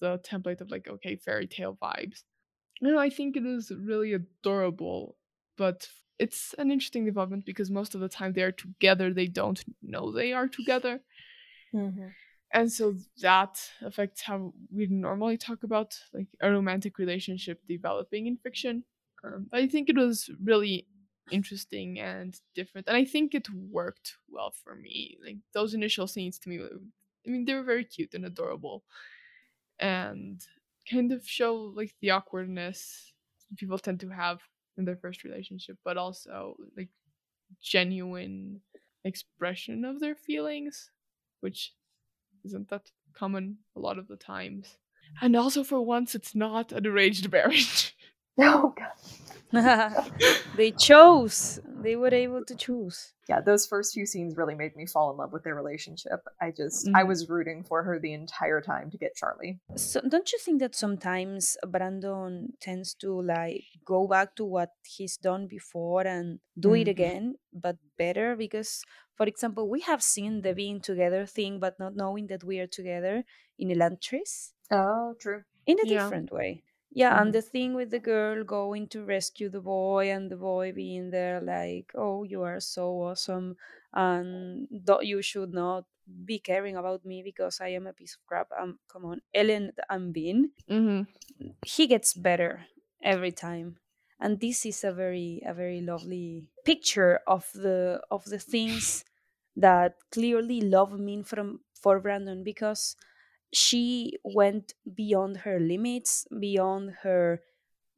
the 0.00 0.18
template 0.18 0.60
of 0.60 0.70
like, 0.70 0.88
okay, 0.88 1.16
fairy 1.16 1.46
tale 1.46 1.76
vibes. 1.80 2.22
You 2.80 2.92
know, 2.92 2.98
I 2.98 3.10
think 3.10 3.36
it 3.36 3.46
is 3.46 3.70
really 3.70 4.12
adorable, 4.12 5.16
but 5.56 5.88
it's 6.18 6.54
an 6.58 6.70
interesting 6.70 7.04
development 7.04 7.44
because 7.46 7.70
most 7.70 7.94
of 7.94 8.00
the 8.00 8.08
time 8.08 8.32
they 8.32 8.42
are 8.42 8.52
together, 8.52 9.12
they 9.12 9.26
don't 9.26 9.62
know 9.82 10.12
they 10.12 10.32
are 10.32 10.48
together. 10.48 11.00
Mm-hmm. 11.74 12.08
And 12.52 12.72
so 12.72 12.94
that 13.20 13.58
affects 13.82 14.22
how 14.22 14.52
we 14.72 14.86
normally 14.86 15.36
talk 15.36 15.62
about 15.62 15.98
like 16.14 16.28
a 16.40 16.50
romantic 16.50 16.98
relationship 16.98 17.60
developing 17.68 18.26
in 18.26 18.36
fiction. 18.36 18.84
Um, 19.24 19.48
I 19.52 19.66
think 19.66 19.88
it 19.88 19.96
was 19.96 20.30
really 20.42 20.86
interesting 21.32 21.98
and 21.98 22.38
different, 22.54 22.86
and 22.86 22.96
I 22.96 23.04
think 23.04 23.34
it 23.34 23.48
worked 23.50 24.16
well 24.28 24.52
for 24.64 24.74
me. 24.74 25.18
Like 25.24 25.38
those 25.52 25.74
initial 25.74 26.06
scenes 26.06 26.38
to 26.40 26.48
me, 26.48 26.60
I 27.26 27.30
mean, 27.30 27.44
they 27.44 27.54
were 27.54 27.62
very 27.62 27.84
cute 27.84 28.14
and 28.14 28.24
adorable, 28.24 28.84
and 29.78 30.40
kind 30.90 31.12
of 31.12 31.26
show 31.26 31.54
like 31.56 31.94
the 32.00 32.10
awkwardness 32.10 33.12
people 33.56 33.78
tend 33.78 34.00
to 34.00 34.08
have 34.08 34.40
in 34.76 34.84
their 34.84 34.96
first 34.96 35.24
relationship, 35.24 35.78
but 35.84 35.96
also 35.96 36.56
like 36.76 36.88
genuine 37.60 38.60
expression 39.04 39.84
of 39.84 40.00
their 40.00 40.14
feelings, 40.14 40.90
which 41.40 41.74
isn't 42.44 42.68
that 42.70 42.90
common 43.14 43.58
a 43.76 43.80
lot 43.80 43.98
of 43.98 44.08
the 44.08 44.16
times. 44.16 44.78
And 45.20 45.34
also, 45.36 45.64
for 45.64 45.80
once, 45.80 46.14
it's 46.14 46.34
not 46.34 46.72
a 46.72 46.80
deranged 46.80 47.30
marriage. 47.32 47.96
Oh 48.38 48.74
god. 48.76 48.92
they 50.56 50.72
chose. 50.72 51.60
They 51.64 51.96
were 51.96 52.12
able 52.12 52.44
to 52.44 52.54
choose. 52.56 53.12
Yeah, 53.28 53.40
those 53.40 53.66
first 53.66 53.92
few 53.94 54.06
scenes 54.06 54.36
really 54.36 54.54
made 54.54 54.76
me 54.76 54.86
fall 54.86 55.10
in 55.10 55.16
love 55.16 55.32
with 55.32 55.42
their 55.44 55.54
relationship. 55.54 56.20
I 56.40 56.50
just 56.52 56.88
I 56.94 57.02
Mhm. 57.02 57.08
was 57.08 57.28
rooting 57.28 57.64
for 57.64 57.82
her 57.82 57.98
the 57.98 58.12
entire 58.12 58.60
time 58.60 58.90
to 58.90 58.98
get 58.98 59.16
Charlie. 59.16 59.60
So 59.76 60.00
don't 60.00 60.32
you 60.32 60.38
think 60.38 60.60
that 60.60 60.74
sometimes 60.74 61.56
Brandon 61.66 62.52
tends 62.60 62.94
to 63.02 63.20
like 63.20 63.64
go 63.84 64.06
back 64.06 64.34
to 64.36 64.44
what 64.44 64.70
he's 64.84 65.16
done 65.16 65.48
before 65.48 66.06
and 66.06 66.40
do 66.58 66.74
it 66.74 66.86
Mhm. 66.86 66.88
again, 66.88 67.36
but 67.52 67.76
better? 67.98 68.36
Because, 68.36 68.84
for 69.16 69.26
example, 69.26 69.68
we 69.68 69.80
have 69.82 70.02
seen 70.02 70.42
the 70.42 70.54
being 70.54 70.80
together 70.80 71.26
thing, 71.26 71.58
but 71.60 71.78
not 71.78 71.96
knowing 71.96 72.28
that 72.28 72.44
we 72.44 72.58
are 72.60 72.66
together 72.68 73.24
in 73.58 73.68
Elantris 73.68 74.52
Oh, 74.70 75.14
true. 75.18 75.44
in 75.66 75.78
a 75.80 75.84
Yeah. 75.84 75.86
different 75.86 76.32
way. 76.32 76.64
Yeah, 76.96 77.12
Mhm. 77.12 77.20
and 77.20 77.34
the 77.34 77.42
thing 77.42 77.74
with 77.76 77.90
the 77.92 78.00
girl 78.00 78.42
going 78.44 78.88
to 78.96 79.04
rescue 79.04 79.50
the 79.50 79.60
boy 79.60 80.10
and 80.10 80.30
the 80.32 80.36
boy 80.40 80.72
being 80.72 81.10
there 81.12 81.40
like, 81.44 81.92
"Oh, 81.94 82.24
you 82.24 82.42
are 82.42 82.60
so 82.60 83.02
awesome, 83.12 83.56
and 83.92 84.68
th- 84.70 85.04
you 85.04 85.20
should 85.22 85.52
not 85.52 85.84
be 86.24 86.38
caring 86.40 86.76
about 86.76 87.04
me 87.04 87.22
because 87.22 87.60
I 87.60 87.68
am 87.76 87.86
a 87.86 87.92
piece 87.92 88.16
of 88.16 88.24
crap." 88.26 88.48
Um, 88.56 88.80
come 88.88 89.04
on, 89.04 89.20
Elend 89.36 89.76
and 89.90 90.14
Vin, 90.14 90.52
hmm 90.68 91.02
he 91.64 91.86
gets 91.86 92.14
better 92.14 92.66
every 93.02 93.32
time, 93.32 93.78
and 94.20 94.40
this 94.40 94.64
is 94.66 94.84
a 94.84 94.92
very 94.92 95.42
a 95.44 95.54
very 95.54 95.80
lovely 95.80 96.46
picture 96.64 97.20
of 97.26 97.50
the 97.54 98.00
of 98.10 98.24
the 98.26 98.38
things 98.38 99.04
that 99.56 99.96
clearly 100.10 100.60
love 100.60 100.98
mean 100.98 101.24
from 101.24 101.60
for 101.74 102.00
Brandon 102.00 102.42
because 102.44 102.96
she 103.52 104.18
went 104.24 104.74
beyond 104.94 105.38
her 105.38 105.58
limits, 105.60 106.26
beyond 106.38 106.90
her 107.02 107.42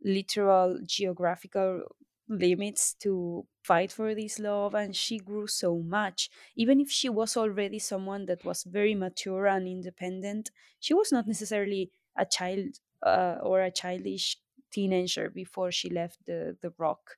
literal 0.03 0.81
geographical 0.85 1.97
limits 2.29 2.93
to 2.95 3.47
fight 3.63 3.91
for 3.91 4.15
this 4.15 4.39
love 4.39 4.75
and 4.75 4.95
she 4.95 5.19
grew 5.19 5.47
so 5.47 5.79
much. 5.79 6.31
Even 6.57 6.81
if 6.81 6.91
she 6.91 7.09
was 7.09 7.37
already 7.37 7.79
someone 7.79 8.27
that 8.27 8.45
was 8.45 8.65
very 8.65 8.95
mature 8.95 9.47
and 9.47 9.67
independent 9.67 10.51
she 10.79 10.93
was 10.95 11.11
not 11.11 11.27
necessarily 11.27 11.91
a 12.17 12.27
child 12.27 12.81
uh, 13.03 13.39
or 13.43 13.63
a 13.63 13.71
childish 13.71 14.37
teenager 14.71 15.31
before 15.31 15.73
she 15.73 15.89
left 15.89 16.27
the, 16.27 16.57
the 16.61 16.73
rock. 16.77 17.17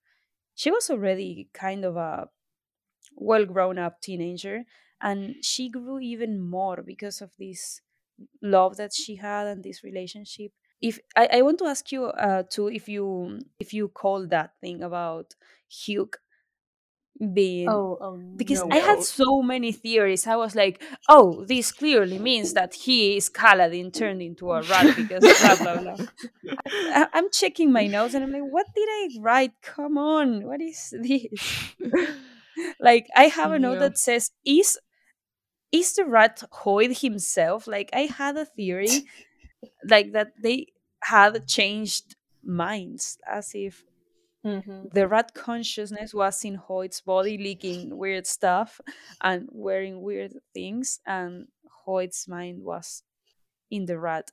She 0.54 0.70
was 0.70 0.90
already 0.90 1.50
kind 1.54 1.84
of 1.84 1.96
a 1.96 2.30
well 3.16 3.44
grown 3.46 3.78
up 3.78 4.00
teenager 4.00 4.64
and 5.00 5.44
she 5.44 5.68
grew 5.68 5.98
even 6.00 6.40
more 6.40 6.82
because 6.82 7.20
of 7.20 7.34
this 7.38 7.80
love 8.42 8.76
that 8.76 8.92
she 8.92 9.16
had 9.16 9.46
and 9.46 9.64
this 9.64 9.82
relationship 9.84 10.52
if 10.80 10.98
i, 11.16 11.28
I 11.34 11.42
want 11.42 11.58
to 11.58 11.66
ask 11.66 11.90
you 11.92 12.06
uh 12.06 12.42
too 12.50 12.68
if 12.68 12.88
you 12.88 13.40
if 13.58 13.72
you 13.74 13.88
call 13.88 14.26
that 14.28 14.52
thing 14.60 14.82
about 14.82 15.34
hugh 15.68 16.10
being 17.34 17.68
Oh, 17.68 17.98
oh 18.00 18.16
because 18.36 18.62
no. 18.62 18.68
I 18.70 18.76
had 18.78 19.02
so 19.02 19.42
many 19.42 19.72
theories. 19.72 20.26
I 20.26 20.36
was 20.36 20.54
like, 20.54 20.82
"Oh, 21.08 21.44
this 21.44 21.72
clearly 21.72 22.18
means 22.18 22.54
that 22.54 22.72
he 22.74 23.16
is 23.16 23.28
Kaladin 23.28 23.92
turned 23.92 24.22
into 24.22 24.50
a 24.52 24.62
rat 24.64 24.88
because 24.96 25.22
blah 25.38 25.56
blah 25.56 25.76
blah." 25.76 25.96
I, 26.94 27.06
I'm 27.12 27.30
checking 27.30 27.72
my 27.72 27.86
notes 27.86 28.14
and 28.14 28.24
I'm 28.24 28.32
like, 28.32 28.42
"What 28.50 28.66
did 28.74 28.88
I 28.88 29.08
write? 29.20 29.52
Come 29.62 29.98
on, 29.98 30.46
what 30.46 30.60
is 30.62 30.94
this?" 31.02 31.74
like, 32.80 33.06
I 33.16 33.24
have 33.24 33.52
a 33.52 33.58
note 33.58 33.80
Yeah. 33.80 33.88
that 33.88 33.98
says, 33.98 34.30
"Is 34.44 34.78
is 35.72 35.94
the 35.94 36.04
rat 36.06 36.42
Hoid 36.52 37.00
himself?" 37.02 37.66
Like, 37.66 37.90
I 37.92 38.02
had 38.06 38.36
a 38.36 38.46
theory, 38.46 39.06
like 39.84 40.12
that 40.12 40.32
they 40.42 40.68
had 41.02 41.46
changed 41.48 42.16
minds, 42.42 43.18
as 43.26 43.52
if 43.54 43.84
hmm 44.44 44.90
the 44.92 45.06
rat 45.06 45.34
consciousness 45.34 46.14
was 46.14 46.44
in 46.44 46.56
Hoid's 46.58 47.00
body 47.00 47.36
leaking 47.38 47.96
weird 47.96 48.26
stuff 48.26 48.80
and 49.20 49.48
wearing 49.52 50.00
weird 50.02 50.34
things 50.54 51.00
and 51.06 51.48
Hoid's 51.86 52.26
mind 52.28 52.62
was 52.64 53.02
in 53.70 53.86
the 53.86 53.98
rat 53.98 54.32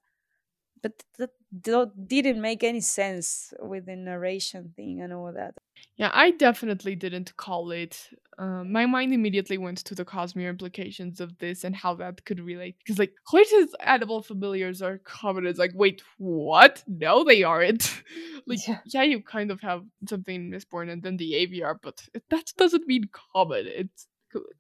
but 0.82 1.04
that 1.20 1.32
didn't 1.52 2.42
make 2.42 2.64
any 2.64 2.82
sense 2.82 3.54
with 3.60 3.86
the 3.86 3.96
narration 3.96 4.74
thing 4.76 5.02
and 5.02 5.14
all 5.14 5.32
that 5.34 5.54
Yeah, 5.98 6.12
I 6.14 6.32
definitely 6.32 6.96
didn't 6.96 7.36
call 7.38 7.72
it. 7.72 8.10
Um, 8.40 8.72
my 8.72 8.86
mind 8.86 9.14
immediately 9.14 9.58
went 9.58 9.80
to 9.80 9.96
the 9.96 10.06
Cosmere 10.06 10.50
implications 10.50 11.20
of 11.20 11.38
this 11.40 11.64
and 11.64 11.76
how 11.76 11.96
that 11.96 12.24
could 12.26 12.40
relate. 12.40 12.76
Because, 12.78 13.00
like, 13.00 13.14
Hoid's 13.32 13.76
animal 13.80 14.22
familiars 14.22 14.82
are 14.84 15.00
common. 15.00 15.48
It's 15.48 15.58
like, 15.58 15.72
wait, 15.74 16.04
what? 16.20 16.84
No, 16.88 17.24
they 17.24 17.42
aren't. 17.44 18.04
like, 18.46 18.68
Yeah. 18.68 18.80
yeah. 18.94 19.04
you 19.04 19.24
kind 19.24 19.50
of 19.50 19.62
have 19.62 19.82
something 20.08 20.52
Mistborn 20.52 20.92
and 20.92 21.02
then 21.02 21.18
the 21.18 21.34
Aviar, 21.34 21.78
but 21.82 22.04
that 22.30 22.54
doesn't 22.58 22.86
mean 22.88 23.10
common. 23.34 23.66
It's 23.66 24.08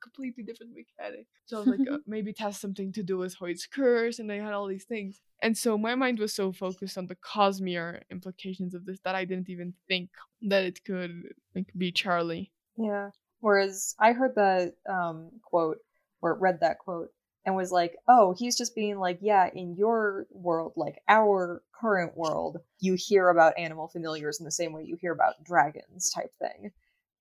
completely 0.01 0.43
different 0.43 0.73
mechanic. 0.73 1.27
So 1.45 1.57
I 1.57 1.59
was 1.59 1.67
like, 1.67 1.87
uh, 1.91 1.97
maybe 2.07 2.31
it 2.31 2.39
has 2.39 2.59
something 2.59 2.91
to 2.93 3.03
do 3.03 3.17
with 3.17 3.35
Hoid's 3.37 3.65
curse, 3.65 4.19
and 4.19 4.29
they 4.29 4.37
had 4.37 4.53
all 4.53 4.67
these 4.67 4.85
things. 4.85 5.21
And 5.41 5.57
so 5.57 5.77
my 5.77 5.95
mind 5.95 6.19
was 6.19 6.33
so 6.33 6.51
focused 6.51 6.97
on 6.97 7.07
the 7.07 7.15
Cosmere 7.15 8.01
implications 8.09 8.73
of 8.73 8.85
this 8.85 8.99
that 9.03 9.15
I 9.15 9.25
didn't 9.25 9.49
even 9.49 9.73
think 9.87 10.09
that 10.43 10.63
it 10.63 10.83
could 10.83 11.23
like 11.55 11.67
be 11.77 11.91
Charlie. 11.91 12.51
Yeah. 12.77 13.09
Whereas 13.39 13.95
I 13.99 14.13
heard 14.13 14.35
that 14.35 14.73
um, 14.89 15.29
quote 15.43 15.77
or 16.21 16.37
read 16.37 16.59
that 16.61 16.79
quote 16.79 17.09
and 17.45 17.55
was 17.55 17.71
like, 17.71 17.95
oh, 18.07 18.35
he's 18.37 18.57
just 18.57 18.75
being 18.75 18.99
like, 18.99 19.19
yeah, 19.21 19.49
in 19.53 19.75
your 19.75 20.27
world, 20.31 20.73
like 20.75 21.01
our 21.07 21.63
current 21.79 22.17
world, 22.17 22.57
you 22.79 22.95
hear 22.97 23.29
about 23.29 23.57
animal 23.57 23.87
familiars 23.87 24.39
in 24.39 24.43
the 24.43 24.51
same 24.51 24.73
way 24.73 24.83
you 24.83 24.97
hear 24.99 25.13
about 25.13 25.43
dragons 25.45 26.09
type 26.09 26.31
thing. 26.39 26.71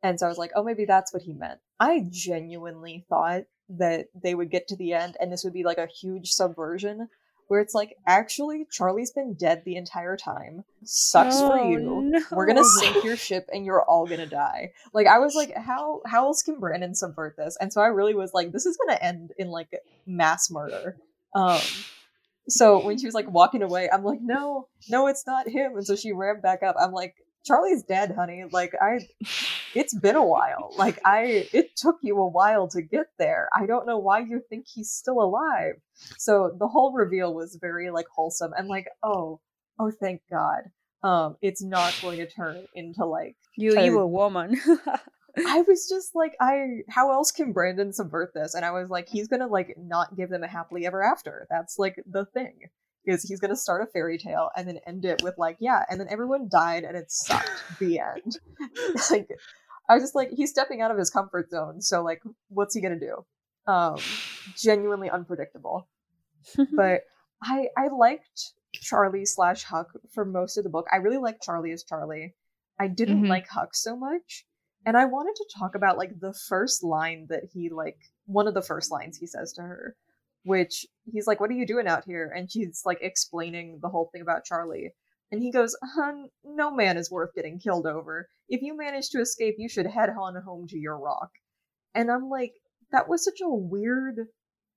And 0.07 0.21
so 0.21 0.27
I 0.27 0.29
was 0.29 0.39
like, 0.39 0.53
oh, 0.55 0.63
maybe 0.63 0.85
that's 0.85 1.13
what 1.13 1.23
he 1.23 1.33
meant. 1.33 1.59
I 1.81 2.07
genuinely 2.11 3.05
thought 3.09 3.43
that 3.69 4.07
they 4.15 4.35
would 4.35 4.51
get 4.51 4.69
to 4.69 4.77
the 4.77 4.93
end 4.93 5.17
and 5.21 5.33
this 5.33 5.43
would 5.43 5.53
be 5.53 5.65
like 5.65 5.79
a 5.79 5.87
huge 5.87 6.31
subversion 6.31 7.09
where 7.49 7.61
it's 7.61 7.75
like, 7.75 7.97
actually, 8.07 8.67
Charlie's 8.71 9.13
been 9.13 9.35
dead 9.35 9.63
the 9.65 9.77
entire 9.77 10.17
time. 10.17 10.65
Sucks 10.85 11.39
for 11.41 11.59
Oh, 11.59 11.69
you. 11.71 12.25
We're 12.33 12.47
gonna 12.47 12.65
sink 12.65 13.05
your 13.05 13.17
ship 13.17 13.49
and 13.53 13.65
you're 13.65 13.83
all 13.83 14.07
gonna 14.07 14.27
die. 14.27 14.73
Like 14.93 15.07
I 15.07 15.19
was 15.19 15.35
like, 15.35 15.57
how 15.57 16.03
how 16.07 16.27
else 16.27 16.43
can 16.43 16.59
Brandon 16.61 16.95
subvert 16.95 17.37
this? 17.37 17.57
And 17.61 17.73
so 17.73 17.81
I 17.81 17.87
really 17.87 18.15
was 18.15 18.33
like, 18.35 18.53
this 18.53 18.67
is 18.67 18.77
gonna 18.77 18.99
end 19.01 19.33
in 19.39 19.49
like 19.49 19.69
mass 20.07 20.51
murder. 20.51 20.97
Um 21.35 21.61
so 22.49 22.85
when 22.85 22.97
she 22.99 23.07
was 23.07 23.15
like 23.15 23.29
walking 23.31 23.63
away, 23.63 23.89
I'm 23.93 24.05
like, 24.05 24.21
no, 24.23 24.69
no, 24.89 25.09
it's 25.09 25.27
not 25.27 25.49
him. 25.49 25.73
And 25.77 25.85
so 25.87 25.97
she 25.97 26.13
ran 26.13 26.41
back 26.41 26.63
up. 26.63 26.77
I'm 26.81 26.93
like, 26.93 27.17
Charlie's 27.47 27.83
dead, 27.83 28.15
honey. 28.17 28.45
Like 28.51 28.75
I 28.81 29.01
it's 29.75 29.95
been 29.95 30.17
a 30.17 30.25
while. 30.25 30.75
Like 30.77 30.99
I 31.05 31.49
it 31.53 31.77
took 31.77 31.97
you 32.03 32.19
a 32.19 32.29
while 32.29 32.69
to 32.69 32.83
get 32.83 33.07
there. 33.19 33.49
I 33.55 33.67
don't 33.67 33.87
know 33.87 33.99
why 33.99 34.21
you 34.21 34.43
think 34.49 34.67
he's 34.67 34.91
still 34.91 35.21
alive. 35.23 35.75
So 36.19 36.55
the 36.59 36.69
whole 36.69 36.93
reveal 36.93 37.35
was 37.35 37.59
very 37.61 37.91
like 37.91 38.07
wholesome 38.15 38.53
and 38.57 38.69
like, 38.69 38.89
oh, 39.03 39.41
oh 39.79 39.91
thank 39.91 40.23
God. 40.31 40.63
Um, 41.03 41.37
it's 41.41 41.63
not 41.63 41.97
going 42.03 42.19
to 42.19 42.27
turn 42.27 42.67
into 42.75 43.05
like 43.05 43.37
you 43.57 43.75
you 43.75 43.81
evil 43.81 44.11
woman 44.11 44.61
I 45.47 45.61
was 45.63 45.89
just 45.89 46.15
like, 46.15 46.35
I 46.41 46.83
how 46.89 47.13
else 47.13 47.31
can 47.31 47.53
Brandon 47.53 47.93
subvert 47.93 48.33
this? 48.35 48.55
And 48.55 48.65
I 48.65 48.71
was 48.71 48.89
like, 48.89 49.09
he's 49.09 49.29
gonna 49.29 49.47
like 49.47 49.75
not 49.77 50.17
give 50.17 50.31
them 50.31 50.43
a 50.43 50.49
happily 50.49 50.87
ever 50.87 51.03
after. 51.03 51.47
That's 51.51 51.79
like 51.79 52.03
the 52.07 52.25
thing. 52.25 52.71
Is 53.07 53.23
he's 53.23 53.41
gonna 53.41 53.57
start 53.57 53.83
a 53.83 53.87
fairy 53.87 54.19
tale 54.19 54.51
and 54.57 54.67
then 54.69 54.79
end 54.87 55.05
it 55.05 55.23
with 55.23 55.35
like, 55.39 55.57
yeah, 55.61 55.85
and 55.89 56.01
then 56.01 56.09
everyone 56.11 56.49
died 56.51 56.85
and 56.85 56.97
it 56.97 57.11
sucked. 57.11 57.51
the 57.81 57.99
end. 58.01 58.39
like 59.11 59.29
I 59.89 59.95
was 59.95 60.03
just 60.03 60.15
like, 60.15 60.31
he's 60.31 60.51
stepping 60.51 60.81
out 60.81 60.91
of 60.91 60.99
his 60.99 61.11
comfort 61.11 61.51
zone. 61.51 61.81
So 61.81 62.03
like, 62.03 62.23
what's 62.49 62.75
he 62.75 62.81
gonna 62.81 62.99
do? 62.99 63.25
Um, 63.67 63.97
genuinely 64.57 65.11
unpredictable. 65.11 65.89
but 66.77 67.03
I 67.43 67.69
I 67.77 67.89
liked 67.89 68.53
Charlie 68.73 69.25
slash 69.27 69.65
Huck 69.65 69.89
for 70.13 70.25
most 70.25 70.57
of 70.59 70.65
the 70.65 70.71
book. 70.71 70.87
I 70.93 70.97
really 70.97 71.19
liked 71.19 71.43
Charlie 71.43 71.73
as 71.73 71.83
Charlie. 71.85 72.35
I 72.79 72.89
didn't 72.89 73.23
Mhm. 73.25 73.29
like 73.29 73.49
Huck 73.49 73.75
so 73.75 73.97
much. 73.97 74.47
And 74.85 74.97
I 74.97 75.07
wanted 75.07 75.35
to 75.37 75.47
talk 75.59 75.75
about 75.75 75.99
like 75.99 76.21
the 76.21 76.33
first 76.49 76.85
line 76.85 77.27
that 77.31 77.45
he 77.53 77.69
like 77.71 77.99
one 78.27 78.47
of 78.47 78.55
the 78.55 78.63
first 78.63 78.91
lines 78.93 79.17
he 79.17 79.27
says 79.27 79.53
to 79.55 79.63
her, 79.63 79.97
which 80.47 80.87
he's 81.13 81.27
like, 81.27 81.41
What 81.41 81.51
are 81.51 81.55
you 81.55 81.67
doing 81.67 81.89
out 81.89 82.05
here? 82.07 82.33
And 82.35 82.51
she's 82.51 82.83
like 82.87 82.99
explaining 83.03 83.81
the 83.83 83.89
whole 83.89 84.09
thing 84.13 84.23
about 84.23 84.45
Charlie. 84.45 84.93
And 85.33 85.43
he 85.43 85.51
goes, 85.51 85.77
Hun, 85.97 86.29
no 86.45 86.71
man 86.71 86.97
is 86.97 87.11
worth 87.11 87.35
getting 87.35 87.59
killed 87.59 87.87
over. 87.87 88.29
If 88.49 88.63
you 88.63 88.77
manage 88.77 89.11
to 89.11 89.21
escape, 89.21 89.57
you 89.59 89.69
should 89.69 89.87
head 89.87 90.11
on 90.11 90.37
home 90.37 90.69
to 90.69 90.79
your 90.79 90.97
rock. 90.99 91.31
And 91.95 92.11
I'm 92.11 92.31
like, 92.31 92.53
that 92.93 93.09
was 93.09 93.25
such 93.25 93.41
a 93.43 93.49
weird, 93.49 94.29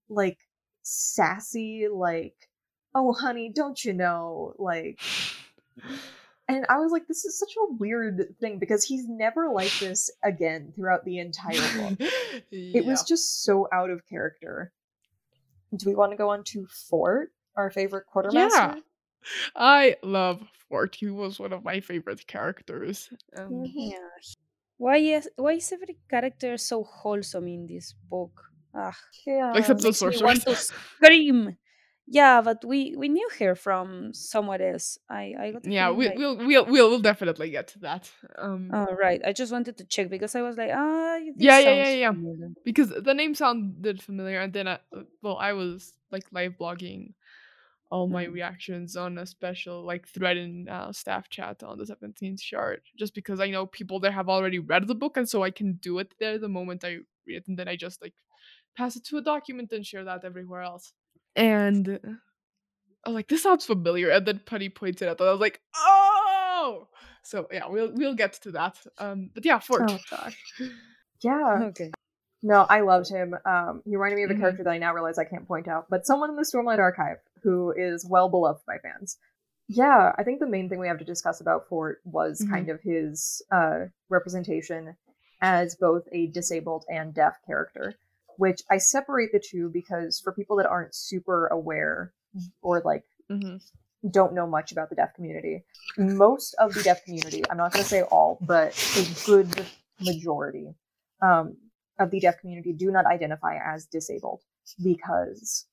like, 0.09 0.39
sassy, 0.81 1.87
like, 1.93 2.33
oh, 2.95 3.13
honey, 3.13 3.51
don't 3.53 3.83
you 3.85 3.93
know? 3.93 4.55
Like, 4.57 4.99
and 6.47 6.65
I 6.67 6.79
was 6.79 6.91
like, 6.91 7.07
this 7.07 7.25
is 7.25 7.37
such 7.37 7.53
a 7.57 7.73
weird 7.73 8.35
thing 8.39 8.57
because 8.57 8.83
he's 8.83 9.07
never 9.07 9.49
like 9.53 9.77
this 9.79 10.09
again 10.23 10.73
throughout 10.75 11.05
the 11.05 11.19
entire 11.19 11.61
book. 11.77 12.09
It 12.51 12.85
was 12.85 13.03
just 13.03 13.43
so 13.43 13.67
out 13.71 13.91
of 13.91 14.07
character. 14.07 14.71
Do 15.75 15.85
we 15.89 15.95
want 15.95 16.11
to 16.11 16.17
go 16.17 16.29
on 16.29 16.43
to 16.55 16.65
Fort, 16.67 17.31
our 17.55 17.69
favorite 17.69 18.05
quartermaster? 18.07 18.57
Yeah. 18.57 18.75
I 19.55 19.95
love 20.01 20.41
Fort. 20.69 20.95
He 20.95 21.09
was 21.09 21.39
one 21.39 21.53
of 21.53 21.63
my 21.63 21.79
favorite 21.79 22.25
characters. 22.27 23.09
Um. 23.37 23.65
Yeah. 23.65 23.99
Why 24.77 24.97
is 24.97 25.29
why 25.35 25.53
is 25.53 25.71
every 25.71 25.97
character 26.09 26.57
so 26.57 26.83
wholesome 26.83 27.47
in 27.47 27.67
this 27.67 27.93
book? 28.09 28.31
Ah, 28.73 28.95
Yeah. 29.27 29.51
Except 29.55 29.81
the 29.81 29.89
makes 29.89 30.01
me 30.01 30.23
want 30.23 30.41
to 30.43 30.55
scream. 30.55 31.57
Yeah, 32.11 32.41
but 32.41 32.65
we 32.65 32.95
we 32.97 33.07
knew 33.07 33.29
her 33.39 33.55
from 33.55 34.13
somewhere 34.13 34.61
else. 34.73 34.97
I 35.09 35.35
I 35.39 35.51
got 35.51 35.63
yeah, 35.65 35.91
we, 35.91 36.09
we'll 36.09 36.37
we'll 36.37 36.65
we'll 36.65 36.89
we'll 36.89 36.99
definitely 37.01 37.51
get 37.51 37.67
to 37.69 37.79
that. 37.79 38.11
Um, 38.37 38.71
Oh 38.73 38.87
right, 38.99 39.21
I 39.25 39.33
just 39.33 39.51
wanted 39.51 39.77
to 39.77 39.85
check 39.85 40.09
because 40.09 40.35
I 40.35 40.41
was 40.41 40.57
like, 40.57 40.71
ah, 40.73 41.17
this 41.35 41.35
Yeah, 41.43 41.59
yeah, 41.59 41.75
yeah, 41.75 41.95
yeah. 41.95 42.13
familiar. 42.13 42.49
because 42.65 42.89
the 42.89 43.13
name 43.13 43.35
sounded 43.35 44.01
familiar, 44.01 44.39
and 44.41 44.53
then 44.53 44.67
I, 44.67 44.79
uh, 44.95 45.03
well, 45.21 45.37
I 45.37 45.53
was 45.53 45.93
like 46.11 46.23
live 46.31 46.53
blogging 46.59 47.13
all 47.91 48.07
my 48.07 48.25
Mm. 48.25 48.33
reactions 48.33 48.95
on 48.95 49.17
a 49.17 49.25
special 49.25 49.83
like 49.83 50.07
thread 50.07 50.37
in 50.37 50.69
uh, 50.69 50.91
staff 50.91 51.29
chat 51.29 51.63
on 51.63 51.77
the 51.77 51.85
17th 51.85 52.41
Shard, 52.41 52.81
just 52.97 53.13
because 53.15 53.39
I 53.39 53.49
know 53.49 53.65
people 53.65 53.99
there 53.99 54.11
have 54.11 54.29
already 54.29 54.59
read 54.59 54.87
the 54.87 54.95
book, 54.95 55.17
and 55.17 55.27
so 55.29 55.43
I 55.43 55.51
can 55.51 55.73
do 55.81 55.99
it 55.99 56.13
there 56.19 56.37
the 56.39 56.49
moment 56.49 56.83
I 56.83 56.97
read 57.27 57.37
it, 57.37 57.47
and 57.47 57.57
then 57.57 57.67
I 57.67 57.75
just 57.75 58.01
like 58.01 58.13
pass 58.77 58.95
it 58.95 59.03
to 59.05 59.17
a 59.17 59.21
document 59.21 59.71
and 59.71 59.85
share 59.85 60.03
that 60.05 60.23
everywhere 60.25 60.61
else. 60.61 60.93
And 61.35 61.99
I 63.05 63.09
was 63.09 63.15
like, 63.15 63.27
this 63.27 63.43
sounds 63.43 63.65
familiar, 63.65 64.09
and 64.09 64.25
then 64.25 64.41
Putty 64.45 64.69
pointed 64.69 65.07
out, 65.07 65.19
and 65.19 65.29
I 65.29 65.31
was 65.31 65.41
like, 65.41 65.61
oh. 65.75 66.87
So 67.23 67.47
yeah, 67.51 67.67
we'll 67.67 67.91
we'll 67.93 68.15
get 68.15 68.33
to 68.43 68.51
that. 68.51 68.77
Um, 68.97 69.29
but 69.33 69.45
yeah, 69.45 69.59
Fort. 69.59 69.83
Oh 69.87 69.99
gosh. 70.09 70.37
Yeah. 71.21 71.63
Okay. 71.65 71.91
No, 72.41 72.65
I 72.69 72.79
loved 72.79 73.09
him. 73.09 73.35
Um, 73.45 73.81
he 73.83 73.97
reminded 73.97 74.15
me 74.15 74.23
of 74.23 74.31
a 74.31 74.33
Mhm. 74.35 74.39
character 74.39 74.63
that 74.63 74.69
I 74.71 74.77
now 74.77 74.93
realize 74.93 75.17
I 75.19 75.25
can't 75.25 75.45
point 75.45 75.67
out, 75.67 75.87
but 75.89 76.05
someone 76.05 76.29
in 76.29 76.37
the 76.37 76.43
Stormlight 76.43 76.79
Archive 76.79 77.17
who 77.43 77.71
is 77.75 78.05
well 78.09 78.29
beloved 78.29 78.61
by 78.65 78.77
fans. 78.77 79.17
Yeah, 79.67 80.13
I 80.17 80.23
think 80.23 80.39
the 80.39 80.47
main 80.47 80.69
thing 80.69 80.79
we 80.79 80.87
have 80.87 80.99
to 80.99 81.03
discuss 81.05 81.41
about 81.41 81.67
Fort 81.67 81.99
was 82.05 82.41
Mhm. 82.41 82.49
kind 82.49 82.69
of 82.69 82.79
his 82.81 83.41
uh, 83.51 83.87
representation 84.07 84.95
as 85.41 85.75
both 85.75 86.07
a 86.13 86.27
disabled 86.27 86.85
and 86.89 87.13
deaf 87.13 87.37
character, 87.45 87.95
which 88.39 88.61
I 88.71 88.77
separate 88.77 89.31
the 89.33 89.43
two 89.51 89.69
because 89.71 90.21
for 90.23 90.31
people 90.31 90.55
that 90.57 90.65
aren't 90.65 90.95
super 90.95 91.47
aware 91.47 92.13
or 92.61 92.81
like 92.83 93.03
hmm 93.29 93.57
don't 94.09 94.33
know 94.33 94.47
much 94.47 94.71
about 94.71 94.89
the 94.89 94.95
deaf 94.95 95.13
community. 95.13 95.65
Most 95.97 96.55
of 96.57 96.73
the 96.73 96.81
deaf 96.81 97.03
community, 97.03 97.43
I'm 97.49 97.57
not 97.57 97.73
going 97.73 97.83
to 97.83 97.89
say 97.89 98.01
all, 98.03 98.39
but 98.41 98.71
a 98.95 99.25
good 99.25 99.65
majority 99.99 100.67
um, 101.21 101.57
of 101.99 102.09
the 102.09 102.21
deaf 102.21 102.39
community 102.39 102.71
do 102.71 102.91
not 102.91 103.05
identify 103.05 103.57
as 103.57 103.85
disabled 103.87 104.39
because 104.81 105.65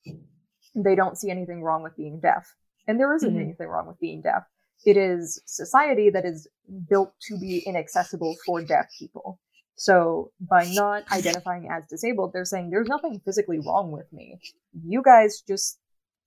they 0.75 0.97
don't 0.97 1.17
see 1.17 1.31
anything 1.31 1.63
wrong 1.63 1.85
with 1.85 1.97
being 1.97 2.19
deaf. 2.19 2.53
And 2.89 2.99
there 2.99 3.15
isn't 3.15 3.33
Mhm. 3.33 3.41
anything 3.41 3.69
wrong 3.69 3.87
with 3.87 4.01
being 4.01 4.23
deaf. 4.23 4.45
It 4.85 4.97
is 4.97 5.41
society 5.47 6.11
that 6.11 6.25
is 6.25 6.49
built 6.89 7.13
to 7.29 7.39
be 7.39 7.63
inaccessible 7.65 8.35
for 8.45 8.61
deaf 8.61 8.87
people. 8.99 9.39
So 9.77 10.33
by 10.41 10.67
not 10.73 11.05
identifying 11.13 11.69
as 11.71 11.87
disabled, 11.87 12.33
they're 12.33 12.45
saying 12.47 12.71
there's 12.71 12.89
nothing 12.89 13.21
physically 13.25 13.59
wrong 13.59 13.93
with 13.93 14.11
me. 14.13 14.41
You 14.87 15.03
guys 15.03 15.43
just 15.47 15.79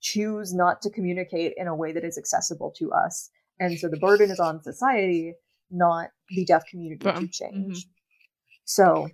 choose 0.01 0.53
not 0.53 0.81
to 0.83 0.89
communicate 0.89 1.53
in 1.57 1.67
a 1.67 1.75
way 1.75 1.91
that 1.91 2.03
is 2.03 2.17
accessible 2.17 2.71
to 2.77 2.91
us. 2.91 3.29
And 3.59 3.77
so 3.77 3.89
the 3.89 3.97
burden 3.97 4.29
is 4.31 4.39
on 4.39 4.61
society, 4.63 5.33
not 5.71 6.09
the 6.29 6.45
deaf 6.45 6.63
community 6.69 7.03
to 7.03 7.27
change. 7.27 7.87
So, 8.65 9.09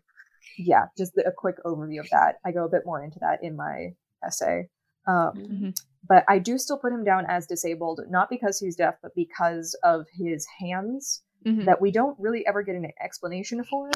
yeah, 0.57 0.87
just 0.97 1.17
a 1.17 1.31
quick 1.35 1.55
overview 1.65 2.01
of 2.01 2.09
that. 2.11 2.35
I 2.45 2.51
go 2.51 2.65
a 2.65 2.69
bit 2.69 2.81
more 2.85 3.03
into 3.03 3.19
that 3.21 3.39
in 3.41 3.55
my 3.55 3.95
essay. 4.23 4.69
Um, 5.07 5.33
Mhm. 5.35 5.81
but 6.07 6.25
I 6.27 6.39
do 6.39 6.57
still 6.57 6.77
put 6.77 6.91
him 6.91 7.03
down 7.03 7.25
as 7.27 7.47
disabled, 7.47 8.01
not 8.09 8.29
because 8.29 8.59
he's 8.59 8.75
deaf, 8.75 8.95
but 9.01 9.15
because 9.15 9.75
of 9.83 10.07
his 10.13 10.45
hands 10.59 11.23
Mhm. 11.45 11.65
that 11.65 11.79
we 11.79 11.91
don't 11.91 12.19
really 12.19 12.45
ever 12.45 12.63
get 12.63 12.75
an 12.75 12.91
explanation 13.01 13.63
for. 13.63 13.89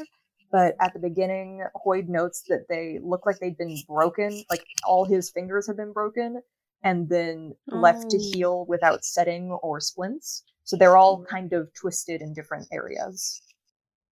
But 0.52 0.76
at 0.82 0.94
the 0.94 1.00
beginning, 1.00 1.64
Hoid 1.86 2.08
notes 2.08 2.44
that 2.50 2.66
they 2.70 3.00
look 3.04 3.26
like 3.26 3.40
they'd 3.40 3.58
been 3.58 3.78
broken, 3.88 4.44
like 4.50 4.66
all 4.86 5.06
his 5.06 5.30
fingers 5.30 5.68
have 5.68 5.78
been 5.78 5.94
broken 5.94 6.42
and 6.84 7.08
then 7.10 7.54
left 7.68 8.10
to 8.12 8.18
Oh. 8.18 8.32
heal 8.34 8.66
without 8.66 9.04
setting 9.06 9.52
or 9.52 9.80
splints. 9.80 10.44
So 10.64 10.76
they're 10.78 10.98
all 10.98 11.20
Mm. 11.22 11.28
kind 11.28 11.54
of 11.54 11.72
twisted 11.74 12.22
in 12.22 12.34
different 12.34 12.68
areas. 12.72 13.42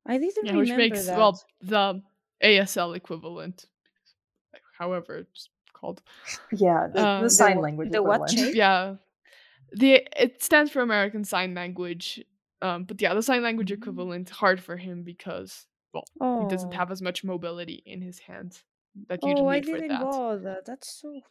I 0.05 0.17
didn't 0.17 0.45
Yeah, 0.45 0.55
which 0.57 0.69
makes 0.69 1.05
that. 1.05 1.17
well 1.17 1.41
the 1.61 2.01
ASL 2.41 2.93
equivalent, 2.93 3.65
however 4.77 5.17
it's 5.17 5.49
called. 5.73 6.01
Yeah, 6.51 6.87
the, 6.87 7.05
Um, 7.07 7.17
the 7.21 7.23
the 7.25 7.29
sign 7.29 7.57
wh- 7.57 7.61
language 7.61 7.91
the 7.91 8.01
what 8.03 8.15
equivalent. 8.21 8.39
shape? 8.39 8.55
Yeah, 8.55 8.95
the 9.71 10.07
it 10.21 10.41
stands 10.43 10.71
for 10.71 10.81
American 10.81 11.23
Sign 11.23 11.53
Language. 11.53 12.23
Um, 12.61 12.85
but 12.85 13.01
yeah, 13.01 13.13
the 13.13 13.21
sign 13.21 13.43
language 13.43 13.69
Mm. 13.69 13.77
equivalent 13.77 14.29
hard 14.29 14.61
for 14.61 14.77
him 14.77 15.03
because 15.03 15.67
well, 15.93 16.03
he 16.41 16.47
doesn't 16.47 16.73
Oh. 16.73 16.77
have 16.77 16.91
as 16.91 17.01
much 17.01 17.23
mobility 17.23 17.81
in 17.85 18.01
his 18.01 18.19
hands 18.19 18.63
that 19.07 19.23
you'd 19.23 19.37
Oh, 19.39 19.47
I 19.47 19.61
for 19.61 19.65
didn't 19.65 19.87
that. 19.89 20.01
know 20.01 20.37
that. 20.39 20.65
That's 20.65 20.89
so 21.01 21.21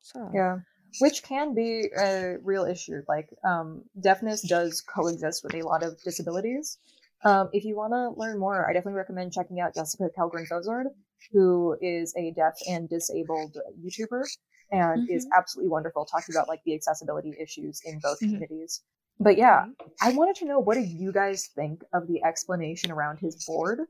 sad. 0.00 0.30
Yeah. 0.34 0.58
Which 1.00 1.22
can 1.24 1.54
be 1.54 1.90
a 1.98 2.36
real 2.42 2.64
issue. 2.64 3.02
Like, 3.08 3.28
um, 3.44 3.82
deafness 4.00 4.42
does 4.42 4.80
coexist 4.80 5.42
with 5.42 5.54
a 5.54 5.62
lot 5.62 5.82
of 5.82 6.00
disabilities. 6.02 6.78
Um, 7.24 7.48
if 7.52 7.64
you 7.64 7.74
want 7.74 7.92
to 7.94 8.10
learn 8.20 8.38
more, 8.38 8.68
I 8.68 8.72
definitely 8.72 8.98
recommend 8.98 9.32
checking 9.32 9.58
out 9.60 9.74
Jessica 9.74 10.08
Kellgren 10.16 10.46
Fozard, 10.48 10.84
who 11.32 11.76
is 11.80 12.14
a 12.16 12.32
deaf 12.32 12.54
and 12.68 12.88
disabled 12.88 13.56
YouTuber 13.82 14.22
and 14.70 15.08
is 15.10 15.26
absolutely 15.36 15.70
wonderful 15.70 16.04
talking 16.04 16.34
about 16.34 16.48
like 16.48 16.60
the 16.64 16.74
accessibility 16.74 17.32
issues 17.40 17.80
in 17.84 17.98
both 18.00 18.18
Mhm. 18.20 18.28
communities. 18.28 18.82
But 19.20 19.38
yeah, 19.38 19.66
I 20.02 20.12
wanted 20.12 20.36
to 20.36 20.44
know 20.44 20.58
what 20.58 20.74
do 20.74 20.80
you 20.80 21.12
guys 21.12 21.48
think 21.54 21.82
of 21.92 22.06
the 22.08 22.22
explanation 22.24 22.90
around 22.90 23.18
his 23.18 23.44
board? 23.44 23.80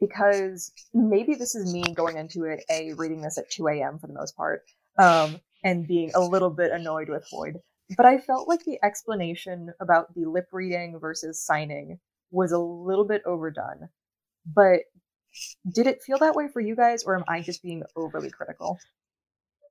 Because 0.00 0.72
maybe 0.94 1.34
this 1.34 1.54
is 1.54 1.72
me 1.72 1.82
going 1.94 2.16
into 2.16 2.44
it, 2.44 2.64
a 2.70 2.92
reading 2.94 3.22
this 3.22 3.38
at 3.38 3.50
2 3.50 3.68
a.m. 3.68 3.98
for 3.98 4.06
the 4.06 4.12
most 4.12 4.36
part, 4.36 4.62
um, 4.98 5.40
and 5.64 5.86
being 5.86 6.12
a 6.14 6.20
little 6.20 6.50
bit 6.50 6.70
annoyed 6.70 7.08
with 7.08 7.26
Hoid. 7.32 7.54
But 7.96 8.06
I 8.06 8.18
felt 8.18 8.48
like 8.48 8.64
the 8.64 8.78
explanation 8.82 9.72
about 9.80 10.14
the 10.14 10.26
lip 10.26 10.48
reading 10.52 10.98
versus 10.98 11.44
signing 11.44 11.98
was 12.30 12.52
a 12.52 12.58
little 12.58 13.04
bit 13.04 13.22
overdone. 13.24 13.88
But 14.44 14.80
did 15.70 15.86
it 15.86 16.02
feel 16.02 16.18
that 16.18 16.34
way 16.34 16.48
for 16.48 16.60
you 16.60 16.74
guys, 16.74 17.04
or 17.04 17.16
am 17.16 17.24
I 17.28 17.40
just 17.42 17.62
being 17.62 17.82
overly 17.94 18.30
critical? 18.30 18.78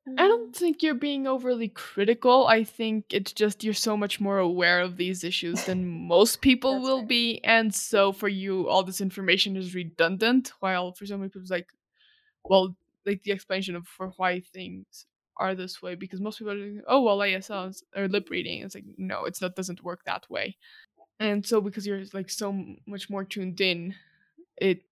I 0.08 0.28
don't 0.28 0.52
mm. 0.52 0.56
think 0.56 0.84
you're 0.84 0.94
being 0.94 1.26
overly 1.26 1.70
critical. 1.70 2.46
I 2.46 2.64
think 2.64 3.06
it's 3.10 3.34
just 3.34 3.64
you're 3.64 3.74
so 3.74 3.98
much 3.98 4.20
more 4.20 4.38
aware 4.38 4.82
of 4.82 4.98
these 4.98 5.24
issues 5.24 5.64
than 5.66 6.08
most 6.08 6.42
people 6.42 6.80
will 6.80 7.00
fair. 7.00 7.08
be. 7.08 7.44
And 7.44 7.74
so 7.74 8.12
for 8.12 8.28
you, 8.28 8.70
all 8.70 8.84
this 8.84 9.02
information 9.02 9.58
is 9.58 9.74
redundant. 9.74 10.54
While 10.60 10.94
for 10.94 11.06
so 11.06 11.18
many 11.18 11.30
people, 11.30 11.42
it's 11.42 11.52
like, 11.52 11.70
well, 12.44 12.76
like 13.06 13.24
the 13.24 13.32
explanation 13.32 13.76
of 13.76 13.88
for 13.88 14.14
why 14.18 14.42
things 14.42 15.08
are 15.38 15.56
this 15.56 15.82
way. 15.82 15.96
Because 15.96 16.22
most 16.22 16.38
people 16.38 16.54
are 16.54 16.56
like, 16.56 16.84
oh, 16.88 17.02
well, 17.02 17.18
ASL 17.18 17.70
is, 17.70 17.84
or 17.96 18.08
lip 18.08 18.30
reading. 18.30 18.62
It's 18.62 18.76
like, 18.76 18.86
no, 18.98 19.26
it's 19.26 19.42
not, 19.42 19.56
doesn't 19.56 19.84
work 19.84 20.02
that 20.06 20.30
way. 20.30 20.56
And 21.20 21.44
so 21.44 21.62
because 21.62 21.88
you're 21.88 22.04
like 22.14 22.30
so 22.30 22.76
much 22.86 23.10
more 23.10 23.24
tuned 23.24 23.60
in, 23.60 23.96
it 24.58 24.84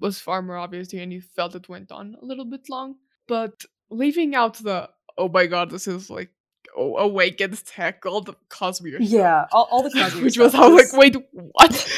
was 0.00 0.18
far 0.18 0.42
more 0.42 0.56
obvious 0.56 0.88
to 0.88 0.96
you 0.96 1.02
and 1.02 1.12
you 1.12 1.20
felt 1.20 1.54
it 1.54 1.68
went 1.68 1.92
on 1.92 2.16
a 2.20 2.24
little 2.24 2.44
bit 2.44 2.68
long. 2.68 2.96
But 3.28 3.64
leaving 3.90 4.34
out 4.34 4.54
the 4.54 4.90
oh 5.16 5.28
my 5.28 5.46
god, 5.46 5.70
this 5.70 5.88
is 5.88 6.10
like 6.10 6.30
awakens 6.76 7.62
tech, 7.62 8.06
all 8.06 8.20
the 8.20 8.34
Cosmere. 8.48 8.98
Yeah, 9.00 9.46
all, 9.52 9.68
all 9.70 9.82
the 9.82 9.90
Cosmere 9.90 10.22
which 10.22 10.38
was 10.38 10.54
I 10.54 10.66
was 10.66 10.92
like, 10.92 11.00
wait, 11.00 11.16
what? 11.32 11.88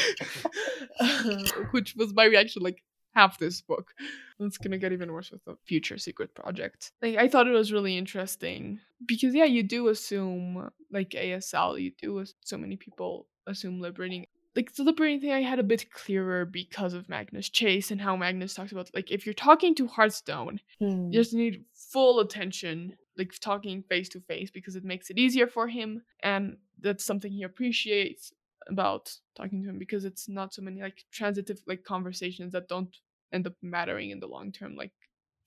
which 1.71 1.95
was 1.95 2.13
my 2.13 2.25
reaction, 2.25 2.63
like 2.63 2.83
half 3.13 3.37
this 3.39 3.61
book. 3.61 3.93
It's 4.39 4.57
gonna 4.57 4.77
get 4.77 4.91
even 4.91 5.11
worse 5.11 5.31
with 5.31 5.43
the 5.45 5.55
future 5.65 5.97
secret 5.97 6.33
project. 6.33 6.91
Like 7.01 7.17
I 7.17 7.27
thought 7.27 7.47
it 7.47 7.51
was 7.51 7.71
really 7.71 7.97
interesting 7.97 8.79
because 9.05 9.35
yeah, 9.35 9.45
you 9.45 9.63
do 9.63 9.87
assume 9.87 10.69
like 10.91 11.11
ASL, 11.11 11.79
you 11.79 11.91
do 12.01 12.25
so 12.43 12.57
many 12.57 12.75
people 12.75 13.27
assume 13.47 13.81
liberating. 13.81 14.25
Like 14.55 14.73
the 14.75 14.83
liberating 14.83 15.21
thing, 15.21 15.31
I 15.31 15.41
had 15.41 15.59
a 15.59 15.63
bit 15.63 15.91
clearer 15.91 16.45
because 16.45 16.93
of 16.93 17.07
Magnus 17.07 17.49
Chase 17.49 17.89
and 17.91 18.01
how 18.01 18.15
Magnus 18.17 18.53
talks 18.53 18.71
about 18.73 18.89
like 18.93 19.09
if 19.11 19.25
you're 19.25 19.33
talking 19.33 19.73
to 19.75 19.87
Hearthstone, 19.87 20.59
Hmm. 20.79 21.05
you 21.11 21.19
just 21.19 21.33
need 21.33 21.63
full 21.73 22.19
attention, 22.19 22.95
like 23.17 23.31
talking 23.39 23.83
face 23.83 24.09
to 24.09 24.19
face, 24.21 24.51
because 24.51 24.75
it 24.75 24.83
makes 24.83 25.09
it 25.09 25.17
easier 25.17 25.47
for 25.47 25.67
him, 25.67 26.01
and 26.21 26.57
that's 26.81 27.05
something 27.05 27.31
he 27.31 27.43
appreciates 27.43 28.33
about 28.67 29.15
talking 29.35 29.63
to 29.63 29.69
him 29.69 29.79
because 29.79 30.05
it's 30.05 30.27
not 30.29 30.53
so 30.53 30.61
many 30.61 30.81
like 30.81 31.03
transitive 31.11 31.59
like 31.65 31.83
conversations 31.83 32.51
that 32.53 32.67
don't 32.67 32.95
end 33.33 33.47
up 33.47 33.53
mattering 33.61 34.09
in 34.11 34.19
the 34.19 34.27
long 34.27 34.51
term, 34.51 34.75
like 34.75 34.91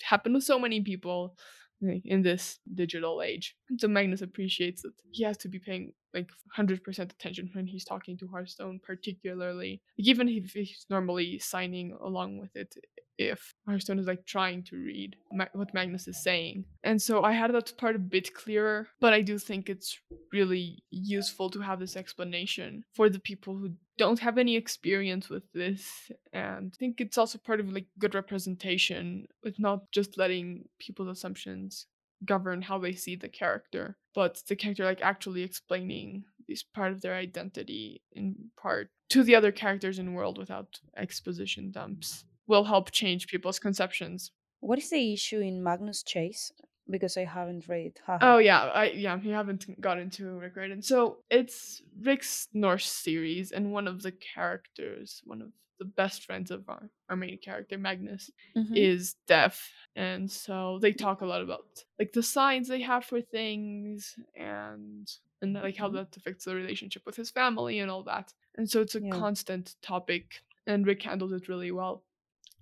happen 0.02 0.32
to 0.32 0.40
so 0.40 0.58
many 0.58 0.80
people 0.80 1.36
like, 1.80 2.02
in 2.04 2.22
this 2.22 2.58
digital 2.74 3.20
age. 3.22 3.54
And 3.68 3.78
so 3.80 3.86
Magnus 3.88 4.22
appreciates 4.22 4.82
that 4.82 4.92
he 5.10 5.22
has 5.24 5.36
to 5.38 5.48
be 5.48 5.58
paying 5.58 5.92
like 6.14 6.30
100% 6.56 6.98
attention 6.98 7.50
when 7.52 7.66
he's 7.66 7.84
talking 7.84 8.16
to 8.18 8.28
Hearthstone, 8.28 8.80
particularly 8.82 9.80
like, 9.98 10.06
even 10.06 10.28
if 10.28 10.52
he's 10.52 10.86
normally 10.88 11.38
signing 11.38 11.96
along 12.00 12.38
with 12.38 12.54
it 12.54 12.74
if 13.18 13.54
Hearthstone 13.66 13.98
is 13.98 14.06
like 14.06 14.26
trying 14.26 14.62
to 14.64 14.76
read 14.76 15.16
Ma- 15.32 15.46
what 15.52 15.74
Magnus 15.74 16.08
is 16.08 16.22
saying. 16.22 16.64
And 16.82 17.00
so 17.00 17.22
I 17.22 17.32
had 17.32 17.52
that 17.54 17.76
part 17.78 17.96
a 17.96 18.00
bit 18.00 18.34
clearer, 18.34 18.88
but 19.00 19.12
I 19.12 19.20
do 19.20 19.38
think 19.38 19.68
it's 19.68 19.98
really 20.32 20.82
useful 20.90 21.50
to 21.50 21.60
have 21.60 21.78
this 21.78 21.96
explanation 21.96 22.84
for 22.94 23.08
the 23.08 23.20
people 23.20 23.56
who 23.56 23.70
don't 23.96 24.18
have 24.18 24.38
any 24.38 24.56
experience 24.56 25.28
with 25.28 25.44
this. 25.52 26.10
And 26.32 26.72
I 26.74 26.76
think 26.78 27.00
it's 27.00 27.18
also 27.18 27.38
part 27.38 27.60
of 27.60 27.72
like 27.72 27.86
good 27.98 28.14
representation 28.14 29.26
with 29.44 29.58
not 29.58 29.90
just 29.92 30.18
letting 30.18 30.64
people's 30.80 31.16
assumptions 31.16 31.86
govern 32.24 32.62
how 32.62 32.78
they 32.78 32.92
see 32.92 33.16
the 33.16 33.28
character, 33.28 33.96
but 34.14 34.42
the 34.48 34.56
character 34.56 34.84
like 34.84 35.02
actually 35.02 35.42
explaining 35.42 36.24
this 36.48 36.62
part 36.62 36.92
of 36.92 37.00
their 37.00 37.14
identity 37.14 38.02
in 38.12 38.50
part 38.56 38.90
to 39.10 39.22
the 39.22 39.34
other 39.34 39.52
characters 39.52 39.98
in 39.98 40.14
world 40.14 40.38
without 40.38 40.80
exposition 40.96 41.70
dumps 41.70 42.24
will 42.46 42.64
help 42.64 42.90
change 42.90 43.26
people's 43.26 43.58
conceptions. 43.58 44.30
What 44.60 44.78
is 44.78 44.90
the 44.90 45.12
issue 45.12 45.40
in 45.40 45.62
Magnus 45.62 46.02
Chase? 46.02 46.52
Because 46.88 47.16
I 47.16 47.24
haven't 47.24 47.66
read. 47.66 47.94
Oh 48.20 48.36
yeah, 48.36 48.64
I 48.64 48.90
yeah, 48.90 49.18
you 49.22 49.32
haven't 49.32 49.80
got 49.80 49.98
into 49.98 50.38
Rick 50.38 50.56
Riordan. 50.56 50.82
So 50.82 51.18
it's 51.30 51.80
Rick's 51.98 52.48
Norse 52.52 52.90
series, 52.90 53.52
and 53.52 53.72
one 53.72 53.88
of 53.88 54.02
the 54.02 54.12
characters, 54.12 55.22
one 55.24 55.40
of 55.40 55.48
the 55.78 55.84
best 55.84 56.24
friends 56.24 56.50
of 56.50 56.68
our, 56.68 56.90
our 57.08 57.16
main 57.16 57.38
character, 57.38 57.76
Magnus, 57.78 58.30
Mhm. 58.56 58.76
is 58.76 59.14
deaf. 59.26 59.70
And 59.96 60.30
so 60.30 60.78
they 60.80 60.92
talk 60.92 61.20
a 61.20 61.26
lot 61.26 61.42
about 61.42 61.84
like 61.98 62.12
the 62.12 62.22
signs 62.22 62.68
they 62.68 62.80
have 62.82 63.04
for 63.04 63.20
things 63.20 64.18
and 64.34 65.10
and 65.42 65.54
like 65.54 65.76
how 65.76 65.88
Mhm. 65.88 65.94
that 65.94 66.16
affects 66.16 66.44
the 66.44 66.54
relationship 66.54 67.04
with 67.06 67.16
his 67.16 67.30
family 67.30 67.80
and 67.80 67.90
all 67.90 68.02
that. 68.04 68.32
And 68.56 68.68
so 68.70 68.80
it's 68.80 68.94
a 68.94 69.00
Yeah. 69.00 69.10
constant 69.10 69.76
topic 69.82 70.42
and 70.66 70.86
Rick 70.86 71.02
handles 71.02 71.32
it 71.32 71.48
really 71.48 71.70
well. 71.70 72.04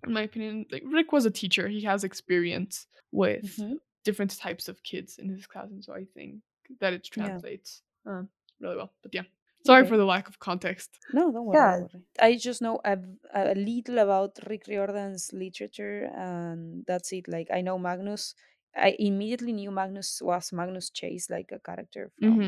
In 0.07 0.13
my 0.13 0.23
opinion, 0.23 0.67
like 0.71 0.83
Rick 0.87 1.13
was 1.13 1.27
a 1.27 1.31
teacher. 1.31 1.69
He 1.69 1.83
has 1.83 2.03
experience 2.05 2.87
with 3.13 3.45
Mhm. 3.59 3.79
different 4.05 4.37
types 4.37 4.69
of 4.69 4.83
kids 4.83 5.19
in 5.19 5.29
his 5.29 5.47
class, 5.47 5.71
and 5.71 5.85
so 5.85 5.93
I 5.95 6.05
think 6.07 6.43
that 6.81 6.93
it 6.93 7.09
Yeah. 7.15 7.29
translates 7.29 7.83
uh, 8.05 8.25
really 8.59 8.77
well. 8.77 8.93
But 9.03 9.15
yeah, 9.15 9.23
sorry 9.65 9.83
Okay. 9.83 9.89
for 9.89 9.97
the 9.97 10.05
lack 10.05 10.29
of 10.29 10.39
context. 10.39 10.99
No, 11.13 11.31
don't 11.31 11.45
worry. 11.47 11.59
Yeah. 11.59 11.73
don't 11.73 11.93
worry. 11.93 12.03
I 12.21 12.37
just 12.37 12.63
know 12.63 12.81
a, 12.85 12.99
a 13.35 13.55
little 13.55 13.99
about 13.99 14.39
Rick 14.49 14.65
Riordan's 14.69 15.33
literature, 15.33 16.05
and 16.15 16.85
that's 16.87 17.13
it. 17.13 17.29
Like 17.29 17.49
I 17.53 17.61
know 17.61 17.79
Magnus. 17.79 18.35
I 18.75 18.97
immediately 18.99 19.53
knew 19.53 19.71
Magnus 19.71 20.21
was 20.23 20.53
Magnus 20.53 20.89
Chase, 20.91 21.29
like 21.29 21.53
a 21.53 21.59
character 21.59 22.11
from 22.23 22.39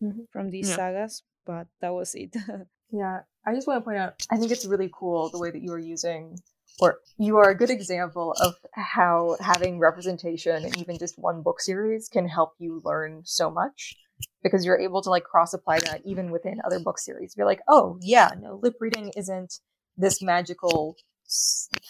hmm 0.00 0.22
from 0.30 0.50
these 0.50 0.68
Yeah. 0.68 0.76
sagas, 0.76 1.22
but 1.44 1.68
that 1.80 1.92
was 1.94 2.14
it. 2.14 2.34
Yeah, 2.90 3.20
I 3.46 3.54
just 3.54 3.66
want 3.66 3.80
to 3.80 3.84
point 3.84 3.98
out, 3.98 4.14
I 4.30 4.36
think 4.38 4.50
it's 4.50 4.64
really 4.64 4.90
cool 4.92 5.28
the 5.30 5.38
way 5.38 5.50
that 5.50 5.60
you 5.62 5.72
are 5.72 5.78
using, 5.78 6.38
or 6.80 7.00
you 7.18 7.36
are 7.36 7.50
a 7.50 7.54
good 7.54 7.70
example 7.70 8.32
of 8.40 8.54
how 8.72 9.36
having 9.40 9.78
representation 9.78 10.64
in 10.64 10.78
even 10.78 10.96
just 10.98 11.18
one 11.18 11.42
book 11.42 11.60
series 11.60 12.08
can 12.08 12.26
help 12.28 12.54
you 12.58 12.80
learn 12.84 13.22
so 13.24 13.50
much 13.50 13.98
because 14.42 14.64
you're 14.64 14.78
able 14.78 15.02
to 15.02 15.10
like 15.10 15.24
cross 15.24 15.52
apply 15.54 15.80
that 15.80 16.02
even 16.04 16.30
within 16.30 16.60
other 16.64 16.80
book 16.80 16.98
series. 16.98 17.34
You're 17.36 17.46
like, 17.46 17.60
oh, 17.68 17.98
yeah, 18.02 18.30
no, 18.38 18.58
lip 18.62 18.76
reading 18.80 19.12
isn't 19.16 19.60
this 19.96 20.22
magical 20.22 20.96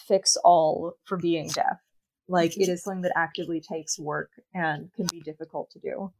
fix 0.07 0.37
all 0.43 0.93
for 1.05 1.17
being 1.17 1.47
deaf. 1.47 1.79
Like, 2.27 2.57
it 2.57 2.69
is 2.69 2.83
something 2.83 3.01
that 3.03 3.13
actively 3.17 3.59
takes 3.59 3.97
work 3.97 4.29
and 4.53 4.93
can 4.93 5.07
be 5.07 5.19
difficult 5.19 5.71
to 5.71 5.79
do. 5.79 6.11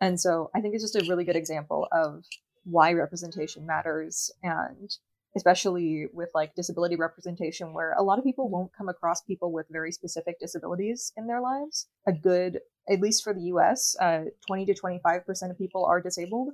And 0.00 0.20
so 0.20 0.50
I 0.54 0.60
think 0.60 0.74
it's 0.74 0.84
just 0.84 0.96
a 0.96 1.08
really 1.08 1.24
good 1.24 1.36
example 1.36 1.88
of 1.92 2.24
why 2.64 2.92
representation 2.92 3.64
matters 3.64 4.30
and 4.42 4.90
especially 5.36 6.06
with 6.12 6.30
like 6.34 6.54
disability 6.54 6.96
representation 6.96 7.72
where 7.72 7.92
a 7.92 8.02
lot 8.02 8.18
of 8.18 8.24
people 8.24 8.48
won't 8.48 8.72
come 8.76 8.88
across 8.88 9.20
people 9.22 9.52
with 9.52 9.66
very 9.70 9.92
specific 9.92 10.40
disabilities 10.40 11.12
in 11.16 11.26
their 11.26 11.40
lives. 11.40 11.86
A 12.06 12.12
good 12.12 12.60
at 12.88 13.00
least 13.00 13.22
for 13.24 13.34
the 13.34 13.40
us 13.42 13.96
uh, 14.00 14.24
20 14.46 14.66
to 14.66 14.74
25% 14.74 15.50
of 15.50 15.58
people 15.58 15.84
are 15.84 16.00
disabled 16.00 16.50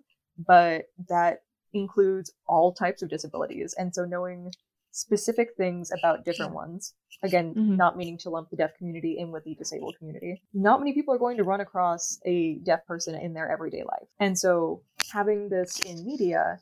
but 0.46 0.86
that 1.08 1.42
includes 1.74 2.32
all 2.46 2.72
types 2.72 3.02
of 3.02 3.10
disabilities. 3.10 3.74
And 3.78 3.94
so 3.94 4.04
knowing 4.04 4.50
specific 4.90 5.48
things 5.56 5.90
about 5.98 6.24
different 6.24 6.52
ones 6.54 6.94
again 7.22 7.54
Mhm. 7.54 7.76
not 7.76 7.96
meaning 7.96 8.18
to 8.18 8.28
lump 8.30 8.50
the 8.50 8.56
deaf 8.56 8.74
community 8.76 9.16
in 9.18 9.30
with 9.30 9.44
the 9.44 9.54
disabled 9.54 9.96
community. 9.98 10.42
Not 10.52 10.80
many 10.80 10.92
people 10.92 11.14
are 11.14 11.18
going 11.18 11.36
to 11.38 11.44
run 11.44 11.60
across 11.60 12.18
a 12.26 12.56
deaf 12.56 12.84
person 12.86 13.14
in 13.14 13.32
their 13.32 13.50
everyday 13.50 13.84
life. 13.84 14.08
And 14.18 14.38
so 14.38 14.82
having 15.12 15.48
this 15.48 15.78
in 15.80 16.04
media 16.04 16.58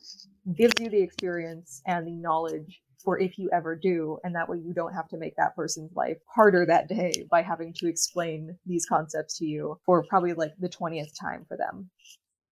gives 0.56 0.74
you 0.80 0.88
the 0.90 1.00
experience 1.00 1.82
and 1.86 2.06
the 2.06 2.12
knowledge 2.12 2.80
for 3.02 3.18
if 3.18 3.38
you 3.38 3.48
ever 3.52 3.74
do 3.76 4.18
and 4.24 4.34
that 4.34 4.48
way 4.48 4.58
you 4.58 4.74
don't 4.74 4.92
have 4.92 5.08
to 5.08 5.16
make 5.16 5.34
that 5.36 5.56
person's 5.56 5.94
life 5.94 6.18
harder 6.26 6.66
that 6.66 6.88
day 6.88 7.12
by 7.30 7.40
having 7.42 7.72
to 7.72 7.88
explain 7.88 8.56
these 8.66 8.86
concepts 8.86 9.38
to 9.38 9.46
you 9.46 9.78
for 9.86 10.04
probably 10.08 10.32
like 10.34 10.52
the 10.58 10.68
20th 10.68 11.12
time 11.18 11.44
for 11.48 11.56
them. 11.56 11.90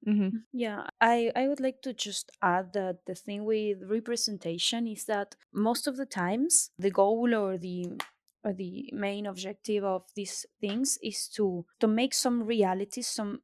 Hmm 0.05 0.39
Yeah, 0.53 0.87
I, 1.01 1.33
I 1.35 1.49
would 1.49 1.61
like 1.61 1.83
to 1.83 1.93
just 1.93 2.31
add 2.41 2.73
that 2.73 2.99
the 3.07 3.15
thing 3.15 3.45
with 3.45 3.83
representation 3.85 4.87
is 4.87 5.05
that 5.05 5.35
most 5.53 5.87
of 5.87 5.97
the 5.97 6.07
times 6.07 6.71
the 6.79 6.91
goal 6.91 7.35
or 7.35 7.59
the 7.59 8.01
the 8.45 8.91
main 8.93 9.27
objective 9.27 9.85
of 9.85 10.05
these 10.15 10.47
things 10.61 10.99
is 11.03 11.29
to 11.29 11.67
to 11.81 11.87
make 11.89 12.15
some 12.15 12.45
realities, 12.45 13.07
some 13.07 13.43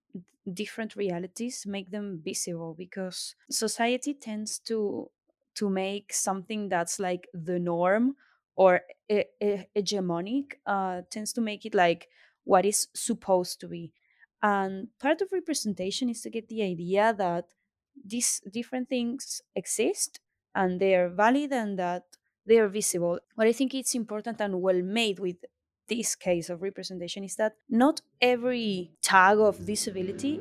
different 0.53 0.97
realities, 0.97 1.67
make 1.67 1.91
them 1.91 2.21
visible 2.23 2.75
because 2.75 3.35
society 3.51 4.15
tends 4.15 4.59
to 4.61 5.11
to 5.55 5.71
make 5.71 6.13
something 6.13 6.69
that's 6.69 6.99
like 6.99 7.29
the 7.33 7.59
norm 7.59 8.17
or 8.57 8.83
e- 9.09 9.25
e- 9.41 9.65
hegemonic 9.77 10.55
uh, 10.67 11.03
tends 11.11 11.33
to 11.33 11.41
make 11.41 11.65
it 11.65 11.75
like 11.75 12.09
what 12.45 12.65
is 12.67 12.89
supposed 12.95 13.61
to 13.61 13.69
be. 13.69 13.93
And 14.43 14.89
part 14.99 15.23
of 15.23 15.33
representation 15.33 16.09
is 16.11 16.21
to 16.23 16.31
get 16.31 16.49
the 16.49 16.63
idea 16.63 17.15
that 17.15 17.55
these 18.05 18.41
different 18.51 18.89
things 18.89 19.41
exist 19.55 20.21
and 20.55 20.81
they 20.81 20.95
are 20.95 21.09
valid 21.09 21.53
and 21.53 21.79
that 21.79 22.17
they 22.47 22.59
are 22.59 22.69
visible. 22.69 23.21
What 23.35 23.47
I 23.47 23.53
think 23.53 23.75
it's 23.75 23.95
important 23.95 24.41
and 24.41 24.61
well 24.61 24.83
made 24.83 25.19
with 25.19 25.37
this 25.89 26.15
case 26.15 26.49
of 26.51 26.63
representation 26.63 27.25
is 27.25 27.37
that 27.37 27.57
not 27.69 28.01
every 28.21 28.93
tag 29.03 29.39
of 29.39 29.67
disability 29.67 30.41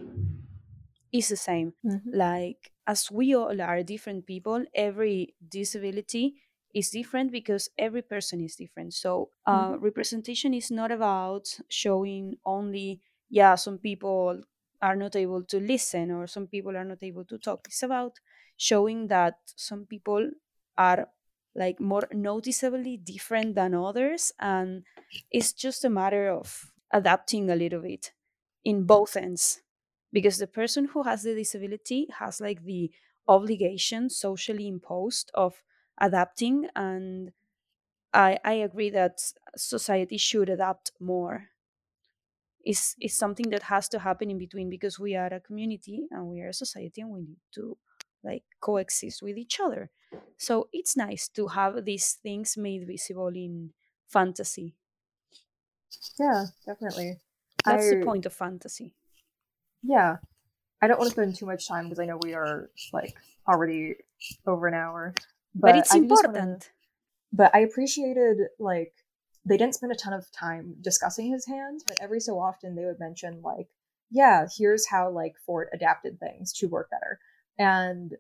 is 1.12 1.28
the 1.30 1.36
same. 1.38 1.74
Like, 2.12 2.72
as 2.86 3.10
we 3.12 3.36
all 3.36 3.60
are 3.62 3.84
different 3.84 4.26
people, 4.26 4.66
every 4.74 5.36
disability 5.48 6.42
is 6.74 6.90
different 6.90 7.32
because 7.32 7.70
every 7.78 8.02
person 8.02 8.42
is 8.42 8.56
different. 8.56 8.94
So, 8.94 9.30
uh, 9.46 9.78
representation 9.80 10.54
is 10.54 10.72
not 10.72 10.92
about 10.92 11.60
showing 11.70 12.38
only 12.46 13.02
yeah, 13.30 13.56
some 13.56 13.80
people 13.80 14.44
are 14.80 14.96
not 14.96 15.16
able 15.16 15.44
to 15.44 15.60
listen 15.60 16.12
or 16.12 16.28
some 16.28 16.46
people 16.46 16.78
are 16.78 16.84
not 16.86 17.02
able 17.02 17.26
to 17.26 17.40
talk. 17.40 17.66
It's 17.68 17.82
about 17.82 18.20
showing 18.58 19.08
that 19.08 19.40
some 19.56 19.88
people 19.88 20.30
are 20.78 21.10
like 21.56 21.80
more 21.80 22.08
noticeably 22.12 22.98
different 22.98 23.56
than 23.56 23.74
others 23.74 24.32
and 24.40 24.84
it's 25.32 25.54
just 25.54 25.86
a 25.86 25.90
matter 25.90 26.30
of 26.30 26.74
adapting 26.92 27.50
a 27.50 27.56
little 27.56 27.82
bit 27.82 28.14
in 28.64 28.86
both 28.86 29.16
ends 29.16 29.62
because 30.12 30.38
the 30.38 30.48
person 30.48 30.86
who 30.86 31.04
has 31.04 31.24
the 31.24 31.36
disability 31.36 32.08
has 32.20 32.40
like 32.42 32.64
the 32.64 32.92
obligation 33.28 34.10
socially 34.10 34.68
imposed 34.68 35.32
of 35.34 35.64
adapting 36.00 36.68
and 36.76 37.34
I, 38.14 38.40
I 38.46 38.54
agree 38.54 38.90
that 38.92 39.34
society 39.56 40.18
should 40.18 40.50
adapt 40.50 40.92
more. 41.00 41.50
Is 42.66 42.96
is 43.02 43.14
something 43.14 43.50
that 43.50 43.64
has 43.64 43.90
to 43.90 44.00
happen 44.00 44.32
in 44.32 44.38
between 44.38 44.70
because 44.70 44.98
we 44.98 45.16
are 45.16 45.28
a 45.34 45.40
community 45.42 46.08
and 46.12 46.28
we 46.30 46.40
are 46.42 46.48
a 46.48 46.54
society 46.54 47.02
and 47.02 47.12
we 47.12 47.22
need 47.22 47.42
to 47.52 47.78
like 48.24 48.44
coexist 48.62 49.22
with 49.22 49.38
each 49.38 49.60
other 49.60 49.90
so 50.38 50.68
it's 50.72 50.96
nice 50.96 51.28
to 51.28 51.48
have 51.48 51.86
these 51.86 52.14
things 52.24 52.56
made 52.58 52.86
visible 52.88 53.28
in 53.30 53.72
fantasy 54.08 54.76
Yeah, 56.20 56.46
definitely. 56.66 57.20
that's 57.66 57.90
the 57.90 58.04
point 58.04 58.26
of 58.26 58.34
fantasy 58.34 58.94
Yeah. 59.82 60.18
I 60.82 60.88
don't 60.88 61.00
want 61.00 61.10
to 61.12 61.14
spend 61.16 61.36
too 61.36 61.46
much 61.46 61.68
time 61.68 61.86
because 61.86 62.00
I 62.00 62.06
know 62.06 62.18
we 62.22 62.34
are 62.34 62.70
like 62.92 63.16
already 63.48 63.96
over 64.46 64.68
an 64.68 64.74
hour. 64.74 65.14
but, 65.56 65.76
it's 65.78 65.92
I 65.94 66.00
just 66.00 66.10
wanna- 66.10 66.28
important 66.28 66.72
but 67.32 67.50
I 67.56 67.60
appreciated 67.60 68.38
like 68.60 68.94
they 69.46 69.58
didn't 69.58 69.76
spend 69.76 69.92
a 69.92 69.96
ton 69.96 70.14
of 70.14 70.32
time 70.32 70.76
discussing 70.82 71.32
his 71.32 71.46
hands, 71.48 71.84
but 71.86 71.98
every 72.00 72.20
so 72.20 72.40
often 72.40 72.76
they 72.76 72.86
would 72.86 73.00
mention 73.00 73.42
like, 73.42 73.68
yeah, 74.12 74.46
here's 74.58 74.88
how 74.88 75.10
like 75.10 75.36
Fort 75.46 75.70
adapted 75.74 76.20
things 76.20 76.54
to 76.54 76.68
work 76.68 76.90
better. 76.92 77.20
And 77.58 78.14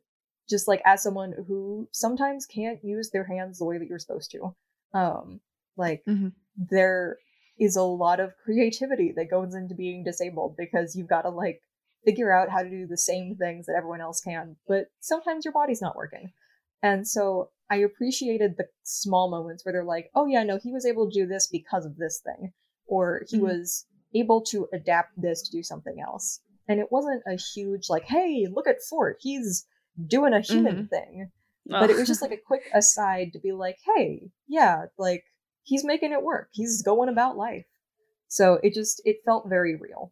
just 0.49 0.67
like 0.67 0.81
as 0.85 1.01
someone 1.01 1.33
who 1.47 1.87
sometimes 1.91 2.45
can't 2.45 2.83
use 2.83 3.09
their 3.11 3.23
hands 3.23 3.59
the 3.59 3.65
way 3.65 3.77
that 3.77 3.87
you're 3.87 3.99
supposed 3.99 4.31
to, 4.31 4.55
um, 4.93 5.39
like 5.77 6.03
Mhm. 6.05 6.33
there 6.55 7.17
is 7.59 7.75
a 7.75 7.83
lot 7.83 8.19
of 8.19 8.35
creativity 8.43 9.11
that 9.15 9.29
goes 9.29 9.53
into 9.55 9.75
being 9.75 10.03
disabled 10.03 10.55
because 10.57 10.95
you've 10.95 11.07
got 11.07 11.21
to 11.21 11.29
like 11.29 11.61
figure 12.03 12.31
out 12.31 12.49
how 12.49 12.61
to 12.61 12.69
do 12.69 12.85
the 12.85 12.97
same 12.97 13.35
things 13.35 13.65
that 13.65 13.75
everyone 13.75 14.01
else 14.01 14.19
can, 14.21 14.57
but 14.67 14.87
sometimes 14.99 15.45
your 15.45 15.53
body's 15.53 15.81
not 15.81 15.95
working. 15.95 16.33
And 16.81 17.07
so 17.07 17.51
I 17.69 17.77
appreciated 17.77 18.57
the 18.57 18.67
small 18.83 19.29
moments 19.29 19.63
where 19.63 19.71
they're 19.71 19.85
like, 19.85 20.11
oh, 20.13 20.25
yeah, 20.25 20.43
no, 20.43 20.57
he 20.57 20.73
was 20.73 20.85
able 20.85 21.09
to 21.09 21.13
do 21.13 21.25
this 21.25 21.47
because 21.47 21.85
of 21.85 21.95
this 21.95 22.19
thing, 22.19 22.51
or 22.85 23.23
he 23.29 23.39
Mhm. 23.39 23.43
was 23.43 23.85
able 24.13 24.41
to 24.41 24.67
adapt 24.73 25.19
this 25.19 25.41
to 25.43 25.51
do 25.51 25.63
something 25.63 25.99
else. 26.01 26.41
And 26.67 26.79
it 26.79 26.91
wasn't 26.91 27.23
a 27.27 27.35
huge, 27.35 27.89
like, 27.89 28.03
hey, 28.05 28.47
look 28.51 28.67
at 28.67 28.81
Fort, 28.89 29.17
he's 29.19 29.65
doing 30.07 30.33
a 30.33 30.39
human 30.41 30.87
thing. 30.87 31.29
But 31.81 31.89
it 31.89 31.95
was 31.97 32.07
just 32.07 32.21
like 32.21 32.31
a 32.31 32.37
quick 32.37 32.63
aside 32.73 33.33
to 33.33 33.39
be 33.39 33.51
like, 33.51 33.77
hey, 33.95 34.29
yeah, 34.47 34.85
like, 34.97 35.23
he's 35.63 35.83
making 35.85 36.11
it 36.11 36.21
work. 36.23 36.49
He's 36.51 36.81
going 36.83 37.09
about 37.09 37.37
life. 37.37 37.65
So 38.27 38.59
it 38.63 38.73
just, 38.73 39.01
it 39.05 39.17
felt 39.25 39.47
very 39.47 39.75
real. 39.75 40.11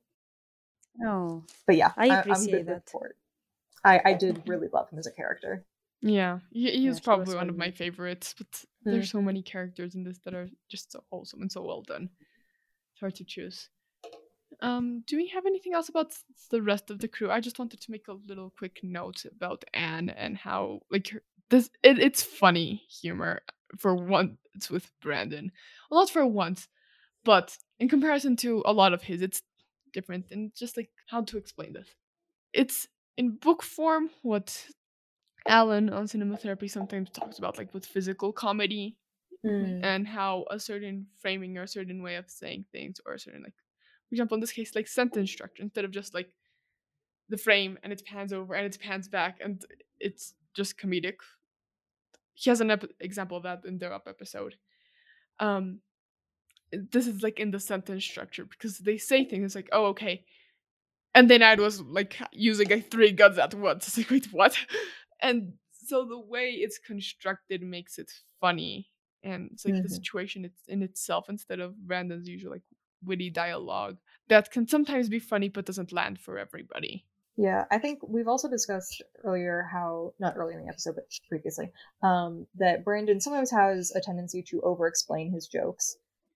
oh 1.06 1.44
But 1.68 1.76
yeah, 1.78 1.92
I 1.98 2.08
I'm 2.08 2.20
appreciate 2.20 2.52
good 2.52 2.58
with 2.68 2.86
that. 2.86 2.90
Fort. 2.90 3.18
I, 3.84 4.00
I 4.06 4.14
did 4.14 4.44
really 4.48 4.68
love 4.72 4.90
him 4.90 5.00
as 5.00 5.08
a 5.08 5.12
character. 5.12 5.66
Yeah, 6.02 6.40
he, 6.52 6.72
he 6.72 6.78
he's 6.82 6.90
was 6.90 7.00
probably 7.00 7.36
one 7.36 7.50
of 7.50 7.58
my 7.58 7.72
favorites, 7.72 8.36
but 8.38 8.48
Mm. 8.84 8.94
there's 8.94 9.12
so 9.12 9.22
many 9.22 9.44
characters 9.44 9.94
in 9.94 10.04
this 10.04 10.18
that 10.26 10.34
are 10.34 10.50
just 10.68 10.92
so 10.92 11.04
wholesome 11.12 11.42
and 11.42 11.52
so 11.52 11.62
well 11.62 11.84
done. 11.84 12.10
It's 12.94 13.00
hard 13.00 13.14
to 13.16 13.24
choose. 13.24 13.70
Um, 14.60 15.04
do 15.08 15.16
we 15.18 15.28
have 15.28 15.46
anything 15.46 15.74
else 15.74 15.90
about 15.90 16.08
s- 16.12 16.24
the 16.50 16.62
rest 16.62 16.92
of 16.92 17.00
the 17.00 17.08
crew? 17.08 17.32
I 17.32 17.40
just 17.40 17.58
wanted 17.60 17.80
to 17.82 17.92
make 17.92 18.08
a 18.08 18.14
little 18.28 18.50
quick 18.58 18.80
note 18.84 19.26
about 19.26 19.64
Anne 19.74 20.10
and 20.10 20.38
how 20.38 20.82
like 20.92 21.08
her, 21.10 21.22
this 21.50 21.70
it, 21.84 22.00
it's 22.00 22.22
funny 22.24 22.84
humor 22.90 23.42
for 23.78 23.96
once 23.96 24.70
with 24.70 24.92
Brandon. 25.02 25.52
Well, 25.90 26.02
not 26.02 26.10
for 26.10 26.26
once, 26.26 26.68
but 27.24 27.58
in 27.80 27.90
comparison 27.90 28.36
to 28.38 28.62
a 28.66 28.74
lot 28.74 28.94
of 28.94 29.04
his, 29.04 29.22
it's 29.22 29.42
different. 29.94 30.26
And 30.32 30.54
just 30.56 30.78
like 30.78 30.90
how 31.08 31.22
to 31.24 31.38
explain 31.38 31.74
this, 31.74 31.88
it's 32.54 32.88
in 33.18 33.32
book 33.38 33.64
form 33.64 34.10
what 34.22 34.66
Alan 35.48 35.90
on 35.90 36.08
Cinema 36.08 36.38
Therapy 36.38 36.68
sometimes 36.68 37.10
talks 37.10 37.40
about, 37.40 37.58
like 37.58 37.74
with 37.74 37.86
physical 37.86 38.32
comedy 38.32 38.98
and 39.84 40.08
how 40.08 40.46
a 40.52 40.60
certain 40.60 41.08
framing 41.20 41.58
or 41.58 41.64
a 41.64 41.68
certain 41.68 42.04
way 42.04 42.16
of 42.16 42.30
saying 42.30 42.66
things 42.72 43.00
or 43.06 43.14
a 43.14 43.20
certain 43.20 43.42
like 43.42 43.56
for 44.12 44.16
example 44.16 44.36
in 44.36 44.42
this 44.42 44.52
case 44.52 44.76
like 44.76 44.88
sentence 44.90 45.32
structure 45.32 45.64
instead 45.64 45.86
of 45.86 45.92
just 45.92 46.14
like 46.14 46.36
the 47.30 47.38
frame 47.38 47.80
and 47.82 47.94
it 47.94 48.04
pans 48.06 48.34
over 48.34 48.54
and 48.54 48.66
it 48.66 48.78
pans 48.82 49.08
back 49.08 49.38
and 49.42 49.66
it's 50.02 50.34
just 50.54 50.78
comedic. 50.78 51.16
He 52.34 52.50
has 52.50 52.60
an 52.60 52.72
ep- 52.72 52.92
example 53.00 53.38
of 53.38 53.44
that 53.44 53.64
in 53.66 53.78
their 53.78 53.94
up 53.94 54.08
episode. 54.08 54.56
Um 55.40 55.80
this 56.74 57.08
is 57.08 57.22
like 57.24 57.40
in 57.40 57.52
the 57.52 57.60
sentence 57.60 58.04
structure 58.04 58.46
because 58.46 58.80
they 58.80 58.98
say 58.98 59.24
things 59.24 59.56
like 59.56 59.70
oh 59.72 59.86
okay. 59.88 60.26
And 61.16 61.30
then 61.30 61.44
i 61.44 61.56
was 61.56 61.82
like 61.82 62.18
using 62.34 62.70
like 62.70 62.92
three 62.92 63.12
guns 63.14 63.38
at 63.38 63.54
once. 63.54 63.88
It's 63.88 63.98
like 63.98 64.10
wait 64.10 64.28
what? 64.34 64.58
And 65.22 65.54
so 65.86 66.06
the 66.06 66.20
way 66.20 66.52
it's 66.52 66.80
constructed 66.80 67.62
makes 67.62 67.98
it 67.98 68.12
funny 68.42 68.90
and 69.24 69.50
it's 69.54 69.66
like 69.66 69.76
the 69.82 69.90
Mhm. 69.90 69.94
situation 69.94 70.46
it's 70.46 70.68
in 70.68 70.82
itself 70.84 71.30
instead 71.30 71.60
of 71.62 71.78
Brandon's 71.88 72.28
usual 72.28 72.52
like 72.52 72.64
witty 73.04 73.30
dialogue 73.30 73.98
that 74.30 74.52
can 74.52 74.68
sometimes 74.68 75.10
be 75.10 75.20
funny 75.20 75.50
but 75.50 75.66
doesn't 75.66 75.92
land 75.92 76.20
for 76.20 76.38
everybody. 76.38 77.06
Yeah, 77.38 77.66
I 77.72 77.78
think 77.80 78.00
we've 78.08 78.28
also 78.28 78.50
discussed 78.50 79.02
earlier 79.24 79.68
how, 79.72 80.14
not 80.20 80.36
early 80.38 80.54
in 80.54 80.62
the 80.62 80.68
episode, 80.68 80.96
but 80.96 81.06
previously, 81.30 81.72
um, 82.04 82.46
that 82.56 82.84
Brandon 82.84 83.20
sometimes 83.22 83.52
has 83.52 83.92
a 83.92 84.02
tendency 84.02 84.44
to 84.44 84.62
over 84.62 84.86
explain 84.88 85.32
his 85.32 85.48
jokes. 85.48 85.96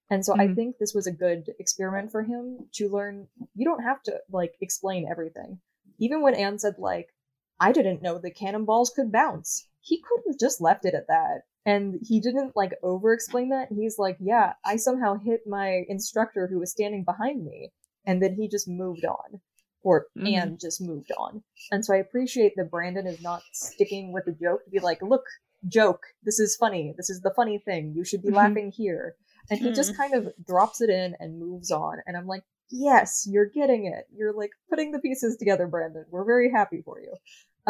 And 0.10 0.26
so 0.26 0.34
I 0.36 0.48
Mhm. 0.48 0.56
think 0.56 0.78
this 0.78 0.94
was 0.94 1.08
a 1.08 1.12
good 1.12 1.54
experiment 1.60 2.12
for 2.12 2.24
him 2.24 2.70
to 2.74 2.90
learn 2.90 3.28
you 3.56 3.66
don't 3.66 3.84
have 3.84 4.02
to, 4.04 4.22
like, 4.30 4.56
explain 4.62 5.08
everything. 5.08 5.60
Even 6.00 6.22
when 6.22 6.36
Anne 6.36 6.60
said, 6.60 6.78
like, 6.80 7.14
I 7.60 7.72
didn't 7.72 8.02
know 8.02 8.18
the 8.18 8.32
cannonballs 8.32 8.92
could 8.92 9.12
bounce, 9.12 9.68
he 9.86 10.02
could 10.02 10.22
have 10.28 10.40
just 10.40 10.62
left 10.62 10.86
it 10.86 10.96
at 10.96 11.08
that. 11.08 11.44
And 11.66 12.00
he 12.02 12.20
didn't, 12.20 12.56
like, 12.56 12.74
over 12.84 13.14
explain 13.14 13.50
that. 13.50 13.70
He's 13.72 13.98
like, 13.98 14.18
yeah, 14.20 14.54
I 14.64 14.76
somehow 14.76 15.16
hit 15.18 15.42
my 15.48 15.84
instructor 15.88 16.48
who 16.48 16.60
was 16.60 16.72
standing 16.72 17.04
behind 17.04 17.46
me. 17.46 17.72
And 18.06 18.22
then 18.22 18.36
he 18.36 18.48
just 18.48 18.68
moved 18.68 19.06
on. 19.06 19.42
Or 19.82 20.08
Mhm. 20.18 20.34
Anne 20.34 20.58
just 20.60 20.82
moved 20.82 21.12
on. 21.18 21.44
And 21.72 21.86
so 21.86 21.94
I 21.94 21.98
appreciate 21.98 22.54
that 22.56 22.72
Brandon 22.72 23.06
is 23.06 23.22
not 23.22 23.44
sticking 23.52 24.12
with 24.12 24.26
the 24.26 24.32
joke 24.32 24.64
to 24.66 24.72
be 24.72 24.80
like, 24.80 25.02
look, 25.02 25.26
joke, 25.68 26.08
this 26.24 26.40
is 26.40 26.56
funny, 26.56 26.94
this 26.98 27.10
is 27.10 27.22
the 27.22 27.34
funny 27.36 27.60
thing, 27.60 27.94
you 27.96 28.04
should 28.04 28.22
be 28.22 28.30
Mhm. 28.30 28.36
laughing 28.36 28.72
here. 28.72 29.16
And 29.50 29.60
he 29.60 29.72
just 29.72 29.96
kind 29.96 30.14
of 30.16 30.34
drops 30.46 30.82
it 30.82 30.90
in 30.90 31.16
and 31.20 31.40
moves 31.40 31.70
on. 31.72 32.00
And 32.08 32.18
I'm 32.18 32.26
like, 32.26 32.44
yes, 32.72 33.28
you're 33.30 33.46
getting 33.46 33.86
it. 33.86 34.08
You're 34.12 34.34
like 34.34 34.52
putting 34.70 34.92
the 34.92 35.00
pieces 35.00 35.38
together, 35.38 35.68
Brandon. 35.68 36.06
We're 36.10 36.26
very 36.26 36.52
happy 36.52 36.82
for 36.82 37.00
you. 37.00 37.14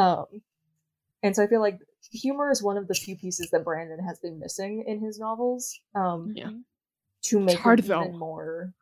Um, 0.01 0.25
and 1.21 1.35
so 1.35 1.43
I 1.43 1.47
feel 1.47 1.59
like 1.59 1.79
humor 2.11 2.51
is 2.51 2.61
one 2.63 2.77
of 2.77 2.87
the 2.87 2.93
few 2.93 3.15
pieces 3.15 3.49
that 3.51 3.63
Brandon 3.63 3.99
has 3.99 4.19
been 4.19 4.39
missing 4.39 4.83
in 4.87 4.99
his 4.99 5.19
novels. 5.19 5.79
Um, 5.95 6.31
Yeah. 6.35 6.51
to 7.23 7.39
make 7.39 7.57
hard, 7.57 7.79
them 7.79 8.01
even 8.01 8.11
though. 8.13 8.17
more. 8.19 8.73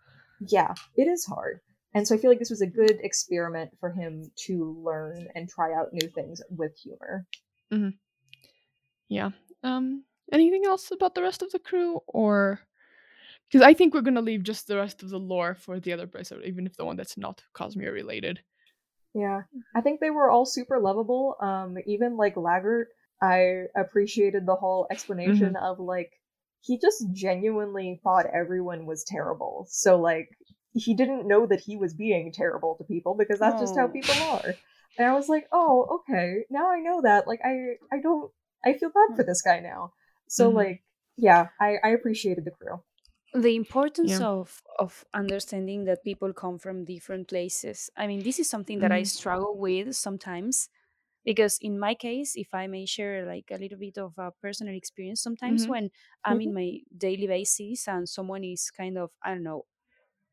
Yeah, 0.42 0.74
it 0.96 1.08
is 1.08 1.26
hard. 1.26 1.62
And 1.94 2.08
so 2.08 2.16
I 2.16 2.18
feel 2.18 2.30
like 2.32 2.40
this 2.40 2.50
was 2.50 2.62
a 2.62 2.68
good 2.68 3.00
experiment 3.02 3.72
for 3.80 3.90
him 3.92 4.32
to 4.48 4.74
learn 4.84 5.28
and 5.36 5.48
try 5.48 5.74
out 5.74 5.94
new 5.94 6.08
things 6.10 6.42
with 6.50 6.76
humor. 6.78 7.26
Yeah. 9.10 9.32
Um 9.64 10.04
anything 10.32 10.64
else 10.66 10.90
about 10.92 11.16
the 11.16 11.22
rest 11.22 11.42
of 11.42 11.52
the 11.52 11.60
crew 11.60 12.00
or 12.08 12.60
because 13.48 13.62
I 13.66 13.74
think 13.74 13.94
we're 13.94 14.02
gonna 14.02 14.22
leave 14.22 14.44
just 14.44 14.68
the 14.68 14.78
rest 14.78 15.04
of 15.04 15.10
the 15.10 15.20
lore 15.20 15.54
for 15.56 15.80
the 15.80 15.94
other 15.94 16.04
episode, 16.04 16.44
even 16.46 16.66
if 16.66 16.76
the 16.76 16.86
one 16.86 16.96
that's 16.96 17.18
not 17.18 17.44
Cosmere 17.54 17.94
related. 17.94 18.40
Yeah, 19.14 19.44
I 19.76 19.82
think 19.82 20.00
they 20.00 20.10
were 20.10 20.32
all 20.32 20.46
super 20.46 20.80
lovable. 20.80 21.36
Um, 21.40 21.78
even 21.86 22.18
like 22.18 22.36
Laggart, 22.36 22.88
I 23.24 23.66
appreciated 23.76 24.46
the 24.46 24.56
whole 24.56 24.88
explanation 24.92 25.56
of 25.56 25.80
like 25.80 26.12
he 26.62 26.78
just 26.80 27.06
genuinely 27.14 28.00
thought 28.04 28.26
everyone 28.28 28.86
was 28.86 29.04
terrible. 29.06 29.66
So 29.70 30.00
like 30.00 30.30
he 30.74 30.94
didn't 30.96 31.28
know 31.28 31.46
that 31.48 31.62
he 31.62 31.78
was 31.78 31.94
being 31.94 32.32
terrible 32.34 32.76
to 32.78 32.84
people 32.84 33.16
because 33.16 33.40
that's 33.40 33.60
just 33.60 33.76
how 33.78 33.88
Oh. 33.88 33.94
people 33.94 34.22
are. 34.24 34.60
And 34.98 35.08
I 35.08 35.14
was 35.14 35.30
like, 35.30 35.48
oh, 35.52 36.00
okay, 36.02 36.46
now 36.50 36.72
I 36.72 36.80
know 36.82 37.02
that. 37.04 37.28
Like 37.28 37.42
I, 37.46 37.78
I 37.92 38.02
don't, 38.02 38.32
I 38.66 38.74
feel 38.74 38.90
bad 38.90 39.16
for 39.16 39.24
this 39.24 39.42
guy 39.42 39.60
now. 39.60 39.94
So 40.28 40.50
Mhm. 40.50 40.56
like, 40.56 40.84
yeah, 41.18 41.50
I, 41.60 41.76
I 41.84 41.90
appreciated 41.90 42.46
the 42.46 42.52
crew. 42.52 42.84
the 43.34 43.56
importance 43.56 44.22
Yeah. 44.22 44.22
of 44.22 44.62
of 44.80 45.06
understanding 45.14 45.86
that 45.86 46.04
people 46.04 46.34
come 46.34 46.58
from 46.60 46.86
different 46.86 47.28
places 47.28 47.90
i 47.98 48.06
mean 48.08 48.22
this 48.24 48.40
is 48.40 48.50
something 48.50 48.80
that 48.80 48.92
i 48.92 49.02
Mhm. 49.02 49.04
struggle 49.04 49.58
with 49.58 49.96
sometimes 49.96 50.70
because 51.26 51.58
in 51.62 51.80
my 51.80 51.94
case 51.96 52.34
if 52.36 52.54
i 52.54 52.68
may 52.68 52.86
share 52.86 53.26
like 53.26 53.50
a 53.52 53.58
little 53.58 53.78
bit 53.78 53.98
of 53.98 54.14
a 54.18 54.32
personal 54.42 54.76
experience 54.76 55.22
sometimes 55.22 55.68
Mhm. 55.68 55.68
when 55.68 55.90
i'm 56.26 56.42
in 56.42 56.54
my 56.54 56.80
daily 56.98 57.28
basis 57.28 57.88
and 57.88 58.08
someone 58.10 58.44
is 58.44 58.72
kind 58.72 58.98
of 58.98 59.12
i 59.24 59.30
don't 59.34 59.44
know 59.44 59.66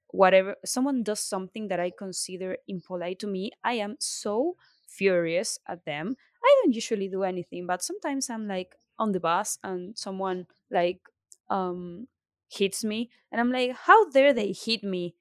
whatever 0.08 0.56
someone 0.64 1.02
does 1.02 1.20
something 1.20 1.68
that 1.68 1.80
i 1.80 1.90
consider 1.96 2.56
impolite 2.68 3.18
to 3.18 3.26
me 3.26 3.50
i 3.64 3.74
am 3.74 3.96
so 4.00 4.56
furious 4.88 5.58
at 5.68 5.84
them. 5.84 6.16
I 6.44 6.60
don't 6.62 6.74
usually 6.74 7.08
do 7.08 7.22
anything 7.22 7.66
but 7.66 7.82
sometimes 7.82 8.28
i'm 8.28 8.48
like 8.48 8.74
on 8.98 9.12
the 9.12 9.20
bus 9.20 9.58
and 9.62 9.96
someone 9.96 10.46
like 10.70 11.00
um 11.48 12.08
hits 12.50 12.82
me 12.84 13.10
and 13.30 13.40
i'm 13.40 13.52
like 13.52 13.72
how 13.72 14.10
dare 14.10 14.32
they 14.32 14.52
hit 14.52 14.82
me? 14.82 15.14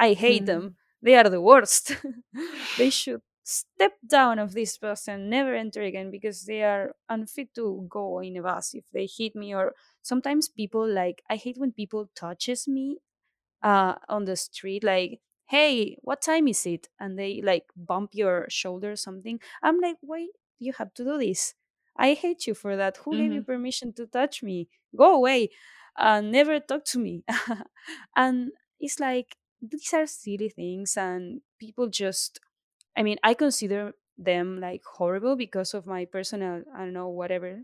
I 0.00 0.12
hate 0.14 0.46
them. 0.46 0.76
They 1.02 1.16
are 1.16 1.28
the 1.28 1.40
worst. 1.40 1.96
They 2.76 2.90
should 2.90 3.22
step 3.48 3.94
down 4.06 4.38
of 4.38 4.52
this 4.52 4.76
person 4.78 5.30
never 5.30 5.54
enter 5.54 5.82
again 5.82 6.10
because 6.10 6.44
they 6.44 6.62
are 6.62 6.94
unfit 7.08 7.54
to 7.54 7.86
go 7.88 8.20
in 8.20 8.36
a 8.36 8.42
bus 8.42 8.74
if 8.74 8.84
they 8.92 9.06
hit 9.06 9.34
me 9.34 9.54
or 9.54 9.74
sometimes 10.02 10.48
people 10.48 10.86
like 10.86 11.22
i 11.30 11.36
hate 11.36 11.56
when 11.58 11.72
people 11.72 12.10
touches 12.14 12.68
me 12.68 12.98
uh 13.62 13.94
on 14.08 14.24
the 14.24 14.36
street 14.36 14.84
like 14.84 15.20
hey 15.46 15.96
what 16.02 16.20
time 16.22 16.46
is 16.48 16.66
it? 16.66 16.88
and 17.00 17.18
they 17.18 17.40
like 17.42 17.66
bump 17.76 18.10
your 18.14 18.46
shoulder 18.50 18.92
or 18.92 18.96
something. 18.96 19.40
I'm 19.62 19.80
like 19.80 19.96
why 20.00 20.28
you 20.58 20.72
have 20.74 20.94
to 20.94 21.04
do 21.04 21.18
this? 21.18 21.54
I 21.96 22.14
hate 22.14 22.46
you 22.46 22.54
for 22.54 22.76
that. 22.76 22.98
Who 22.98 23.16
gave 23.16 23.32
you 23.32 23.42
Mhm. 23.42 23.44
permission 23.44 23.92
to 23.94 24.06
touch 24.06 24.42
me? 24.42 24.68
Go 24.94 25.16
away 25.16 25.50
uh, 25.96 26.20
never 26.20 26.60
talk 26.60 26.84
to 26.84 26.98
me. 26.98 27.24
And 28.16 28.52
it's 28.80 29.00
like 29.00 29.36
these 29.60 29.92
are 29.92 30.06
silly 30.06 30.48
things 30.48 30.96
and 30.96 31.40
people 31.58 31.88
just 31.88 32.40
i 32.98 33.02
mean 33.04 33.18
i 33.24 33.34
consider 33.34 33.94
them 34.18 34.60
like 34.60 34.84
horrible 34.84 35.36
because 35.36 35.74
of 35.74 35.86
my 35.86 36.04
personal 36.04 36.64
i 36.74 36.80
don't 36.84 36.94
know 36.94 37.08
whatever 37.08 37.62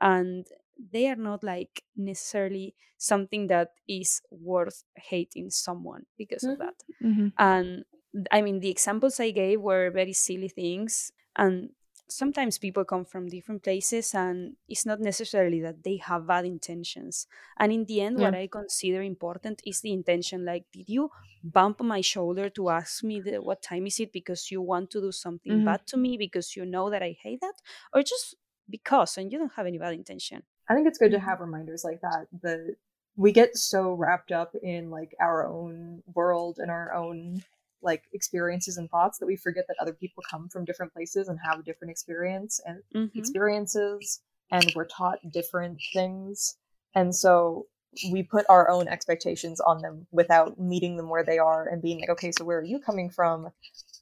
and 0.00 0.46
they 0.92 1.08
are 1.08 1.16
not 1.16 1.42
like 1.42 1.82
necessarily 1.96 2.74
something 2.98 3.46
that 3.48 3.72
is 3.88 4.22
worth 4.30 4.84
hating 4.96 5.50
someone 5.50 6.06
because 6.18 6.46
of 6.48 6.58
Mhm. 6.58 6.58
that 6.58 6.74
Mhm. 7.02 7.32
and 7.38 7.84
i 8.32 8.42
mean 8.42 8.60
the 8.60 8.70
examples 8.70 9.20
i 9.20 9.30
gave 9.30 9.60
were 9.60 9.90
very 9.90 10.12
silly 10.12 10.48
things 10.48 11.12
and 11.36 11.70
sometimes 12.08 12.58
people 12.58 12.84
come 12.84 13.04
from 13.04 13.26
different 13.28 13.62
places 13.62 14.14
and 14.14 14.56
it's 14.68 14.86
not 14.86 15.00
necessarily 15.00 15.60
that 15.60 15.82
they 15.82 15.96
have 15.96 16.26
bad 16.26 16.44
intentions 16.44 17.26
and 17.58 17.72
in 17.72 17.84
the 17.86 18.00
end 18.00 18.18
what 18.18 18.34
i 18.34 18.46
consider 18.46 19.02
important 19.02 19.60
is 19.66 19.80
the 19.80 19.92
intention 19.92 20.44
like 20.44 20.64
did 20.72 20.88
you 20.88 21.10
bump 21.42 21.80
my 21.80 22.00
shoulder 22.00 22.48
to 22.48 22.68
ask 22.70 23.02
me 23.02 23.20
the, 23.20 23.38
what 23.42 23.62
time 23.62 23.86
is 23.86 23.98
it 24.00 24.12
because 24.12 24.50
you 24.50 24.60
want 24.62 24.90
to 24.90 25.00
do 25.00 25.10
something 25.12 25.62
Mhm. 25.62 25.62
bad 25.62 25.84
to 25.86 25.96
me 25.96 26.16
because 26.16 26.54
you 26.56 26.64
know 26.64 26.90
that 26.90 27.02
i 27.02 27.10
hate 27.20 27.40
that 27.40 27.54
or 27.92 28.02
just 28.02 28.36
because 28.68 29.18
and 29.18 29.32
you 29.32 29.38
don't 29.38 29.52
have 29.54 29.66
any 29.66 29.78
bad 29.78 29.94
intention 29.94 30.42
I 30.68 30.74
think 30.74 30.88
it's 30.88 30.98
good 30.98 31.12
to 31.12 31.18
Mhm. 31.18 31.20
have 31.20 31.40
reminders 31.40 31.84
like 31.84 32.00
that. 32.00 32.28
That 32.42 32.76
we 33.16 33.32
get 33.32 33.56
so 33.56 33.92
wrapped 33.92 34.32
up 34.32 34.54
in 34.54 34.90
like 34.90 35.14
our 35.20 35.46
own 35.46 36.02
world 36.14 36.58
and 36.58 36.70
our 36.70 36.92
own 36.92 37.44
like 37.82 38.04
experiences 38.12 38.76
and 38.76 38.90
thoughts 38.90 39.18
that 39.18 39.26
we 39.26 39.36
forget 39.36 39.64
that 39.68 39.76
other 39.80 39.92
people 39.92 40.22
come 40.30 40.48
from 40.48 40.64
different 40.64 40.92
places 40.92 41.28
and 41.28 41.38
have 41.44 41.60
a 41.60 41.62
different 41.62 41.90
experience 41.90 42.60
and 42.66 42.82
Mhm. 42.94 43.10
experiences 43.16 44.20
and 44.50 44.72
we're 44.74 44.86
taught 44.86 45.18
different 45.32 45.80
things. 45.92 46.56
And 46.94 47.14
so 47.14 47.66
we 48.10 48.22
put 48.22 48.46
our 48.48 48.68
own 48.68 48.88
expectations 48.88 49.60
on 49.60 49.80
them 49.82 50.06
without 50.10 50.58
meeting 50.58 50.96
them 50.96 51.08
where 51.08 51.24
they 51.24 51.38
are 51.38 51.66
and 51.66 51.82
being 51.82 52.00
like, 52.00 52.10
okay, 52.10 52.30
so 52.32 52.44
where 52.44 52.58
are 52.58 52.64
you 52.64 52.78
coming 52.78 53.10
from? 53.10 53.50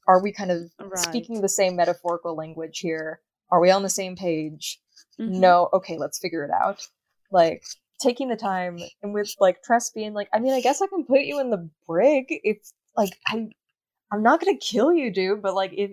Are 0.07 0.21
we 0.21 0.31
kind 0.31 0.51
of 0.51 0.71
Right. 0.79 0.97
speaking 0.99 1.41
the 1.41 1.49
same 1.49 1.75
metaphorical 1.75 2.35
language 2.35 2.79
here? 2.79 3.21
Are 3.51 3.59
we 3.59 3.71
on 3.71 3.83
the 3.83 3.89
same 3.89 4.15
page? 4.15 4.81
Mhm. 5.19 5.29
no, 5.39 5.69
okay, 5.73 5.97
let's 5.97 6.19
figure 6.19 6.43
it 6.43 6.51
out. 6.51 6.87
Like 7.31 7.63
taking 7.99 8.27
the 8.27 8.35
time 8.35 8.79
and 9.01 9.13
with 9.13 9.33
like 9.39 9.63
Tress 9.63 9.89
being 9.89 10.13
like, 10.13 10.29
I 10.33 10.39
mean, 10.39 10.53
I 10.53 10.61
guess 10.61 10.81
I 10.81 10.87
can 10.87 11.05
put 11.05 11.21
you 11.21 11.39
in 11.39 11.49
the 11.49 11.69
brig 11.87 12.25
if 12.29 12.57
like 12.97 13.17
I 13.27 13.49
I'm 14.15 14.23
not 14.23 14.39
gonna 14.39 14.57
kill 14.57 14.93
you, 14.93 15.11
dude, 15.11 15.41
but 15.41 15.53
like 15.55 15.73
if 15.73 15.91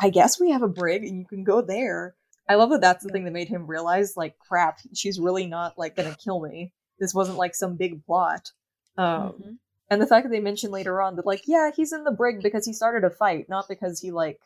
I 0.00 0.10
guess 0.10 0.40
we 0.40 0.50
have 0.52 0.62
a 0.62 0.68
brig 0.68 1.04
and 1.04 1.18
you 1.18 1.26
can 1.26 1.42
go 1.44 1.60
there. 1.60 2.14
I 2.48 2.54
love 2.54 2.70
that 2.70 2.80
that's 2.80 3.04
the 3.04 3.10
thing 3.10 3.24
that 3.24 3.32
made 3.32 3.48
him 3.48 3.66
realize 3.66 4.16
like 4.16 4.38
crap, 4.38 4.78
she's 4.94 5.18
really 5.20 5.46
not 5.46 5.76
like 5.78 5.96
gonna 5.96 6.16
kill 6.22 6.40
me. 6.40 6.72
This 6.98 7.14
wasn't 7.14 7.38
like 7.38 7.54
some 7.54 7.76
big 7.76 8.04
plot. 8.06 8.52
Um 8.96 9.32
Mhm. 9.32 9.58
and 9.90 10.00
the 10.02 10.06
fact 10.06 10.24
that 10.24 10.30
they 10.30 10.40
mentioned 10.40 10.72
later 10.72 11.00
on 11.02 11.16
that 11.16 11.26
like 11.26 11.42
yeah, 11.46 11.70
he's 11.74 11.92
in 11.92 12.04
the 12.04 12.10
brig 12.12 12.42
because 12.42 12.64
he 12.66 12.72
started 12.72 13.04
a 13.04 13.10
fight, 13.10 13.48
not 13.48 13.66
because 13.68 14.00
he 14.00 14.10
like 14.10 14.40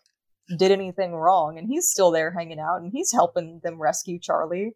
did 0.58 0.72
anything 0.72 1.12
wrong 1.14 1.58
and 1.58 1.68
he's 1.68 1.88
still 1.88 2.10
there 2.10 2.30
hanging 2.32 2.58
out 2.58 2.80
and 2.82 2.90
he's 2.92 3.12
helping 3.12 3.60
them 3.62 3.80
rescue 3.80 4.18
Charlie. 4.18 4.74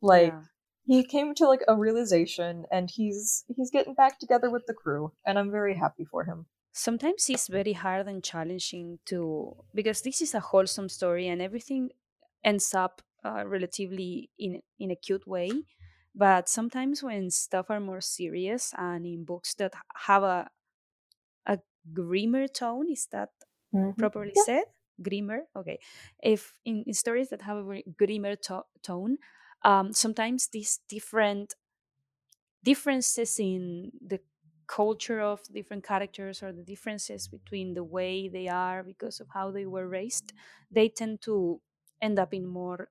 Like 0.00 0.32
Yeah. 0.32 0.42
he 0.84 1.04
came 1.04 1.34
to 1.36 1.46
like 1.46 1.62
a 1.66 1.76
realization 1.76 2.66
and 2.70 2.88
he's 2.90 3.44
he's 3.56 3.70
getting 3.70 3.94
back 3.94 4.18
together 4.20 4.48
with 4.50 4.66
the 4.66 4.74
crew 4.74 5.12
and 5.26 5.38
I'm 5.38 5.50
very 5.50 5.74
happy 5.74 6.04
for 6.04 6.24
him. 6.24 6.46
Sometimes 6.72 7.28
it's 7.28 7.48
very 7.48 7.72
hard 7.72 8.06
and 8.08 8.22
challenging 8.24 8.98
to 9.06 9.56
because 9.74 10.02
this 10.02 10.20
is 10.22 10.34
a 10.34 10.40
wholesome 10.40 10.88
story 10.88 11.28
and 11.28 11.42
everything 11.42 11.90
ends 12.44 12.74
up 12.74 13.02
uh, 13.24 13.44
relatively 13.46 14.30
in 14.38 14.62
in 14.78 14.90
a 14.90 14.96
cute 14.96 15.26
way 15.26 15.50
but 16.14 16.48
sometimes 16.48 17.02
when 17.02 17.30
stuff 17.30 17.66
are 17.70 17.80
more 17.80 18.00
serious 18.00 18.72
and 18.78 19.06
in 19.06 19.24
books 19.24 19.54
that 19.54 19.74
have 20.06 20.22
a 20.22 20.50
a 21.46 21.58
grimmer 21.92 22.46
tone 22.48 22.90
is 22.90 23.06
that 23.12 23.30
properly 23.98 24.34
Yeah. 24.34 24.42
said? 24.44 24.64
Grimmer? 25.02 25.46
Okay. 25.56 25.80
If 26.22 26.54
in, 26.64 26.84
in 26.86 26.94
stories 26.94 27.30
that 27.30 27.42
have 27.42 27.58
a 27.58 27.82
grimmer 27.96 28.36
to- 28.48 28.66
tone 28.82 29.18
um 29.64 29.92
sometimes 29.92 30.48
these 30.48 30.80
different 30.88 31.54
differences 32.62 33.38
in 33.38 33.90
the 34.00 34.20
culture 34.70 35.20
of 35.20 35.42
different 35.52 35.84
characters 35.84 36.42
or 36.44 36.52
the 36.52 36.62
differences 36.62 37.26
between 37.28 37.74
the 37.74 37.84
way 37.84 38.28
they 38.28 38.46
are 38.48 38.82
because 38.84 39.20
of 39.20 39.28
how 39.34 39.50
they 39.50 39.66
were 39.66 39.88
raised 39.88 40.32
they 40.70 40.88
tend 40.88 41.20
to 41.20 41.60
end 42.00 42.18
up 42.18 42.32
in 42.32 42.46
more 42.46 42.88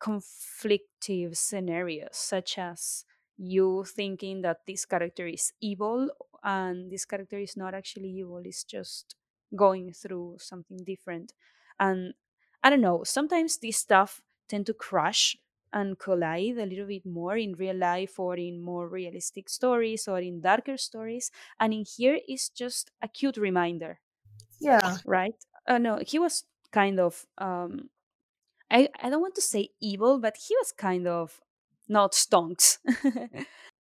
conflictive 0.00 1.36
scenarios 1.36 2.16
such 2.16 2.58
as 2.58 3.04
you 3.36 3.84
thinking 3.84 4.42
that 4.42 4.58
this 4.66 4.84
character 4.84 5.26
is 5.26 5.52
evil 5.60 6.10
and 6.42 6.90
this 6.90 7.04
character 7.04 7.38
is 7.38 7.56
not 7.56 7.74
actually 7.74 8.10
evil 8.10 8.42
it's 8.44 8.64
just 8.64 9.16
going 9.56 9.92
through 9.92 10.36
something 10.40 10.78
different. 10.84 11.32
And 11.80 12.14
i 12.62 12.70
don't 12.70 12.80
know 12.80 13.04
sometimes 13.04 13.58
this 13.58 13.76
stuff 13.78 14.20
tend 14.48 14.66
to 14.66 14.74
crash 14.74 15.36
and 15.74 15.98
collide 15.98 16.58
a 16.58 16.66
little 16.66 16.86
bit 16.86 17.06
more 17.06 17.36
in 17.36 17.52
real 17.54 17.76
life 17.76 18.18
or 18.20 18.36
in 18.36 18.62
more 18.62 18.88
realistic 18.88 19.48
stories 19.50 20.08
or 20.08 20.20
in 20.20 20.40
darker 20.40 20.78
stories 20.78 21.30
and 21.60 21.74
in 21.74 21.84
here 21.96 22.20
is 22.28 22.48
just 22.50 22.92
a 23.02 23.08
cute 23.08 23.36
reminder 23.36 24.00
Yeah. 24.60 24.98
right 25.04 25.34
uh, 25.66 25.78
no 25.78 25.98
he 26.06 26.18
was 26.18 26.44
kind 26.72 26.98
of 27.00 27.26
um 27.38 27.90
I, 28.70 28.88
I 29.00 29.10
don't 29.10 29.20
want 29.20 29.36
to 29.36 29.42
say 29.42 29.70
evil, 29.80 30.18
but 30.18 30.36
he 30.48 30.56
was 30.56 30.72
kind 30.72 31.06
of 31.06 31.40
not 31.88 32.12
stonks. 32.12 32.78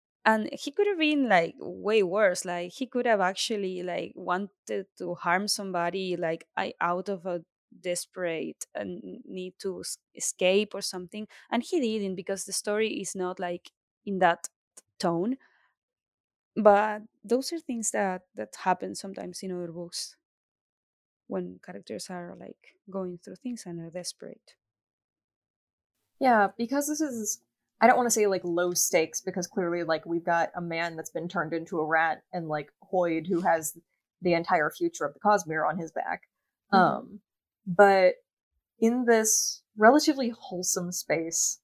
and 0.25 0.49
he 0.53 0.71
could 0.71 0.87
have 0.87 0.99
been 0.99 1.27
like 1.29 1.55
way 1.59 2.03
worse. 2.03 2.45
Like 2.45 2.71
he 2.73 2.87
could 2.87 3.05
have 3.05 3.21
actually 3.21 3.83
like 3.83 4.13
wanted 4.15 4.87
to 4.97 5.15
harm 5.15 5.47
somebody 5.47 6.15
like 6.17 6.47
I 6.57 6.73
out 6.81 7.09
of 7.09 7.25
a 7.25 7.43
desperate 7.81 8.65
and 8.75 9.21
need 9.25 9.53
to 9.59 9.83
escape 10.15 10.73
or 10.73 10.81
something. 10.81 11.27
And 11.51 11.63
he 11.63 11.79
didn't 11.79 12.15
because 12.15 12.45
the 12.45 12.53
story 12.53 12.89
is 13.01 13.15
not 13.15 13.39
like 13.39 13.71
in 14.05 14.19
that 14.19 14.47
tone. 14.99 15.37
But 16.55 17.03
those 17.23 17.51
are 17.51 17.59
things 17.59 17.91
that 17.91 18.23
that 18.35 18.55
happen 18.63 18.95
sometimes 18.95 19.41
in 19.43 19.51
other 19.51 19.71
books 19.71 20.15
when 21.27 21.59
characters 21.65 22.09
are 22.09 22.35
like 22.39 22.75
going 22.89 23.17
through 23.17 23.37
things 23.37 23.65
and 23.65 23.79
are 23.79 23.89
desperate. 23.89 24.55
Yeah, 26.19 26.49
because 26.57 26.87
this 26.87 27.01
is 27.01 27.41
I 27.81 27.87
don't 27.87 27.97
want 27.97 28.07
to 28.07 28.11
say 28.11 28.27
like 28.27 28.43
low 28.43 28.73
stakes 28.73 29.19
because 29.19 29.47
clearly 29.47 29.83
like 29.83 30.05
we've 30.05 30.23
got 30.23 30.51
a 30.55 30.61
man 30.61 30.95
that's 30.95 31.09
been 31.09 31.27
turned 31.27 31.53
into 31.53 31.79
a 31.79 31.85
rat 31.85 32.23
and 32.31 32.47
like 32.47 32.71
Hoid 32.91 33.27
who 33.27 33.41
has 33.41 33.77
the 34.21 34.33
entire 34.33 34.69
future 34.69 35.05
of 35.05 35.13
the 35.13 35.19
Cosmere 35.19 35.67
on 35.67 35.77
his 35.77 35.91
back. 35.91 36.21
Mhm. 36.71 36.77
Um 36.77 37.19
but 37.65 38.15
in 38.79 39.05
this 39.05 39.61
relatively 39.77 40.29
wholesome 40.29 40.91
space, 40.91 41.59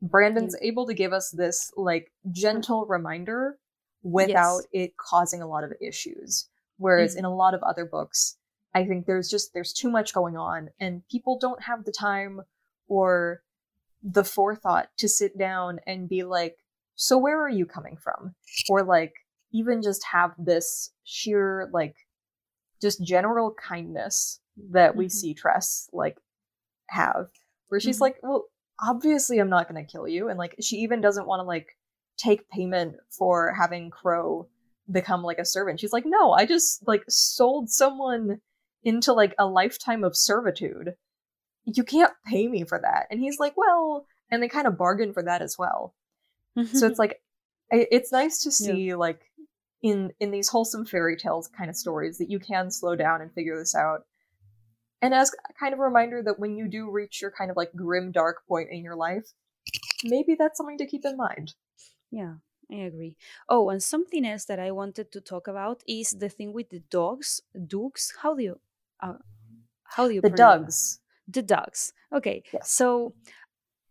Brandon's 0.00 0.56
able 0.60 0.86
to 0.86 0.94
give 0.94 1.12
us 1.12 1.30
this 1.30 1.72
like 1.76 2.12
gentle 2.30 2.86
reminder 2.86 3.58
without 4.02 4.62
it 4.72 4.96
causing 4.96 5.42
a 5.42 5.46
lot 5.46 5.64
of 5.64 5.72
issues. 5.80 6.48
Whereas 6.76 7.14
Mhm. 7.14 7.20
in 7.20 7.24
a 7.24 7.34
lot 7.34 7.54
of 7.54 7.62
other 7.62 7.84
books, 7.84 8.36
I 8.74 8.84
think 8.84 9.06
there's 9.06 9.28
just 9.28 9.52
there's 9.52 9.72
too 9.72 9.90
much 9.90 10.12
going 10.12 10.36
on 10.36 10.70
and 10.80 11.06
people 11.08 11.38
don't 11.38 11.62
have 11.62 11.84
the 11.84 11.92
time 11.92 12.42
or 12.88 13.42
the 14.02 14.24
forethought 14.24 14.88
to 14.96 15.08
sit 15.08 15.38
down 15.38 15.78
and 15.86 16.08
be 16.08 16.24
like, 16.24 16.58
so 16.96 17.16
where 17.16 17.40
are 17.40 17.48
you 17.48 17.66
coming 17.66 17.96
from? 17.96 18.34
Or 18.68 18.82
like 18.82 19.12
even 19.52 19.82
just 19.82 20.02
have 20.04 20.34
this 20.38 20.90
sheer 21.04 21.68
like 21.72 21.94
just 22.80 23.04
general 23.04 23.54
kindness 23.54 24.40
that 24.70 24.96
we 24.96 25.06
Mhm. 25.06 25.10
see 25.12 25.34
Tress 25.34 25.88
like 25.92 26.18
have. 26.88 27.30
Where 27.68 27.80
she's 27.80 27.98
Mhm. 27.98 28.02
like, 28.02 28.20
Well, 28.22 28.46
obviously 28.80 29.38
I'm 29.38 29.48
not 29.50 29.68
gonna 29.68 29.84
kill 29.84 30.06
you 30.08 30.28
and 30.28 30.38
like 30.38 30.56
she 30.60 30.76
even 30.78 31.00
doesn't 31.00 31.26
want 31.26 31.40
to 31.40 31.44
like 31.44 31.76
take 32.18 32.48
payment 32.50 32.96
for 33.10 33.52
having 33.52 33.90
Crow 33.90 34.48
become 34.90 35.22
like 35.22 35.38
a 35.38 35.44
servant. 35.44 35.80
She's 35.80 35.92
like, 35.92 36.04
No, 36.06 36.32
I 36.32 36.44
just 36.46 36.86
like 36.86 37.04
sold 37.08 37.70
someone 37.70 38.40
into 38.84 39.12
like 39.12 39.34
a 39.38 39.46
lifetime 39.46 40.04
of 40.04 40.16
servitude 40.16 40.96
you 41.64 41.84
can't 41.84 42.12
pay 42.26 42.48
me 42.48 42.64
for 42.64 42.80
that. 42.80 43.06
And 43.08 43.20
he's 43.20 43.38
like, 43.38 43.56
well, 43.56 44.04
and 44.32 44.42
they 44.42 44.48
kind 44.48 44.66
of 44.66 44.76
bargain 44.76 45.12
for 45.12 45.22
that 45.22 45.42
as 45.42 45.56
well. 45.56 45.94
So 46.72 46.88
it's 46.88 46.98
like, 46.98 47.22
it's 47.70 48.10
nice 48.10 48.40
to 48.40 48.48
Yeah. 48.48 48.74
see 48.74 48.94
like 48.96 49.20
in 49.80 50.12
in 50.18 50.32
these 50.32 50.48
wholesome 50.48 50.84
fairy 50.84 51.16
tales 51.16 51.46
kind 51.46 51.70
of 51.70 51.76
stories 51.76 52.18
that 52.18 52.28
you 52.30 52.40
can 52.40 52.68
slow 52.72 52.96
down 52.96 53.20
and 53.22 53.32
figure 53.32 53.56
this 53.56 53.76
out. 53.76 54.04
And 55.02 55.12
as 55.12 55.32
a 55.50 55.52
kind 55.54 55.74
of 55.74 55.80
a 55.80 55.82
reminder 55.82 56.22
that 56.22 56.38
when 56.38 56.56
you 56.56 56.68
do 56.68 56.90
reach 56.90 57.20
your 57.20 57.32
kind 57.32 57.50
of 57.50 57.56
like 57.56 57.72
grim 57.74 58.12
dark 58.12 58.46
point 58.46 58.70
in 58.70 58.82
your 58.82 58.96
life, 58.96 59.32
maybe 60.04 60.34
that's 60.34 60.56
something 60.56 60.78
to 60.78 60.86
keep 60.86 61.04
in 61.04 61.16
mind. 61.16 61.54
Yeah. 62.10 62.34
I 62.70 62.76
agree. 62.86 63.16
Oh, 63.50 63.68
and 63.68 63.82
something 63.82 64.24
else 64.24 64.46
that 64.46 64.58
I 64.58 64.70
wanted 64.70 65.12
to 65.12 65.20
talk 65.20 65.46
about 65.46 65.82
is 65.86 66.12
the 66.12 66.30
thing 66.30 66.54
with 66.54 66.70
the 66.70 66.80
dogs. 66.80 67.42
Dogs. 67.66 68.14
How 68.22 68.34
do 68.34 68.42
you? 68.42 68.60
Uh, 68.98 69.18
how 69.84 70.08
do 70.08 70.14
you? 70.14 70.22
The 70.22 70.30
dogs? 70.30 71.00
The 71.28 71.42
dogs. 71.42 71.92
Okay. 72.12 72.42
Yes. 72.50 72.70
So 72.70 73.14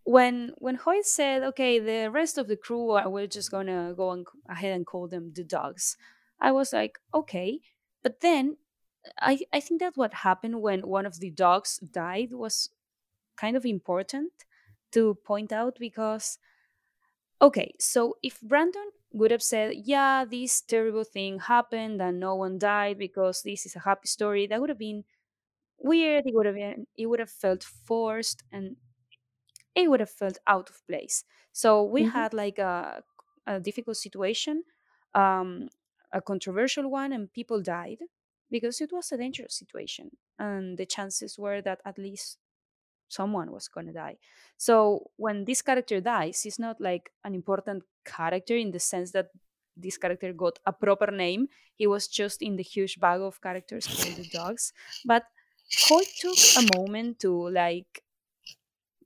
when 0.03 0.53
when 0.57 0.77
Hoid 0.77 1.05
said, 1.05 1.43
"Okay, 1.43 1.79
the 1.79 2.09
rest 2.09 2.37
of 2.39 2.47
the 2.47 2.57
crew, 2.57 2.97
we're 3.07 3.27
just 3.27 3.51
gonna 3.51 3.93
go 3.95 4.11
and 4.11 4.25
ahead 4.49 4.73
and 4.75 4.85
call 4.85 5.07
them 5.07 5.33
the 5.33 5.43
dogs," 5.43 5.95
I 6.39 6.51
was 6.51 6.73
like, 6.73 6.99
"Okay," 7.13 7.61
but 8.01 8.21
then 8.21 8.57
I 9.19 9.39
I 9.53 9.59
think 9.59 9.79
that 9.79 9.97
what 9.97 10.13
happened 10.13 10.61
when 10.61 10.87
one 10.87 11.05
of 11.05 11.19
the 11.19 11.29
dogs 11.31 11.77
died 11.79 12.33
was 12.33 12.69
kind 13.37 13.57
of 13.57 13.65
important 13.65 14.33
to 14.93 15.15
point 15.15 15.51
out 15.53 15.77
because 15.79 16.39
okay, 17.41 17.73
so 17.79 18.17
if 18.23 18.39
Brandon 18.41 18.91
would 19.11 19.31
have 19.31 19.43
said, 19.43 19.73
"Yeah, 19.75 20.25
this 20.25 20.61
terrible 20.61 21.03
thing 21.03 21.39
happened 21.39 22.01
and 22.01 22.19
no 22.19 22.35
one 22.35 22.57
died 22.57 22.97
because 22.97 23.41
this 23.43 23.65
is 23.65 23.75
a 23.75 23.79
happy 23.79 24.07
story," 24.07 24.47
that 24.47 24.59
would 24.61 24.69
have 24.69 24.77
been 24.79 25.03
weird. 25.79 26.25
It 26.27 26.35
would 26.35 26.47
have 26.47 26.55
been 26.55 26.87
it 26.97 27.07
would 27.07 27.19
have 27.21 27.31
felt 27.31 27.63
forced 27.63 28.43
and 28.51 28.77
it 29.75 29.89
would 29.89 29.99
have 29.99 30.11
felt 30.11 30.37
out 30.47 30.69
of 30.69 30.85
place. 30.87 31.23
So 31.51 31.83
we 31.83 32.03
Mhm. 32.03 32.03
had 32.03 32.33
like 32.33 32.59
a, 32.59 33.03
a 33.47 33.59
difficult 33.59 33.97
situation, 33.97 34.63
um, 35.13 35.69
a 36.11 36.21
controversial 36.21 36.89
one, 36.89 37.11
and 37.13 37.31
people 37.31 37.61
died 37.61 37.99
because 38.51 38.81
it 38.81 38.91
was 38.93 39.11
a 39.11 39.17
dangerous 39.17 39.55
situation, 39.55 40.17
and 40.39 40.77
the 40.77 40.85
chances 40.85 41.39
were 41.39 41.61
that 41.63 41.81
at 41.85 41.97
least 41.97 42.39
someone 43.09 43.51
was 43.51 43.67
going 43.67 43.87
to 43.87 43.93
die. 43.93 44.17
So 44.57 45.11
when 45.17 45.45
this 45.45 45.61
character 45.61 45.99
dies, 46.01 46.45
it's 46.45 46.59
not 46.59 46.79
like 46.79 47.11
an 47.23 47.35
important 47.35 47.83
character 48.05 48.55
in 48.55 48.71
the 48.71 48.79
sense 48.79 49.11
that 49.11 49.29
this 49.75 49.97
character 49.97 50.33
got 50.33 50.59
a 50.65 50.73
proper 50.73 51.11
name. 51.11 51.47
He 51.75 51.87
was 51.87 52.07
just 52.07 52.41
in 52.41 52.55
the 52.55 52.63
huge 52.63 52.99
bag 52.99 53.21
of 53.21 53.41
characters 53.41 53.87
called 53.87 54.15
the 54.17 54.29
dogs. 54.29 54.73
But 55.05 55.25
Hoid 55.87 56.07
took 56.19 56.63
a 56.63 56.77
moment 56.77 57.19
to 57.21 57.49
like 57.49 58.03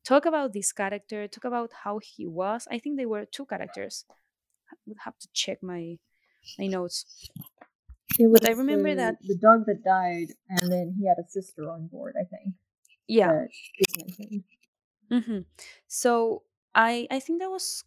talk 0.03 0.25
about 0.25 0.53
this 0.53 0.71
character, 0.71 1.27
talk 1.27 1.45
about 1.45 1.71
how 1.83 1.99
he 1.99 2.25
was. 2.25 2.67
I 2.71 2.79
think 2.79 2.97
they 2.97 3.05
were 3.05 3.25
two 3.25 3.45
characters. 3.45 4.05
I 4.71 4.75
would 4.87 4.99
have 5.05 5.17
to 5.19 5.27
check 5.33 5.63
my 5.63 5.99
my 6.59 6.67
notes. 6.67 7.29
It 8.19 8.27
But 8.31 8.45
I 8.45 8.51
remember 8.51 8.93
the, 8.93 8.95
that- 8.95 9.21
the 9.21 9.37
dog 9.37 9.65
that 9.67 9.83
died, 9.83 10.29
and 10.49 10.71
then 10.71 10.95
he 10.99 11.07
had 11.07 11.17
a 11.19 11.27
sister 11.29 11.69
on 11.69 11.87
board. 11.87 12.15
I 12.19 12.25
think 12.25 12.55
Yeah. 13.07 13.31
that 13.31 13.49
is 13.79 13.95
mentioned. 13.95 14.43
hmm 15.09 15.39
So 15.87 16.43
I 16.73 17.07
I 17.11 17.19
think 17.19 17.39
that 17.41 17.49
was 17.51 17.83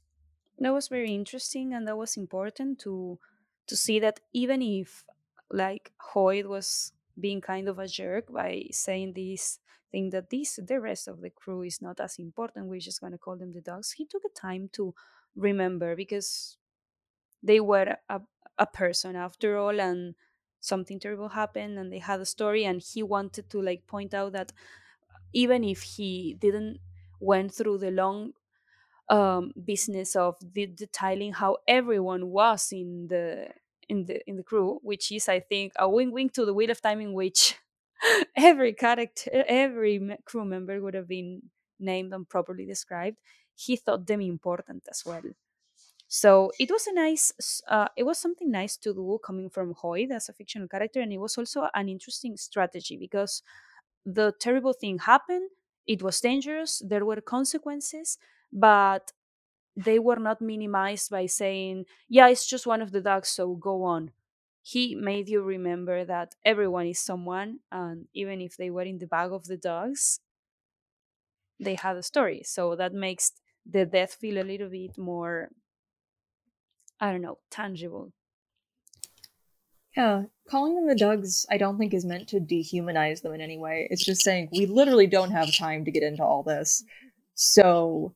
that 0.59 0.73
was 0.73 0.89
very 0.89 1.15
interesting 1.15 1.75
and 1.75 1.87
that 1.89 1.97
was 1.99 2.17
important 2.17 2.79
to 2.81 3.19
to 3.69 3.77
see 3.77 3.99
that 4.01 4.21
even 4.33 4.63
if 4.63 5.05
like 5.51 5.93
Hoid 6.15 6.47
was 6.47 6.93
being 7.21 7.41
kind 7.41 7.69
of 7.69 7.79
a 7.79 7.89
jerk 7.89 8.33
by 8.33 8.67
saying 8.73 9.15
this 9.15 9.61
thing 9.93 10.11
that 10.11 10.31
this 10.31 10.59
the 10.63 10.81
rest 10.81 11.09
of 11.09 11.21
the 11.21 11.31
crew 11.31 11.63
is 11.63 11.83
not 11.83 12.01
as 12.01 12.19
important, 12.19 12.69
we're 12.69 12.81
just 12.81 13.01
gonna 13.01 13.19
call 13.19 13.37
them 13.37 13.53
the 13.53 13.61
dogs. 13.63 13.93
He 13.93 14.07
took 14.07 14.25
a 14.25 14.31
time 14.41 14.69
to 14.75 14.95
remember 15.37 15.97
because 15.97 16.59
they 17.43 17.61
were 17.61 17.97
a, 18.09 18.21
a 18.59 18.67
person 18.67 19.17
after 19.17 19.57
all 19.57 19.81
and 19.81 20.15
something 20.61 20.99
terrible 20.99 21.29
happened 21.31 21.79
and 21.79 21.93
they 21.93 21.99
had 22.01 22.21
a 22.21 22.27
story 22.27 22.65
and 22.65 22.83
he 22.83 23.03
wanted 23.03 23.49
to 23.51 23.63
like 23.63 23.87
point 23.87 24.13
out 24.15 24.33
that 24.33 24.53
even 25.33 25.65
if 25.65 25.83
he 25.83 26.35
didn't 26.35 26.79
went 27.21 27.53
through 27.53 27.79
the 27.79 27.91
long 27.91 28.33
um, 29.09 29.53
business 29.65 30.17
of 30.17 30.37
de- 30.53 30.67
detailing 30.67 31.33
how 31.33 31.59
everyone 31.67 32.29
was 32.31 32.73
in 32.73 33.09
the 33.09 33.51
in 33.89 34.05
the 34.05 34.29
in 34.29 34.37
the 34.37 34.43
crew, 34.43 34.79
which 34.83 35.11
is 35.13 35.29
I 35.29 35.41
think 35.41 35.73
a 35.79 35.89
wink 35.89 36.15
wink 36.15 36.33
to 36.35 36.45
the 36.45 36.55
wheel 36.55 36.71
of 36.71 36.81
time 36.83 37.01
in 37.01 37.15
which 37.15 37.57
every 38.37 38.75
character, 38.75 39.31
every 39.49 40.19
crew 40.25 40.45
member 40.45 40.81
would 40.81 40.95
have 40.95 41.09
been 41.09 41.51
named 41.79 42.13
and 42.13 42.29
properly 42.29 42.67
described. 42.67 43.19
He 43.55 43.77
thought 43.77 44.07
them 44.07 44.21
important 44.21 44.87
as 44.91 45.05
well. 45.07 45.23
So 46.09 46.53
it 46.59 46.71
was 46.71 46.87
a 46.87 46.93
nice, 46.95 47.63
uh, 47.69 47.89
it 47.97 48.05
was 48.05 48.19
something 48.19 48.51
nice 48.51 48.77
to 48.79 48.95
do 48.95 49.19
coming 49.23 49.51
from 49.51 49.75
Hoid 49.75 50.11
as 50.11 50.29
a 50.29 50.33
fictional 50.33 50.69
character, 50.69 51.01
and 51.01 51.13
it 51.13 51.19
was 51.19 51.37
also 51.37 51.69
an 51.75 51.89
interesting 51.89 52.37
strategy 52.37 52.97
because 52.97 53.43
the 54.07 54.33
terrible 54.41 54.73
thing 54.73 54.99
happened. 55.01 55.51
It 55.87 56.03
was 56.03 56.21
dangerous. 56.21 56.83
There 56.87 57.05
were 57.05 57.21
consequences, 57.21 58.19
but 58.53 59.13
they 59.77 59.99
were 59.99 60.17
not 60.19 60.41
minimized 60.41 61.11
by 61.11 61.27
saying, 61.27 61.87
"Yeah, 62.09 62.29
it's 62.29 62.47
just 62.47 62.67
one 62.67 62.83
of 62.83 62.93
the 62.93 63.01
dogs, 63.01 63.29
so 63.29 63.55
go 63.57 63.85
on." 63.85 64.13
He 64.63 64.95
made 64.95 65.29
you 65.29 65.43
remember 65.43 66.05
that 66.05 66.35
everyone 66.45 66.87
is 66.87 66.99
someone, 67.01 67.61
and 67.73 68.09
even 68.15 68.41
if 68.43 68.57
they 68.57 68.71
were 68.71 68.83
in 68.83 68.99
the 68.99 69.07
bag 69.07 69.33
of 69.33 69.47
the 69.47 69.57
dogs, 69.57 70.21
they 71.61 71.75
had 71.75 71.97
a 71.97 72.03
story. 72.03 72.43
So 72.45 72.77
that 72.77 72.93
makes 72.93 73.33
the 73.67 73.85
death 73.87 74.15
feel 74.15 74.39
a 74.41 74.45
little 74.47 74.69
bit 74.69 74.97
more 74.97 75.51
I 77.01 77.13
don't 77.13 77.23
know, 77.23 77.39
tangible. 77.51 78.13
Yeah, 79.97 80.25
calling 80.49 80.75
them 80.75 80.87
the 80.87 80.95
Dougs, 80.95 81.47
I 81.51 81.59
don't 81.59 81.79
think 81.79 81.93
is 81.93 82.05
meant 82.05 82.29
to 82.29 82.41
dehumanize 82.41 83.23
them 83.23 83.35
in 83.35 83.41
any 83.41 83.59
way. 83.59 83.89
It's 83.91 84.05
just 84.05 84.23
saying 84.23 84.49
we 84.53 84.67
literally 84.67 85.07
don't 85.07 85.33
have 85.33 85.57
time 85.57 85.85
to 85.85 85.91
get 85.91 86.03
into 86.03 86.23
all 86.23 86.43
this. 86.43 86.85
So 87.35 88.15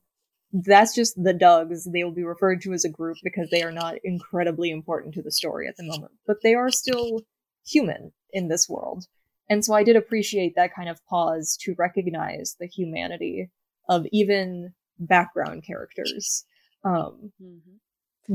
that's 0.53 0.95
just 0.95 1.21
the 1.21 1.33
Dougs. 1.33 1.89
They 1.91 2.03
will 2.03 2.11
be 2.11 2.23
referred 2.23 2.61
to 2.61 2.73
as 2.73 2.85
a 2.85 2.89
group 2.89 3.17
because 3.23 3.49
they 3.49 3.63
are 3.63 3.71
not 3.71 3.95
incredibly 4.03 4.69
important 4.69 5.13
to 5.15 5.21
the 5.21 5.31
story 5.31 5.67
at 5.67 5.75
the 5.77 5.83
moment, 5.83 6.13
but 6.27 6.37
they 6.43 6.53
are 6.53 6.71
still 6.71 7.21
human 7.65 8.11
in 8.31 8.47
this 8.47 8.69
world. 8.69 9.05
And 9.49 9.65
so 9.65 9.73
I 9.73 9.83
did 9.83 9.95
appreciate 9.95 10.55
that 10.55 10.73
kind 10.73 10.89
of 10.89 11.03
pause 11.05 11.57
to 11.61 11.75
recognize 11.77 12.55
the 12.59 12.67
humanity 12.67 13.49
of 13.89 14.05
even 14.11 14.73
background 14.99 15.63
characters. 15.65 16.45
Um, 16.85 17.31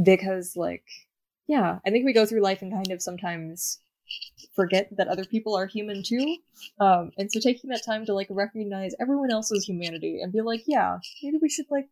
because 0.03 0.57
like 0.57 0.85
yeah 1.47 1.79
i 1.87 1.91
think 1.91 2.05
we 2.05 2.13
go 2.13 2.27
through 2.27 2.41
life 2.41 2.63
and 2.63 2.73
kind 2.73 2.91
of 2.91 3.03
sometimes 3.03 3.81
forget 4.55 4.89
that 4.97 5.09
other 5.09 5.25
people 5.25 5.55
are 5.57 5.67
human 5.67 6.03
too 6.03 6.37
um 6.81 7.11
and 7.19 7.31
so 7.31 7.41
taking 7.41 7.71
that 7.71 7.85
time 7.85 8.07
to 8.07 8.15
like 8.15 8.29
recognize 8.31 8.95
everyone 9.01 9.31
else's 9.31 9.65
humanity 9.65 10.21
and 10.23 10.33
be 10.33 10.41
like 10.41 10.63
yeah 10.67 10.99
maybe 11.23 11.39
we 11.41 11.49
should 11.49 11.67
like 11.71 11.89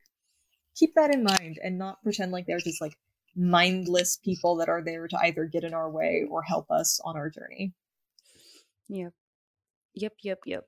keep 0.74 0.94
that 0.94 1.14
in 1.14 1.22
mind 1.22 1.58
and 1.62 1.78
not 1.78 2.02
pretend 2.02 2.32
like 2.32 2.46
they're 2.46 2.58
just 2.58 2.80
like 2.80 2.96
mindless 3.34 4.18
people 4.24 4.56
that 4.56 4.68
are 4.68 4.82
there 4.82 5.06
to 5.06 5.18
either 5.24 5.44
get 5.44 5.64
in 5.64 5.74
our 5.74 5.90
way 5.90 6.24
or 6.30 6.42
help 6.42 6.70
us 6.70 7.00
on 7.04 7.16
our 7.16 7.28
journey 7.28 7.74
Yep. 8.88 9.12
Yep, 9.94 10.12
yep, 10.22 10.40
yep. 10.46 10.64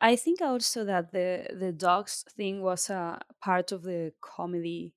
I 0.00 0.14
think 0.14 0.40
also 0.40 0.84
that 0.84 1.10
the 1.12 1.48
the 1.52 1.72
dogs 1.72 2.24
thing 2.36 2.62
was 2.62 2.88
a 2.88 3.20
part 3.42 3.72
of 3.72 3.82
the 3.82 4.12
comedy 4.20 4.94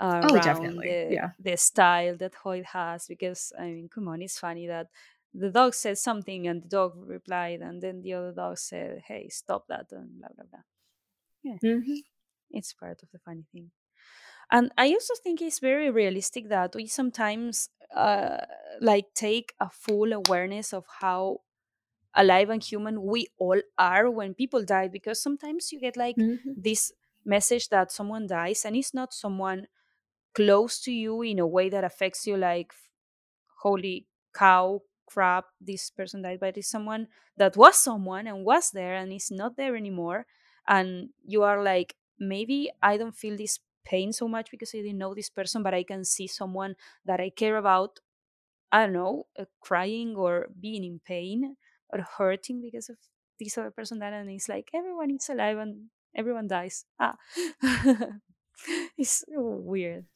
uh, 0.00 0.22
Oh, 0.22 0.38
around 0.38 0.80
definitely, 0.80 0.84
the 0.84 1.00
yeah. 1.08 1.32
the 1.38 1.56
style 1.56 2.16
that 2.18 2.34
Hoid 2.44 2.64
has 2.66 3.06
because 3.08 3.52
I 3.58 3.66
mean, 3.72 3.88
come 3.88 4.08
on, 4.08 4.22
it's 4.22 4.38
funny 4.38 4.66
that 4.68 4.88
the 5.34 5.50
dog 5.50 5.74
said 5.74 5.98
something 5.98 6.48
and 6.48 6.62
the 6.62 6.68
dog 6.68 6.94
replied 6.96 7.60
and 7.62 7.82
then 7.82 8.02
the 8.02 8.14
other 8.14 8.32
dog 8.32 8.58
said, 8.58 9.02
"Hey, 9.06 9.28
stop 9.28 9.66
that!" 9.68 9.92
and 9.92 10.18
blah 10.20 10.30
blah 10.36 10.46
blah. 10.50 10.62
mm-hmm. 11.62 12.00
It's 12.50 12.72
part 12.72 13.02
of 13.02 13.10
the 13.12 13.18
funny 13.18 13.44
thing. 13.52 13.70
And 14.50 14.72
I 14.78 14.90
also 14.92 15.14
think 15.22 15.42
it's 15.42 15.60
very 15.60 15.90
realistic 15.90 16.48
that 16.48 16.74
we 16.74 16.86
sometimes 16.86 17.70
uh, 17.94 18.38
like 18.80 19.14
take 19.14 19.54
a 19.60 19.70
full 19.70 20.12
awareness 20.12 20.72
of 20.74 20.86
how 21.00 21.42
alive 22.14 22.50
and 22.50 22.62
human 22.64 23.02
we 23.04 23.28
all 23.38 23.60
are 23.78 24.10
when 24.10 24.34
people 24.34 24.64
die 24.64 24.88
because 24.88 25.22
sometimes 25.22 25.72
you 25.72 25.80
get 25.80 25.96
like 25.96 26.18
Mm-hmm. 26.18 26.52
this 26.56 26.92
message 27.24 27.68
that 27.70 27.92
someone 27.92 28.26
dies 28.26 28.64
and 28.64 28.76
it's 28.76 28.94
not 28.94 29.14
someone 29.14 29.68
close 30.34 30.80
to 30.80 30.92
you 30.92 31.22
in 31.22 31.38
a 31.38 31.46
way 31.46 31.68
that 31.68 31.84
affects 31.84 32.26
you 32.26 32.36
like 32.36 32.72
holy 33.62 34.06
cow 34.34 34.80
crap 35.06 35.46
this 35.60 35.90
person 35.90 36.22
died 36.22 36.38
but 36.40 36.56
it's 36.56 36.68
someone 36.70 37.08
that 37.36 37.56
was 37.56 37.76
someone 37.76 38.26
and 38.26 38.44
was 38.44 38.70
there 38.70 38.94
and 38.94 39.12
is 39.12 39.30
not 39.30 39.56
there 39.56 39.74
anymore 39.76 40.26
and 40.68 41.10
you 41.26 41.42
are 41.42 41.62
like 41.62 41.96
maybe 42.18 42.70
i 42.82 42.96
don't 42.96 43.16
feel 43.16 43.36
this 43.36 43.58
pain 43.84 44.12
so 44.12 44.28
much 44.28 44.50
because 44.50 44.72
i 44.74 44.78
didn't 44.78 44.98
know 44.98 45.14
this 45.14 45.30
person 45.30 45.62
but 45.62 45.74
i 45.74 45.82
can 45.82 46.04
see 46.04 46.26
someone 46.28 46.76
that 47.04 47.20
i 47.20 47.28
care 47.28 47.56
about 47.56 47.98
i 48.72 48.80
don't 48.84 48.92
know 48.92 49.26
uh, 49.38 49.44
crying 49.60 50.16
or 50.16 50.48
being 50.60 50.84
in 50.84 51.00
pain 51.04 51.56
or 51.92 52.00
hurting 52.18 52.60
because 52.62 52.88
of 52.88 52.96
this 53.38 53.58
other 53.58 53.70
person 53.70 53.98
that 53.98 54.12
and 54.12 54.30
it's 54.30 54.48
like 54.48 54.70
everyone 54.74 55.10
is 55.10 55.28
alive 55.30 55.58
and 55.58 55.86
everyone 56.14 56.46
dies. 56.46 56.84
Ah 57.00 57.16
it's 58.98 59.24
weird 59.28 60.06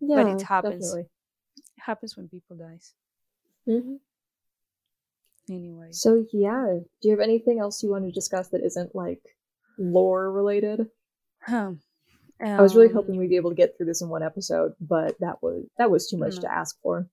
Yeah, 0.00 0.26
it 0.26 0.42
happens. 0.42 0.98
definitely. 0.98 1.08
it 1.76 1.82
happens 1.82 2.16
when 2.16 2.28
people 2.28 2.56
dies 2.56 2.94
hmm 3.66 3.96
anyway 5.50 6.00
So 6.00 6.26
yeah, 6.32 6.78
do 7.00 7.08
you 7.08 7.10
have 7.10 7.20
anything 7.20 7.58
else 7.60 7.82
you 7.82 7.90
want 7.90 8.04
to 8.06 8.10
discuss 8.10 8.48
that 8.48 8.64
isn't 8.64 8.94
like 8.94 9.36
lore 9.76 10.30
related? 10.32 10.90
Huh. 11.40 11.74
I 12.56 12.62
was 12.62 12.76
really 12.76 12.90
Um, 12.90 12.90
hoping 12.90 13.16
we'd 13.16 13.28
be 13.30 13.34
able 13.34 13.50
to 13.50 13.56
get 13.56 13.76
through 13.76 13.86
this 13.86 14.02
in 14.02 14.08
one 14.08 14.22
episode, 14.22 14.76
but 14.80 15.18
that 15.18 15.42
was 15.42 15.66
that 15.78 15.90
was 15.90 16.06
too 16.08 16.16
much 16.16 16.38
No. 16.38 16.42
to 16.42 16.52
ask 16.52 16.80
for. 16.80 17.08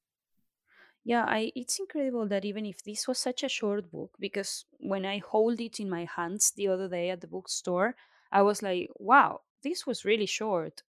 Yeah, 1.04 1.26
I 1.26 1.52
it's 1.56 1.80
incredible 1.80 2.28
that 2.28 2.46
even 2.46 2.66
if 2.66 2.84
this 2.84 3.08
was 3.08 3.18
such 3.18 3.42
a 3.44 3.50
short 3.50 3.90
book, 3.90 4.16
because 4.20 4.66
when 4.80 5.06
I 5.06 5.18
hold 5.20 5.60
it 5.62 5.80
in 5.80 5.90
my 5.90 6.06
hands 6.06 6.52
the 6.52 6.68
other 6.68 6.88
day 6.90 7.10
at 7.10 7.22
the 7.22 7.28
bookstore, 7.28 7.96
I 8.32 8.42
was 8.44 8.62
like, 8.62 8.92
wow, 9.00 9.42
this 9.68 9.86
was 9.86 10.06
really 10.06 10.26
short. 10.26 10.84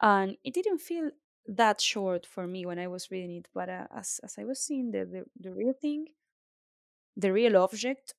And 0.00 0.36
it 0.44 0.54
didn't 0.54 0.78
feel 0.78 1.10
that 1.46 1.80
short 1.80 2.26
for 2.26 2.46
me 2.46 2.66
when 2.66 2.78
I 2.78 2.86
was 2.86 3.10
reading 3.10 3.36
it, 3.36 3.48
but 3.54 3.68
uh, 3.68 3.86
as 3.94 4.20
as 4.22 4.36
I 4.38 4.44
was 4.44 4.60
seeing 4.60 4.90
the, 4.90 5.04
the 5.04 5.24
the 5.38 5.52
real 5.52 5.72
thing, 5.72 6.08
the 7.16 7.32
real 7.32 7.56
object, 7.56 8.14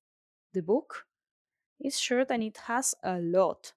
the 0.52 0.62
book, 0.62 1.06
is 1.80 1.98
short 2.00 2.30
and 2.30 2.42
it 2.42 2.58
has 2.66 2.94
a 3.02 3.18
lot. 3.18 3.72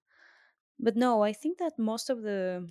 But 0.78 0.96
no, 0.96 1.22
I 1.22 1.32
think 1.32 1.58
that 1.58 1.78
most 1.78 2.10
of 2.10 2.22
the 2.22 2.70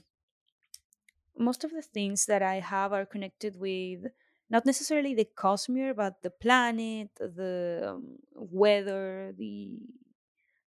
most 1.37 1.63
of 1.63 1.71
the 1.71 1.81
things 1.81 2.25
that 2.25 2.41
I 2.41 2.55
have 2.59 2.93
are 2.93 3.05
connected 3.05 3.59
with 3.59 4.07
not 4.49 4.65
necessarily 4.65 5.13
the 5.13 5.27
cosmere, 5.35 5.95
but 5.95 6.21
the 6.21 6.29
planet, 6.29 7.09
the 7.19 7.95
um, 7.95 8.17
weather, 8.33 9.33
the 9.37 9.77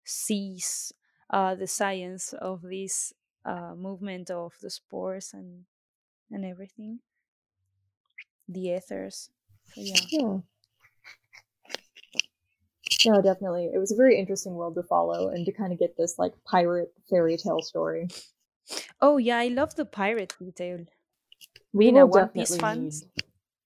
seas, 0.04 0.94
uh, 1.30 1.56
the 1.56 1.68
science 1.68 2.34
of 2.34 2.62
this 2.62 3.14
uh, 3.46 3.76
movement 3.76 4.30
of 4.30 4.54
the 4.62 4.70
spores 4.70 5.34
and 5.34 5.66
and 6.32 6.46
everything, 6.46 7.00
the 8.48 8.70
ethers. 8.70 9.30
So 9.74 9.82
yeah, 9.82 9.96
Yeah. 10.12 10.38
No, 13.06 13.22
definitely. 13.22 13.70
It 13.74 13.78
was 13.78 13.92
a 13.92 13.96
very 13.96 14.18
interesting 14.18 14.56
world 14.56 14.76
to 14.76 14.84
follow 14.84 15.30
and 15.30 15.46
to 15.46 15.52
kind 15.52 15.72
of 15.72 15.80
get 15.80 15.96
this 15.98 16.18
like 16.18 16.34
pirate 16.44 16.92
fairy 17.10 17.38
tale 17.38 17.62
story. 17.62 18.08
oh 19.02 19.18
yeah, 19.18 19.38
I 19.38 19.48
love 19.50 19.76
the 19.76 19.86
pirate 19.86 20.34
detail. 20.40 20.86
We 21.74 21.92
will 21.92 22.08
One 22.08 22.30
Piece 22.30 22.56
fans, 22.58 23.04
need- 23.04 23.24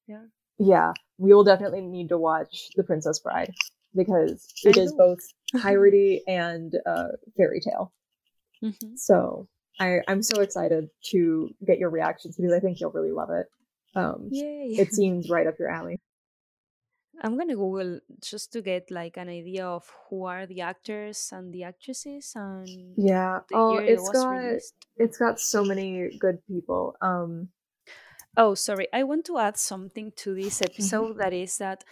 yeah. 0.08 0.26
Yeah, 0.58 0.94
we 1.18 1.34
will 1.34 1.44
definitely 1.46 1.82
need 1.82 2.10
to 2.10 2.18
watch 2.18 2.70
The 2.76 2.84
Princess 2.84 3.20
Bride 3.20 3.54
because 3.96 4.46
it 4.66 4.78
I 4.78 4.82
is 4.82 4.92
both 4.94 5.20
piratey 5.56 6.20
and 6.28 6.74
uh, 6.86 7.10
fairy 7.38 7.60
tale. 7.62 7.94
Mhm. 8.64 8.98
So 8.98 9.48
I, 9.80 10.00
I'm 10.08 10.22
so 10.22 10.42
excited 10.42 10.90
to 11.12 11.50
get 11.66 11.80
your 11.80 11.90
reactions 11.90 12.36
because 12.36 12.54
I 12.54 12.60
think 12.60 12.80
you'll 12.80 12.92
really 12.92 13.12
love 13.12 13.30
it. 13.32 13.48
Um, 13.96 14.30
Yay! 14.32 14.76
it 14.78 14.94
seems 14.94 15.30
right 15.30 15.48
up 15.48 15.56
your 15.60 15.70
alley. 15.70 16.00
I'm 17.22 17.38
gonna 17.38 17.56
Google 17.56 18.00
just 18.22 18.54
to 18.54 18.62
get 18.62 18.92
like 18.92 19.18
an 19.18 19.28
idea 19.30 19.66
of 19.66 19.90
who 20.10 20.24
are 20.26 20.46
the 20.46 20.62
actors 20.62 21.30
and 21.34 21.54
the 21.54 21.64
actresses 21.64 22.32
and 22.36 22.94
Yeah. 22.96 23.42
Oh, 23.54 23.78
it 23.78 23.90
it's 23.94 24.02
was 24.04 24.12
got 24.14 24.30
released. 24.30 24.76
it's 24.98 25.18
got 25.18 25.40
so 25.40 25.64
many 25.64 26.18
good 26.18 26.40
people. 26.48 26.96
Um, 27.02 27.50
Oh, 28.38 28.54
sorry. 28.54 28.88
I 28.94 29.04
want 29.04 29.26
to 29.26 29.38
add 29.38 29.58
something 29.58 30.12
to 30.18 30.34
Mm-hmm. 30.34 30.40
this 30.44 30.62
episode 30.62 31.18
that 31.18 31.34
is 31.34 31.58
that 31.58 31.84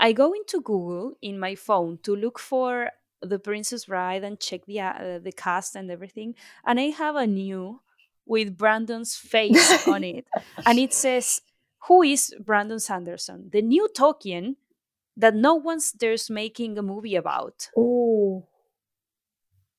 I 0.00 0.12
go 0.12 0.32
into 0.32 0.60
Google 0.60 1.14
in 1.20 1.38
my 1.38 1.54
phone 1.54 1.98
to 2.04 2.16
look 2.16 2.38
for 2.38 2.90
the 3.22 3.38
Princess 3.38 3.84
Bride 3.84 4.24
and 4.24 4.40
check 4.40 4.64
the 4.66 4.80
uh, 4.80 5.18
the 5.22 5.32
cast 5.32 5.76
and 5.76 5.90
everything, 5.90 6.34
and 6.64 6.80
I 6.80 6.88
have 6.90 7.16
a 7.16 7.26
new 7.26 7.80
with 8.26 8.56
Brandon's 8.56 9.14
face 9.16 9.86
on 9.86 10.02
it, 10.04 10.24
and 10.66 10.78
it 10.78 10.92
says, 11.04 11.42
"Who 11.86 12.02
is 12.02 12.34
Brandon 12.40 12.80
Sanderson? 12.80 13.50
The 13.52 13.60
new 13.62 13.88
Tolkien 13.94 14.56
that 15.16 15.34
no 15.34 15.54
one's 15.54 15.92
there's 15.92 16.30
making 16.30 16.78
a 16.78 16.82
movie 16.82 17.14
about." 17.16 17.68
Oh, 17.76 18.46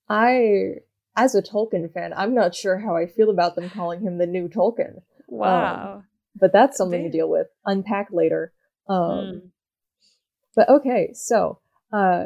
I, 0.10 0.76
as 1.16 1.36
a 1.36 1.42
Tolkien 1.42 1.92
fan, 1.92 2.14
I'm 2.16 2.34
not 2.34 2.56
sure 2.56 2.78
how 2.80 2.96
I 2.96 3.08
feel 3.08 3.30
about 3.30 3.56
them 3.56 3.70
calling 3.70 4.02
him 4.02 4.18
the 4.18 4.28
new 4.28 4.48
Tolkien, 4.50 5.02
Wow. 5.28 6.04
but 6.36 6.52
that's 6.54 6.78
something 6.78 7.04
to 7.04 7.10
deal 7.10 7.30
with. 7.30 7.48
Unpack 7.66 8.10
later. 8.12 8.54
Um, 8.88 8.98
Mm. 9.00 9.51
But 10.56 10.70
okay, 10.70 11.12
so 11.14 11.60
uh, 11.94 12.26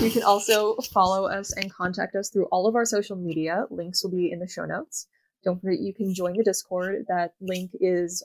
you 0.00 0.10
can 0.10 0.22
also 0.22 0.76
follow 0.92 1.26
us 1.26 1.52
and 1.52 1.72
contact 1.72 2.14
us 2.16 2.30
through 2.30 2.46
all 2.46 2.66
of 2.66 2.74
our 2.74 2.84
social 2.84 3.16
media. 3.16 3.64
Links 3.70 4.02
will 4.02 4.10
be 4.10 4.30
in 4.32 4.38
the 4.38 4.48
show 4.48 4.64
notes. 4.64 5.06
Don't 5.44 5.60
forget 5.60 5.80
you 5.80 5.94
can 5.94 6.14
join 6.14 6.36
the 6.36 6.44
Discord. 6.44 7.04
That 7.08 7.34
link 7.40 7.70
is 7.80 8.24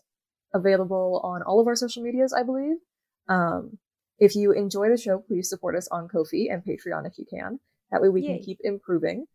available 0.53 1.21
on 1.23 1.41
all 1.43 1.59
of 1.59 1.67
our 1.67 1.75
social 1.75 2.03
medias, 2.03 2.33
I 2.33 2.43
believe. 2.43 2.77
Um, 3.27 3.77
if 4.19 4.35
you 4.35 4.51
enjoy 4.51 4.89
the 4.89 4.97
show, 4.97 5.19
please 5.19 5.49
support 5.49 5.75
us 5.75 5.87
on 5.91 6.07
Ko-fi 6.07 6.49
and 6.49 6.63
Patreon 6.63 7.07
if 7.07 7.17
you 7.17 7.25
can. 7.25 7.59
That 7.91 8.01
way 8.01 8.09
we 8.09 8.21
Yay. 8.21 8.27
can 8.27 8.43
keep 8.43 8.59
improving. 8.63 9.25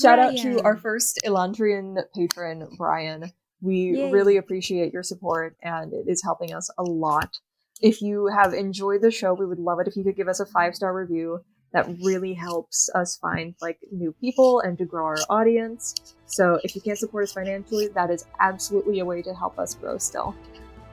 Shout 0.00 0.18
out 0.18 0.36
to 0.36 0.60
our 0.62 0.76
first 0.76 1.20
Elantrian 1.24 1.96
patron, 2.14 2.68
Brian. 2.76 3.32
We 3.60 3.96
Yay. 3.96 4.10
really 4.12 4.36
appreciate 4.36 4.92
your 4.92 5.02
support 5.02 5.56
and 5.62 5.92
it 5.92 6.04
is 6.08 6.22
helping 6.22 6.52
us 6.52 6.70
a 6.78 6.82
lot. 6.82 7.38
If 7.80 8.00
you 8.00 8.28
have 8.28 8.54
enjoyed 8.54 9.02
the 9.02 9.10
show, 9.10 9.34
we 9.34 9.46
would 9.46 9.58
love 9.58 9.80
it 9.80 9.88
if 9.88 9.96
you 9.96 10.04
could 10.04 10.16
give 10.16 10.28
us 10.28 10.40
a 10.40 10.46
five 10.46 10.74
star 10.74 10.94
review. 10.94 11.40
That 11.72 11.88
really 12.02 12.32
helps 12.32 12.88
us 12.94 13.18
find 13.18 13.54
like 13.60 13.78
new 13.92 14.12
people 14.12 14.60
and 14.60 14.78
to 14.78 14.86
grow 14.86 15.04
our 15.04 15.18
audience. 15.28 16.14
So 16.24 16.58
if 16.64 16.74
you 16.74 16.80
can't 16.80 16.96
support 16.96 17.24
us 17.24 17.32
financially, 17.32 17.88
that 17.88 18.10
is 18.10 18.24
absolutely 18.40 19.00
a 19.00 19.04
way 19.04 19.20
to 19.20 19.34
help 19.34 19.58
us 19.58 19.74
grow 19.74 19.98
still. 19.98 20.34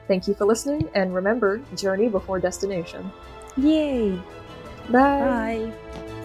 Thank 0.08 0.28
you 0.28 0.34
for 0.34 0.44
listening 0.44 0.88
and 0.94 1.14
remember, 1.14 1.62
journey 1.74 2.08
before 2.08 2.38
destination. 2.38 3.10
Yay! 3.56 4.20
Bye. 4.90 5.72
Bye. 5.72 6.20